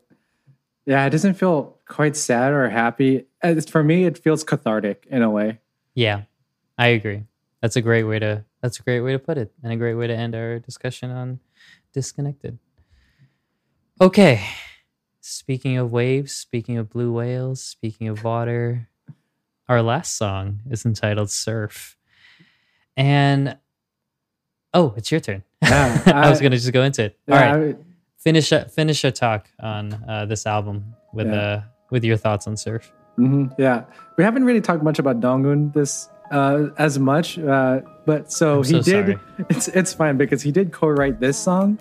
[0.87, 3.27] yeah, it doesn't feel quite sad or happy.
[3.43, 5.59] As for me, it feels cathartic in a way.
[5.95, 6.23] Yeah,
[6.79, 7.25] I agree.
[7.61, 9.95] That's a great way to that's a great way to put it, and a great
[9.95, 11.41] way to end our discussion on
[11.93, 12.59] disconnected.
[14.01, 14.43] Okay.
[15.21, 18.89] Speaking of waves, speaking of blue whales, speaking of water,
[19.69, 21.97] our last song is entitled Surf.
[22.97, 23.59] And
[24.75, 25.43] oh, it's your turn.
[25.63, 27.19] Yeah, I, was gonna just go into it.
[27.29, 27.77] All Yeah, right.
[27.77, 27.83] I-
[28.19, 31.41] finish finish your talk on uh, this album with Yeah.
[31.41, 32.93] uh with your thoughts on surf.
[33.19, 33.85] Mhm, yeah,
[34.17, 38.81] we haven't really talked much about Dongwoon this uh, as much, uh, but so he
[38.81, 38.85] did.
[38.87, 39.19] sorry.
[39.51, 41.79] It's it's fine because he did co-write this song,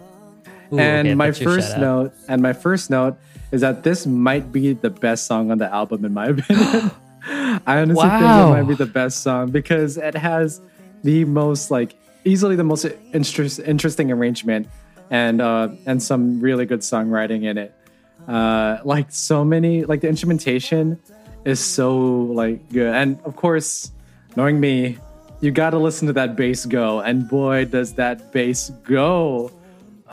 [0.73, 3.18] Ooh, and okay, my first note and my first note
[3.51, 6.91] is that this might be the best song on the album in my opinion.
[7.68, 10.61] I honestly think it might be the best song because it has
[11.03, 11.95] the most like
[12.28, 14.68] easily the most interest, interesting arrangement
[15.10, 17.74] and uh, and some really good songwriting in it.
[18.28, 20.99] Uh, like so many like the instrumentation
[21.45, 22.94] is so like good.
[22.94, 23.91] And of course
[24.36, 24.98] knowing me
[25.40, 26.99] you got to listen to that bass go.
[26.99, 29.52] And boy does that bass go.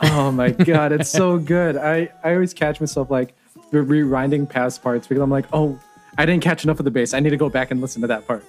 [0.01, 1.75] Oh my god it's so good.
[1.75, 3.35] I i always catch myself like
[3.71, 5.77] re- rewinding past parts because i'm like oh
[6.17, 7.13] i didn't catch enough of the bass.
[7.13, 8.45] I need to go back and listen to that part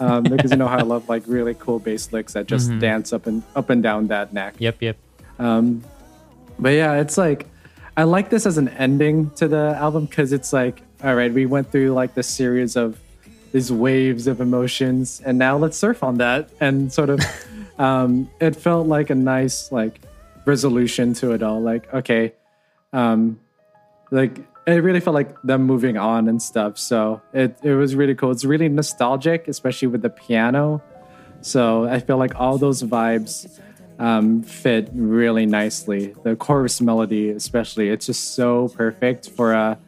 [0.00, 2.80] um, because you know how i love like really cool bass licks that just Mhm.
[2.80, 4.96] dance up and up and down that neck Yep, yep.
[5.38, 5.82] um,
[6.58, 7.46] but yeah, it's like
[7.96, 11.46] I like this as an ending to the album because it's like, all right, we
[11.46, 12.98] went through like this series of
[13.52, 16.48] these waves of emotions, and now let's surf on that.
[16.60, 17.20] And sort of,
[17.78, 20.00] um, it felt like a nice like
[20.44, 21.60] resolution to it all.
[21.62, 22.32] Like, okay,
[22.92, 23.38] um,
[24.10, 26.78] like it really felt like them moving on and stuff.
[26.78, 28.30] So it it was really cool.
[28.30, 30.82] It's really nostalgic, especially with the piano.
[31.40, 33.60] So I feel like all those vibes
[33.98, 36.14] um, fit really nicely.
[36.22, 39.78] The chorus melody, especially, it's just so perfect for a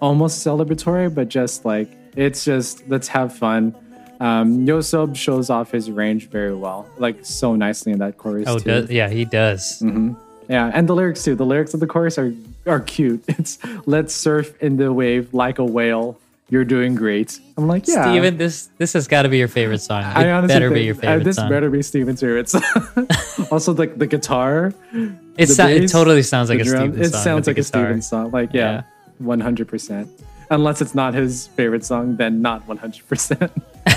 [0.00, 3.74] almost celebratory, but just like it's just let's have fun.
[4.18, 8.48] Um, Yoseob shows off his range very well, like so nicely in that chorus.
[8.48, 8.64] Oh, too.
[8.64, 9.80] does, yeah, he does.
[9.80, 10.14] hmm
[10.48, 11.34] Yeah, and the lyrics too.
[11.34, 12.32] The lyrics of the chorus are
[12.66, 13.24] are cute.
[13.28, 16.18] It's let's surf in the wave like a whale.
[16.48, 17.40] You're doing great.
[17.56, 18.04] I'm like, yeah.
[18.04, 20.02] Steven, this this has got to be your favorite song.
[20.02, 21.50] It I honestly better think, be your uh, favorite this song.
[21.50, 22.48] better be Steven's favorite.
[22.48, 22.62] song.
[23.50, 27.10] also, like the guitar, it, the it bass, too sounds like a drum, Steven it
[27.10, 27.22] song.
[27.22, 27.64] sounds like a.
[27.64, 28.30] Steven song.
[28.30, 28.82] Like, yeah,
[29.18, 30.08] one hundred percent.
[30.48, 33.50] Unless it's not his favorite song, then not one hundred percent.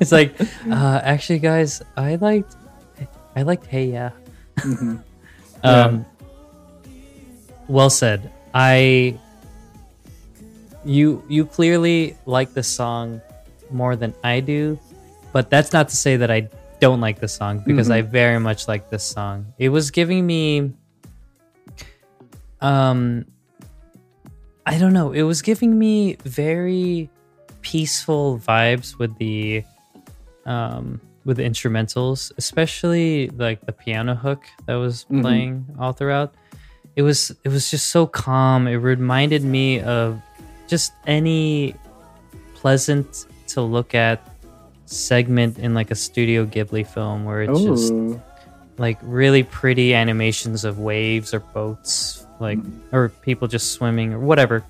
[0.00, 0.40] It's like,
[0.70, 2.54] uh, actually, guys, I liked,
[3.36, 4.10] I liked Hey Yeah.
[5.62, 6.06] Um,
[7.68, 8.30] well said.
[8.54, 9.18] I
[10.84, 13.20] you you clearly like the song
[13.70, 14.78] more than I do,
[15.32, 16.48] but that's not to say that I
[16.80, 19.54] don't like the song because I very much like this song.
[19.58, 20.72] It was giving me
[22.60, 23.24] um
[24.66, 27.10] I don't know, it was giving me very
[27.62, 29.64] peaceful vibes with the
[30.44, 35.22] um with the instrumentals, especially like the piano hook that was Mhm.
[35.22, 36.34] playing all throughout.
[36.96, 38.66] It was it was just so calm.
[38.68, 40.20] It reminded me of
[40.68, 41.74] just any
[42.54, 44.20] pleasant to look at
[44.86, 48.20] segment in like a Studio Ghibli film where it's just Oh,
[48.78, 52.58] like really pretty animations of waves or boats, like
[52.92, 54.62] or people just swimming or whatever.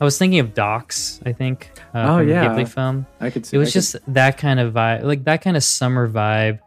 [0.00, 1.20] I was thinking of Docs.
[1.24, 1.70] I think.
[1.94, 2.46] Uh, Oh, yeah.
[2.46, 3.06] Ghibli film.
[3.20, 3.56] I could see.
[3.56, 6.58] It I was could- just that kind of vibe, like that kind of summer vibe,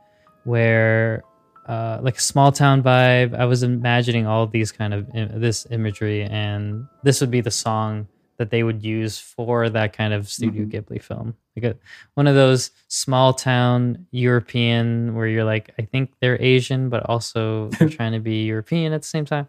[0.43, 1.23] where,
[1.67, 3.37] uh, like a small town vibe.
[3.37, 7.51] I was imagining all these kind of im- this imagery, and this would be the
[7.51, 8.07] song
[8.37, 10.71] that they would use for that kind of Studio Mhm.
[10.71, 11.77] Ghibli film, like a,
[12.13, 17.67] one of those small town European where you're like, I think they're Asian, but also
[17.77, 19.47] they're trying to be European at the same time.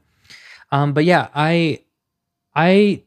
[0.72, 1.80] Um, but yeah, I,
[2.54, 3.04] I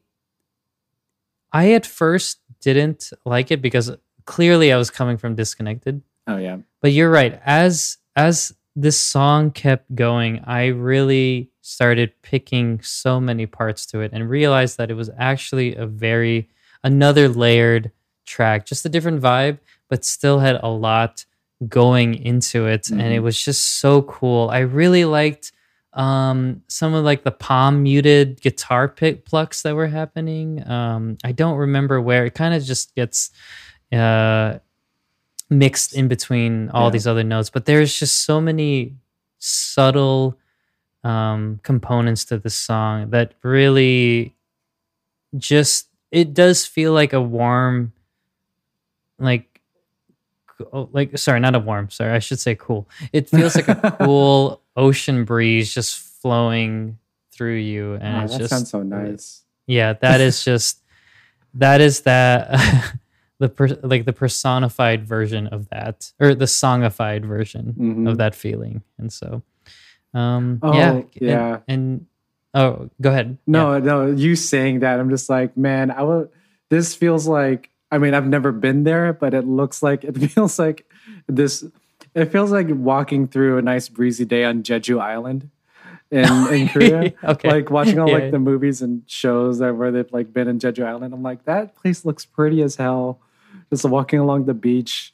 [1.54, 3.92] I at first didn't like it because
[4.26, 6.02] clearly I was coming from disconnected.
[6.28, 6.58] oh yeah.
[6.82, 7.40] But you're right.
[7.46, 14.12] As as this song kept going, I really started picking so many parts to it
[14.14, 16.50] and realized that it was actually a very
[16.84, 17.92] another layered
[18.26, 19.60] track, just a different vibe,
[19.90, 21.26] but still had a lot
[21.70, 23.12] going into it and mm-hmm.
[23.12, 24.50] it was just so cool.
[24.50, 25.52] I really liked
[25.94, 30.68] um some of like the palm muted guitar pick plucks that were happening.
[30.68, 33.32] Um I don't remember where it kind of just gets
[33.91, 34.60] uh
[35.49, 36.91] mixed in between all Yeah.
[36.91, 38.95] these other notes, but there's just so many
[39.40, 40.38] subtle
[41.03, 44.36] um components to this song that really
[45.38, 47.91] just it does feel like a warm
[49.20, 49.53] like
[50.72, 53.96] oh, like sorry not a warm sorry i should say cool it feels like a
[54.02, 56.98] cool ocean breeze just flowing
[57.32, 59.44] through you and Oh, it's that just sounds so nice.
[59.68, 60.82] yeah that is just
[61.56, 62.50] that is that
[63.40, 68.10] the per, like the personified version of that or the songified version Mhm.
[68.10, 69.42] of that feeling and so
[70.14, 71.60] um Oh, yeah yeah.
[71.68, 72.06] and,
[72.54, 76.30] oh go ahead No, no, you saying that, I'm just like, man, I would.
[76.70, 77.70] This feels like.
[77.94, 80.86] I mean, I've never been there, but it looks like it feels like
[81.28, 81.64] this.
[82.15, 85.49] It feels like walking through a nice breezy day on Jeju Island
[86.11, 87.14] in in Korea.
[87.24, 88.18] okay Like watching all Yeah.
[88.20, 91.14] like the movies and shows that where they've like been in Jeju Island.
[91.14, 93.20] I'm like, that place looks pretty as hell.
[93.70, 95.14] Just walking along the beach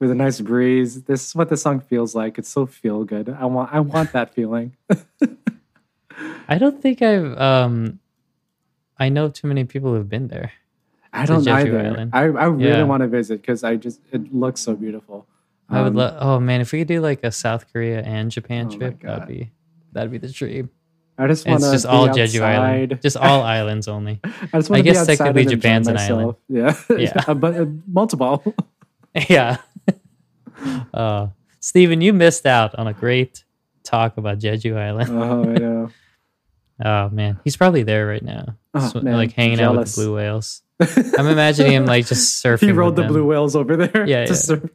[0.00, 1.02] with a nice breeze.
[1.04, 2.38] This is what the song feels like.
[2.38, 3.28] It's so feel good.
[3.28, 4.76] I want I want that feeling.
[6.48, 8.00] I don't think I've um
[8.98, 10.52] I know too many people who've been there.
[11.12, 11.78] I don't either.
[11.78, 12.10] Island.
[12.14, 12.82] I, I really Yeah.
[12.84, 15.26] want to visit because I just it looks so beautiful.
[15.68, 18.30] I would Um, love oh man, if we could do like a South Korea and
[18.30, 19.50] Japan Oh trip, that'd be
[19.92, 20.70] that'd be the dream.
[21.18, 22.98] I just want it's to just all Jeju Island.
[23.02, 24.20] Just all islands only.
[24.24, 26.36] I just I want to be guess technically Japan's an myself.
[26.48, 27.34] Yeah, Yeah.
[27.34, 28.42] but uh, multiple.
[29.28, 29.58] yeah.
[30.94, 31.28] uh
[31.60, 33.44] Steven, you missed out on a great
[33.82, 35.10] talk about Jeju Island.
[35.12, 35.88] oh yeah.
[36.84, 37.38] Oh man.
[37.44, 38.56] He's probably there right now.
[38.74, 40.62] Oh, man, like hanging out with the blue whales.
[41.18, 42.60] I'm imagining him like just surfing.
[42.66, 43.12] he rode the them.
[43.12, 44.06] blue whales over there.
[44.06, 44.32] Yeah, yeah.
[44.34, 44.70] surf.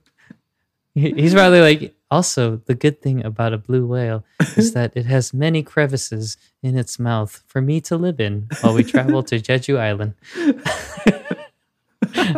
[0.94, 4.24] He's probably like, also, the good thing about a blue whale
[4.56, 8.74] is that it has many crevices in its mouth for me to live in while
[8.74, 10.14] we travel to Jeju Island.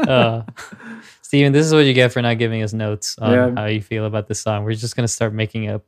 [0.08, 0.42] uh,
[1.22, 3.52] Steven, this is what you get for not giving us notes on Yeah.
[3.56, 4.64] how you feel about this song.
[4.64, 5.84] We're just going to start making up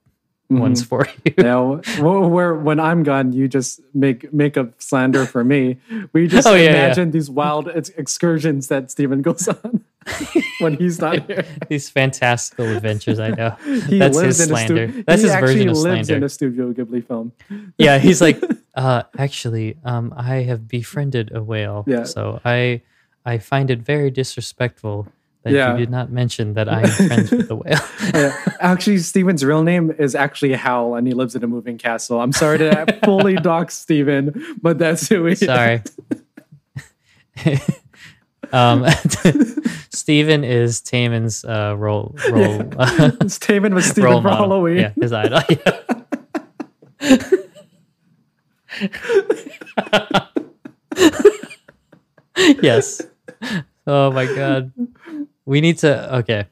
[0.51, 0.59] Mhm.
[0.59, 1.33] ones for you.
[1.37, 5.77] now, where when I'm gone, you just make make up slander for me.
[6.13, 6.69] We just Oh, yeah, yeah.
[6.85, 9.83] imagine these wild ex- excursions that Stephen goes on
[10.59, 11.45] when he's not here.
[11.67, 13.51] These fantastical adventures, I know.
[13.87, 14.87] He That's lives his in a slander.
[14.91, 16.15] stu- That's his version of lives slander.
[16.15, 17.31] in a Studio Ghibli film.
[17.77, 18.41] yeah, he's like,
[18.75, 22.03] uh, actually, um, I have befriended a whale, Yeah.
[22.05, 22.81] so I,
[23.23, 25.07] I find it very disrespectful
[25.43, 25.71] that Yeah.
[25.73, 27.79] you did not mention that I am friends with the whale.
[28.13, 32.19] Uh, actually, Steven's real name is actually Hal, and he lives in a moving castle.
[32.19, 35.81] I'm sorry to fully dox Steven, but that's who he Sorry.
[38.51, 38.85] um,
[39.91, 43.33] Steven is Taman's uh, role role is.
[43.33, 44.49] Steven was Steven role for model.
[44.49, 44.77] Halloween.
[44.77, 45.41] Yeah, his idol.
[52.61, 53.01] yes.
[53.89, 54.71] Oh my god.
[55.45, 56.15] We need to.
[56.17, 56.45] Okay.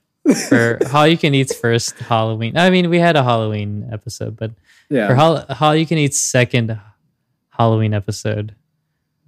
[0.49, 2.57] for Hallyu Can Eat's first Halloween.
[2.57, 4.51] I mean, we had a Halloween episode, but
[4.89, 5.07] Yeah.
[5.07, 5.15] for
[5.53, 6.77] Hallyu Can Eat's second
[7.49, 8.55] Halloween episode,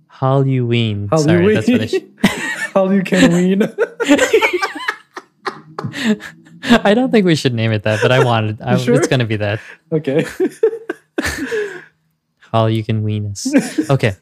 [0.08, 1.08] Halloween.
[1.16, 2.12] Sorry, that's what I should.
[2.76, 3.62] All you can wean.
[6.84, 8.62] I don't think we should name it that, but I wanted.
[8.62, 8.96] I, sure?
[8.96, 9.60] It's going to be that.
[9.92, 10.26] okay.
[12.52, 13.48] How you can wean us.
[13.90, 14.16] Okay.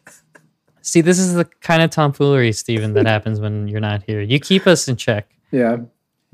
[0.88, 4.22] See, this is the kind of tomfoolery, Stephen, that happens when you're not here.
[4.22, 5.30] You keep us in check.
[5.52, 5.78] yeah.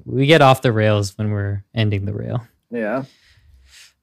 [0.06, 2.46] We get off the rails when we're ending the rail.
[2.72, 3.04] Yeah.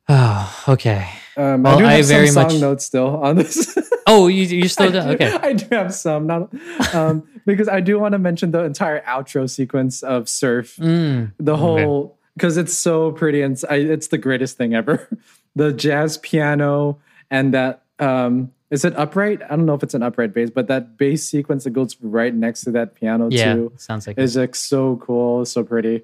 [0.08, 1.08] Oh, okay.
[1.36, 3.76] Um, Well, I do have I some song much- notes still on this.
[4.06, 5.00] Oh, you you still I do?
[5.02, 5.32] do- Okay.
[5.40, 6.50] I do have some, not
[6.94, 10.76] um, because I do want to mention the entire outro sequence of Surf.
[10.78, 15.08] Mm, The whole because it's so pretty and it's, I, it's the greatest thing ever.
[15.54, 16.98] The jazz piano
[17.30, 19.42] and that um, is it upright?
[19.42, 22.34] I don't know if it's an upright bass, but that bass sequence that goes right
[22.34, 26.02] next to that piano yeah, too sounds like is like so cool, so pretty.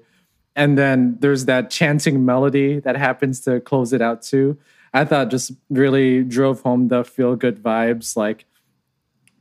[0.55, 4.57] And then there's that chanting melody that happens to close it out too.
[4.93, 8.17] I thought just really drove home the feel good vibes.
[8.17, 8.45] Like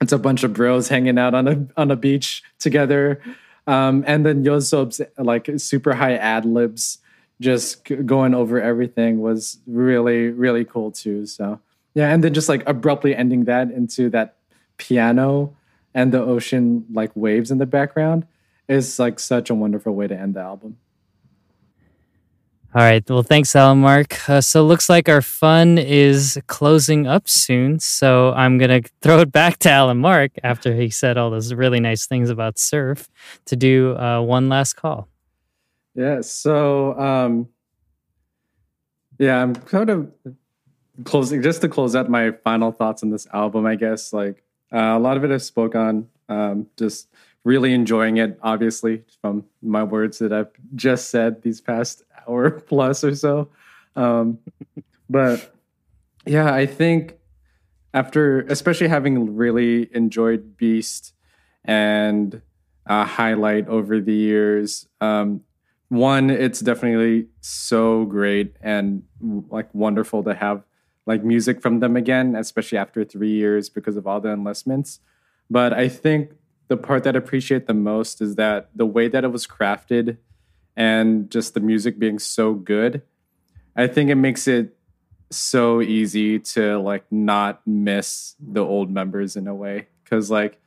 [0.01, 3.21] it's a bunch of bros hanging out on a on a beach together.
[3.67, 6.99] Um, and then Yoseob's like super high ad libs
[7.41, 11.27] just going over everything was really, really cool too.
[11.27, 11.61] So
[11.97, 14.37] yeah, and then just like abruptly ending that into that
[14.77, 15.57] piano
[15.95, 18.27] and the ocean like waves in the background
[18.69, 20.77] is like such a wonderful way to end the album.
[22.75, 23.03] All right.
[23.09, 24.29] Well, thanks, Alan Mark.
[24.29, 27.79] Uh, so, looks like our fun is closing up soon.
[27.79, 31.55] So, I'm going to throw it back to Alan Mark after he said all those
[31.55, 33.09] really nice things about surf
[33.47, 35.09] to do uh, one last call.
[35.95, 36.21] Yeah.
[36.21, 37.49] So, um,
[39.19, 40.13] yeah, I'm kind of
[41.05, 43.67] closing just to close out my final thoughts on this album.
[43.67, 44.43] I guess like
[44.73, 46.09] uh, a lot of it I spoke on.
[46.29, 47.09] Um, just
[47.45, 48.39] really enjoying it.
[48.43, 53.49] Obviously, from my words that I've just said these past hour plus or so.
[53.95, 54.39] Um,
[55.09, 55.55] but
[56.27, 57.17] yeah, I think
[57.95, 61.15] after, especially having really enjoyed Beast
[61.65, 62.43] and
[62.87, 65.43] uh, Highlight over the years, um,
[65.89, 70.65] one, it's definitely so great and like wonderful to have
[71.07, 75.01] like music from them again, especially after three years because of all the enlistments.
[75.49, 76.33] But I think
[76.69, 80.19] the part that I appreciate the most is that the way that it was crafted
[80.77, 83.03] and just the music being so good,
[83.77, 84.77] I think it makes it
[85.31, 89.87] so easy to like not miss the old members in a way.
[90.05, 90.61] Cause like,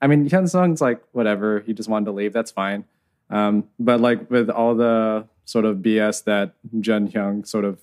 [0.00, 2.84] I mean, Hyunseung's like, whatever, he just wanted to leave, that's fine.
[3.28, 7.80] Um, but like with all the sort of BS that Jun Hyung sort of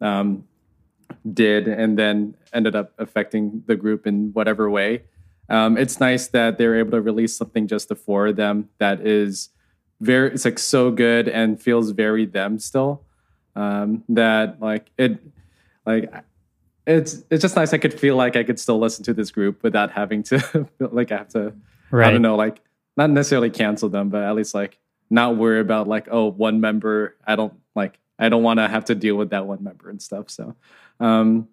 [0.00, 0.44] um,
[1.32, 5.02] did and then ended up affecting the group in whatever way,
[5.48, 8.68] um, it's nice that they were able to release something just the four of them
[8.78, 9.50] that is
[10.00, 13.02] very, it's like so good and feels very them still.
[13.54, 15.18] Um, that like it,
[15.86, 16.12] like
[16.86, 17.72] it's it's just nice.
[17.72, 20.38] I could feel like I could still listen to this group without having to
[20.78, 21.54] feel like I have to
[21.90, 22.08] right.
[22.08, 22.60] I don't know, like
[22.96, 24.78] not necessarily cancel them, but at least like
[25.08, 28.86] not worry about like, oh, one member, I don't like I don't want to have
[28.86, 30.30] to deal with that one member and stuff.
[30.30, 30.54] So
[31.00, 31.48] um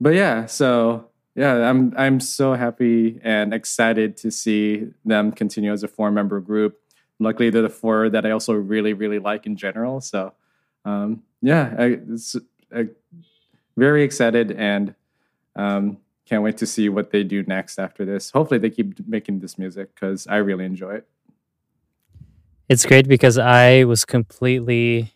[0.00, 5.82] but yeah, so yeah, I'm I'm so happy and excited to see them continue as
[5.82, 6.80] a four member group.
[7.18, 10.00] Luckily they're the four that I also really, really like in general.
[10.00, 10.32] So
[10.84, 12.36] um yeah, I, it's
[12.74, 12.88] I,
[13.76, 14.94] very excited and
[15.56, 15.98] um
[16.30, 18.30] can't wait to see what they do next after this.
[18.30, 21.08] Hopefully, they keep making this music because I really enjoy it.
[22.68, 25.12] It's great because I was completely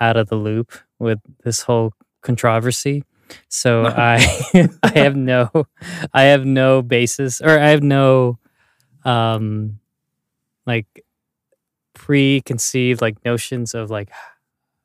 [0.00, 1.94] out of the loop with this whole
[2.26, 3.04] controversy.
[3.48, 4.18] So I
[4.84, 5.50] I have no
[6.14, 8.38] I have no basis or I have no
[9.04, 9.80] um
[10.66, 10.86] like
[11.94, 14.10] preconceived like notions of like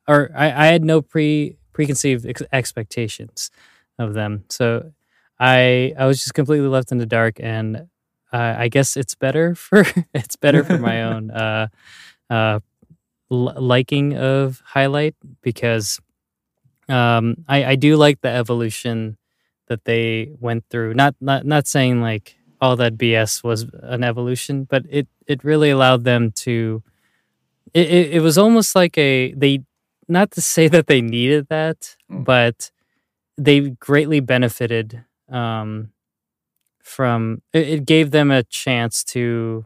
[0.08, 3.50] or I, I had no pre preconceived ex- expectations
[3.98, 4.44] of them.
[4.50, 4.92] So
[5.38, 7.88] I I was just completely left in the dark and
[8.32, 11.68] uh, I guess it's better for it's better for my own uh,
[12.30, 12.60] uh,
[13.30, 16.00] l- liking of highlight because
[16.88, 19.16] um, I, I do like the evolution
[19.68, 20.94] that they went through.
[20.94, 25.70] Not not not saying like all that BS was an evolution, but it it really
[25.70, 26.82] allowed them to.
[27.74, 29.64] It, it, it was almost like a they
[30.08, 32.24] not to say that they needed that, Mm.
[32.24, 32.70] but
[33.38, 35.90] they greatly benefited um,
[36.82, 39.64] from it, it gave them a chance to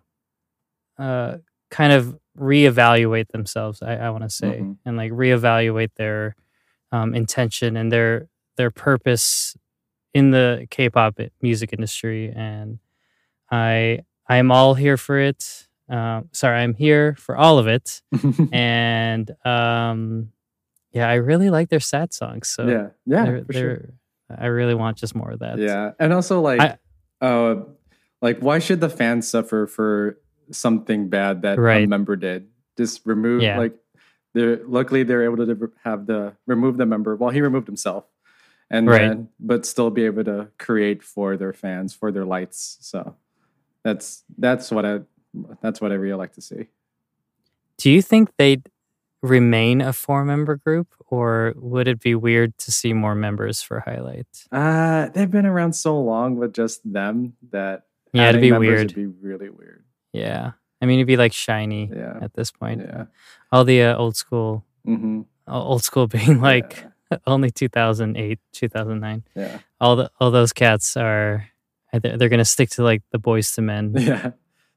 [0.99, 1.39] uh,
[1.71, 4.77] kind of reevaluate themselves i, I want to say Mhm.
[4.85, 6.37] and like reevaluate their
[6.93, 9.57] um, intention and their their purpose
[10.15, 12.79] in the k-pop music industry and
[13.51, 18.03] i i'm all here for it Um, sorry, I'm here for all of it,
[18.53, 20.33] and um,
[20.91, 22.49] yeah, I really like their sad songs.
[22.49, 23.95] So yeah, yeah, they're, they're,
[24.29, 25.59] I really want just more of that.
[25.59, 26.79] Yeah, and also like, I-
[27.25, 27.63] uh,
[28.21, 30.19] like why should the fans suffer for
[30.51, 32.49] something bad that a member did?
[32.77, 33.59] Just remove Yeah.
[33.59, 33.77] like
[34.37, 37.17] they're luckily they're able to have the remove the member.
[37.17, 38.05] Well, he removed himself,
[38.71, 39.01] and Right.
[39.09, 42.79] then but still be able to create for their fans for their lights.
[42.81, 43.17] So
[43.83, 45.01] that's that's what I
[45.63, 46.69] that's what I really like to see.
[47.79, 48.69] Do you think they'd
[49.23, 53.81] remain a four member group, or would it be weird to see more members for
[53.81, 54.29] Highlight?
[54.53, 58.89] Uh they've been around so long with just them that Yeah, it'd be weird.
[58.89, 59.85] Would be really weird.
[60.13, 62.19] Yeah, I mean, it'd be like SHINee Yeah.
[62.23, 62.81] at this point.
[62.83, 63.05] Yeah.
[63.53, 65.23] All the uh, old school, Mm-hmm.
[65.49, 66.85] old school being like
[67.27, 69.25] only 2008, 2009.
[69.35, 69.59] yeah.
[69.81, 71.49] All the all those cats are
[71.93, 73.95] they're, they're gonna stick to like the Boyz II Men.
[73.99, 74.31] Yeah,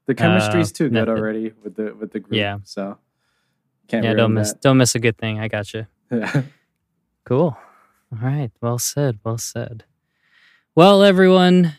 [0.06, 1.08] the chemistry's Uh, too good method.
[1.18, 2.34] already with the with the group.
[2.34, 2.58] Yeah.
[2.64, 2.98] so
[3.88, 5.38] can't yeah, don't miss don't miss a good thing.
[5.40, 5.86] I got you.
[6.10, 6.44] that.
[7.24, 7.56] Cool.
[8.12, 8.50] All right.
[8.60, 9.18] Well said.
[9.24, 9.84] Well said.
[10.74, 11.74] Well, everyone,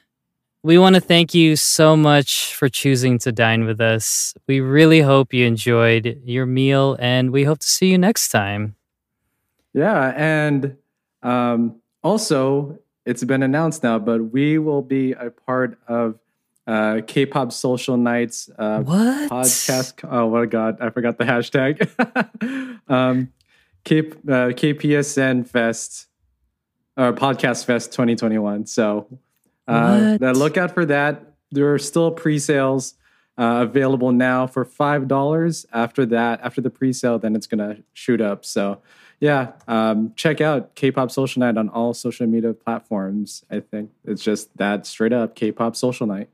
[0.64, 4.34] we want to thank you so much for choosing to dine with us.
[4.48, 8.76] We really hope you enjoyed your meal and we hope to see you next time.
[9.74, 10.78] yeah, and
[11.24, 16.20] um, also it's been announced now, but we will be a part of
[16.68, 19.32] uh, K-pop Social Nights uh, what?
[19.32, 20.08] podcast.
[20.10, 20.78] Oh, what a god!
[20.80, 21.90] I forgot the hashtag.
[22.88, 23.34] um,
[23.84, 26.08] K, uh, KPSN Fest
[26.96, 28.68] or Podcast Fest 2021.
[28.68, 29.08] So,
[29.68, 31.34] uh, now look out for that.
[31.52, 32.96] There are still pre-sales
[33.38, 35.66] uh, available now for five dollars.
[35.72, 38.46] After that, after the pre-sale, then it's gonna shoot up.
[38.46, 38.82] So,
[39.20, 43.44] yeah, um, check out K-pop Social Night on all social media platforms.
[43.50, 46.30] I think it's just that straight up K-pop Social Night.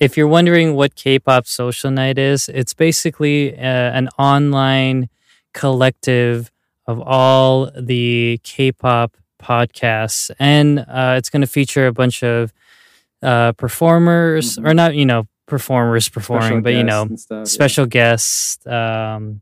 [0.00, 5.08] If you're wondering what K-pop Social Night is, it's basically uh, an online
[5.52, 6.50] collective
[6.86, 12.52] of all the K-pop podcasts, and uh, it's going to feature a bunch of
[13.22, 14.68] uh, performers, Mhm.
[14.68, 17.44] or not, you know, performers performing, Special but you know, stuff, yeah.
[17.44, 19.40] special guests, um,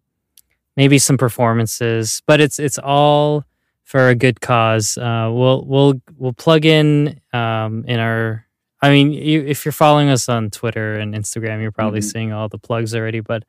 [0.77, 3.44] maybe some performances, but it's it's all
[3.85, 4.97] for a good cause.
[4.97, 8.47] Uh, we'll we'll we'll plug in um, in our.
[8.85, 12.10] I mean, you, if you're following us on Twitter and Instagram, you're probably Mhm.
[12.12, 13.20] seeing all the plugs already.
[13.20, 13.44] But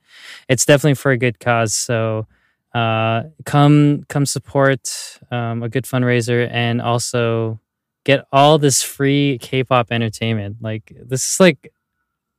[0.48, 1.74] it's definitely for a good cause.
[1.74, 2.28] So
[2.74, 7.60] uh, come come support um, a good fundraiser and also
[8.04, 10.58] get all this free K-pop entertainment.
[10.62, 11.72] Like this is like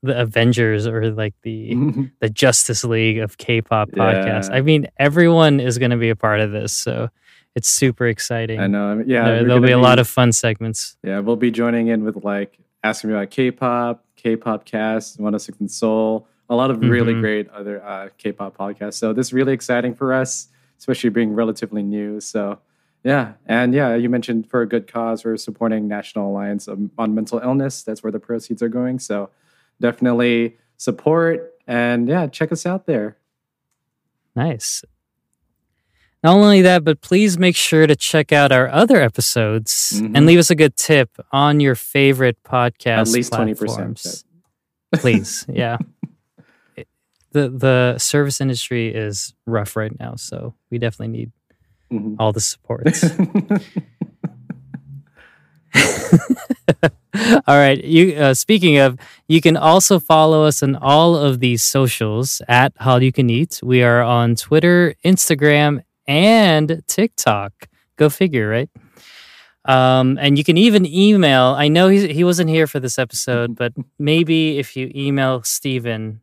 [0.02, 1.76] the Avengers or like the
[2.20, 4.50] the Justice League of K-pop podcasts.
[4.50, 4.56] Yeah.
[4.56, 7.08] I mean, everyone is going to be a part of this, so
[7.54, 8.60] it's super exciting.
[8.60, 8.86] I know.
[8.86, 10.96] I mean, yeah, there, there'll gonna be a lot of fun segments.
[11.02, 15.40] Yeah, we'll be joining in with like asking me about K-pop, K-pop cast, One of
[15.40, 17.20] Six and Soul, a lot of really Mhm.
[17.20, 18.94] great other uh, K-pop podcasts.
[18.94, 20.48] So this is really exciting for us,
[20.78, 22.20] especially being relatively new.
[22.20, 22.58] So
[23.02, 27.38] yeah, and yeah, you mentioned for a good cause, we're supporting National Alliance on Mental
[27.40, 27.82] Illness.
[27.82, 28.98] That's where the proceeds are going.
[28.98, 29.28] So
[29.80, 33.16] definitely support and yeah, check us out there.
[34.36, 34.82] Nice.
[36.22, 40.26] Not only that, but please make sure to check out our other episodes and Mhm.
[40.26, 42.98] leave us a good tip on your favorite podcast.
[43.00, 44.24] At least twenty percent.
[44.94, 45.76] Please, yeah.
[47.34, 51.32] The The service industry is rough right now, so we definitely need
[51.92, 52.14] Mm-hmm.
[52.18, 52.86] all the support.
[57.46, 57.82] all right.
[57.84, 58.98] You uh, speaking of,
[59.28, 63.60] you can also follow us on all of these socials at Hallyu Can Eat.
[63.62, 67.68] We are on Twitter, Instagram, and TikTok.
[67.96, 68.70] Go figure, right?
[69.66, 71.54] Um, and you can even email.
[71.56, 76.20] I know he's, he wasn't here for this episode, but maybe if you email Steven,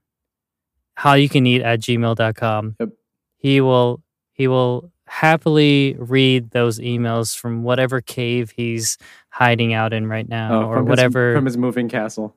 [1.02, 2.90] Hallyu Can Eat at gmail.com, Yep.
[3.38, 4.02] he will
[4.34, 8.98] he will happily read those emails from whatever cave he's
[9.30, 12.36] hiding out in right now Oh, or from his- whatever from his moving castle.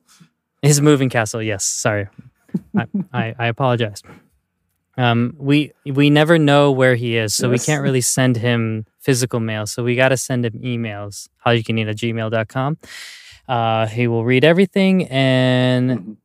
[0.61, 1.41] his moving castle.
[1.41, 2.07] Yes, sorry,
[2.75, 4.01] I, I, I apologize.
[4.97, 9.39] Um, we we never know where he is, so we can't really send him physical
[9.41, 9.65] mail.
[9.67, 11.27] So we got to send him emails.
[11.45, 12.77] Hallyu Can Eat at gmail.com.
[13.47, 16.15] Uh, he will read everything and Mhm.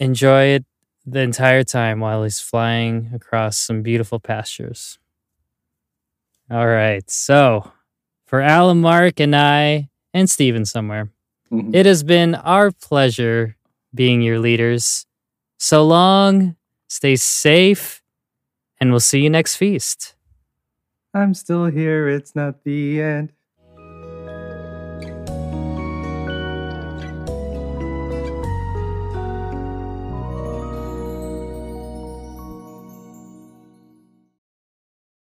[0.00, 0.64] enjoy it
[1.06, 4.98] the entire time while he's flying across some beautiful pastures.
[6.50, 7.72] All right, so
[8.26, 11.10] for Alan, Mark, and I, and Steven somewhere.
[11.50, 11.74] Mhm.
[11.74, 13.56] It has been our pleasure
[13.94, 15.06] being your leaders.
[15.58, 16.56] So long,
[16.88, 18.02] stay safe,
[18.80, 20.14] and we'll see you next feast.
[21.12, 22.08] I'm still here.
[22.08, 23.32] It's not the end.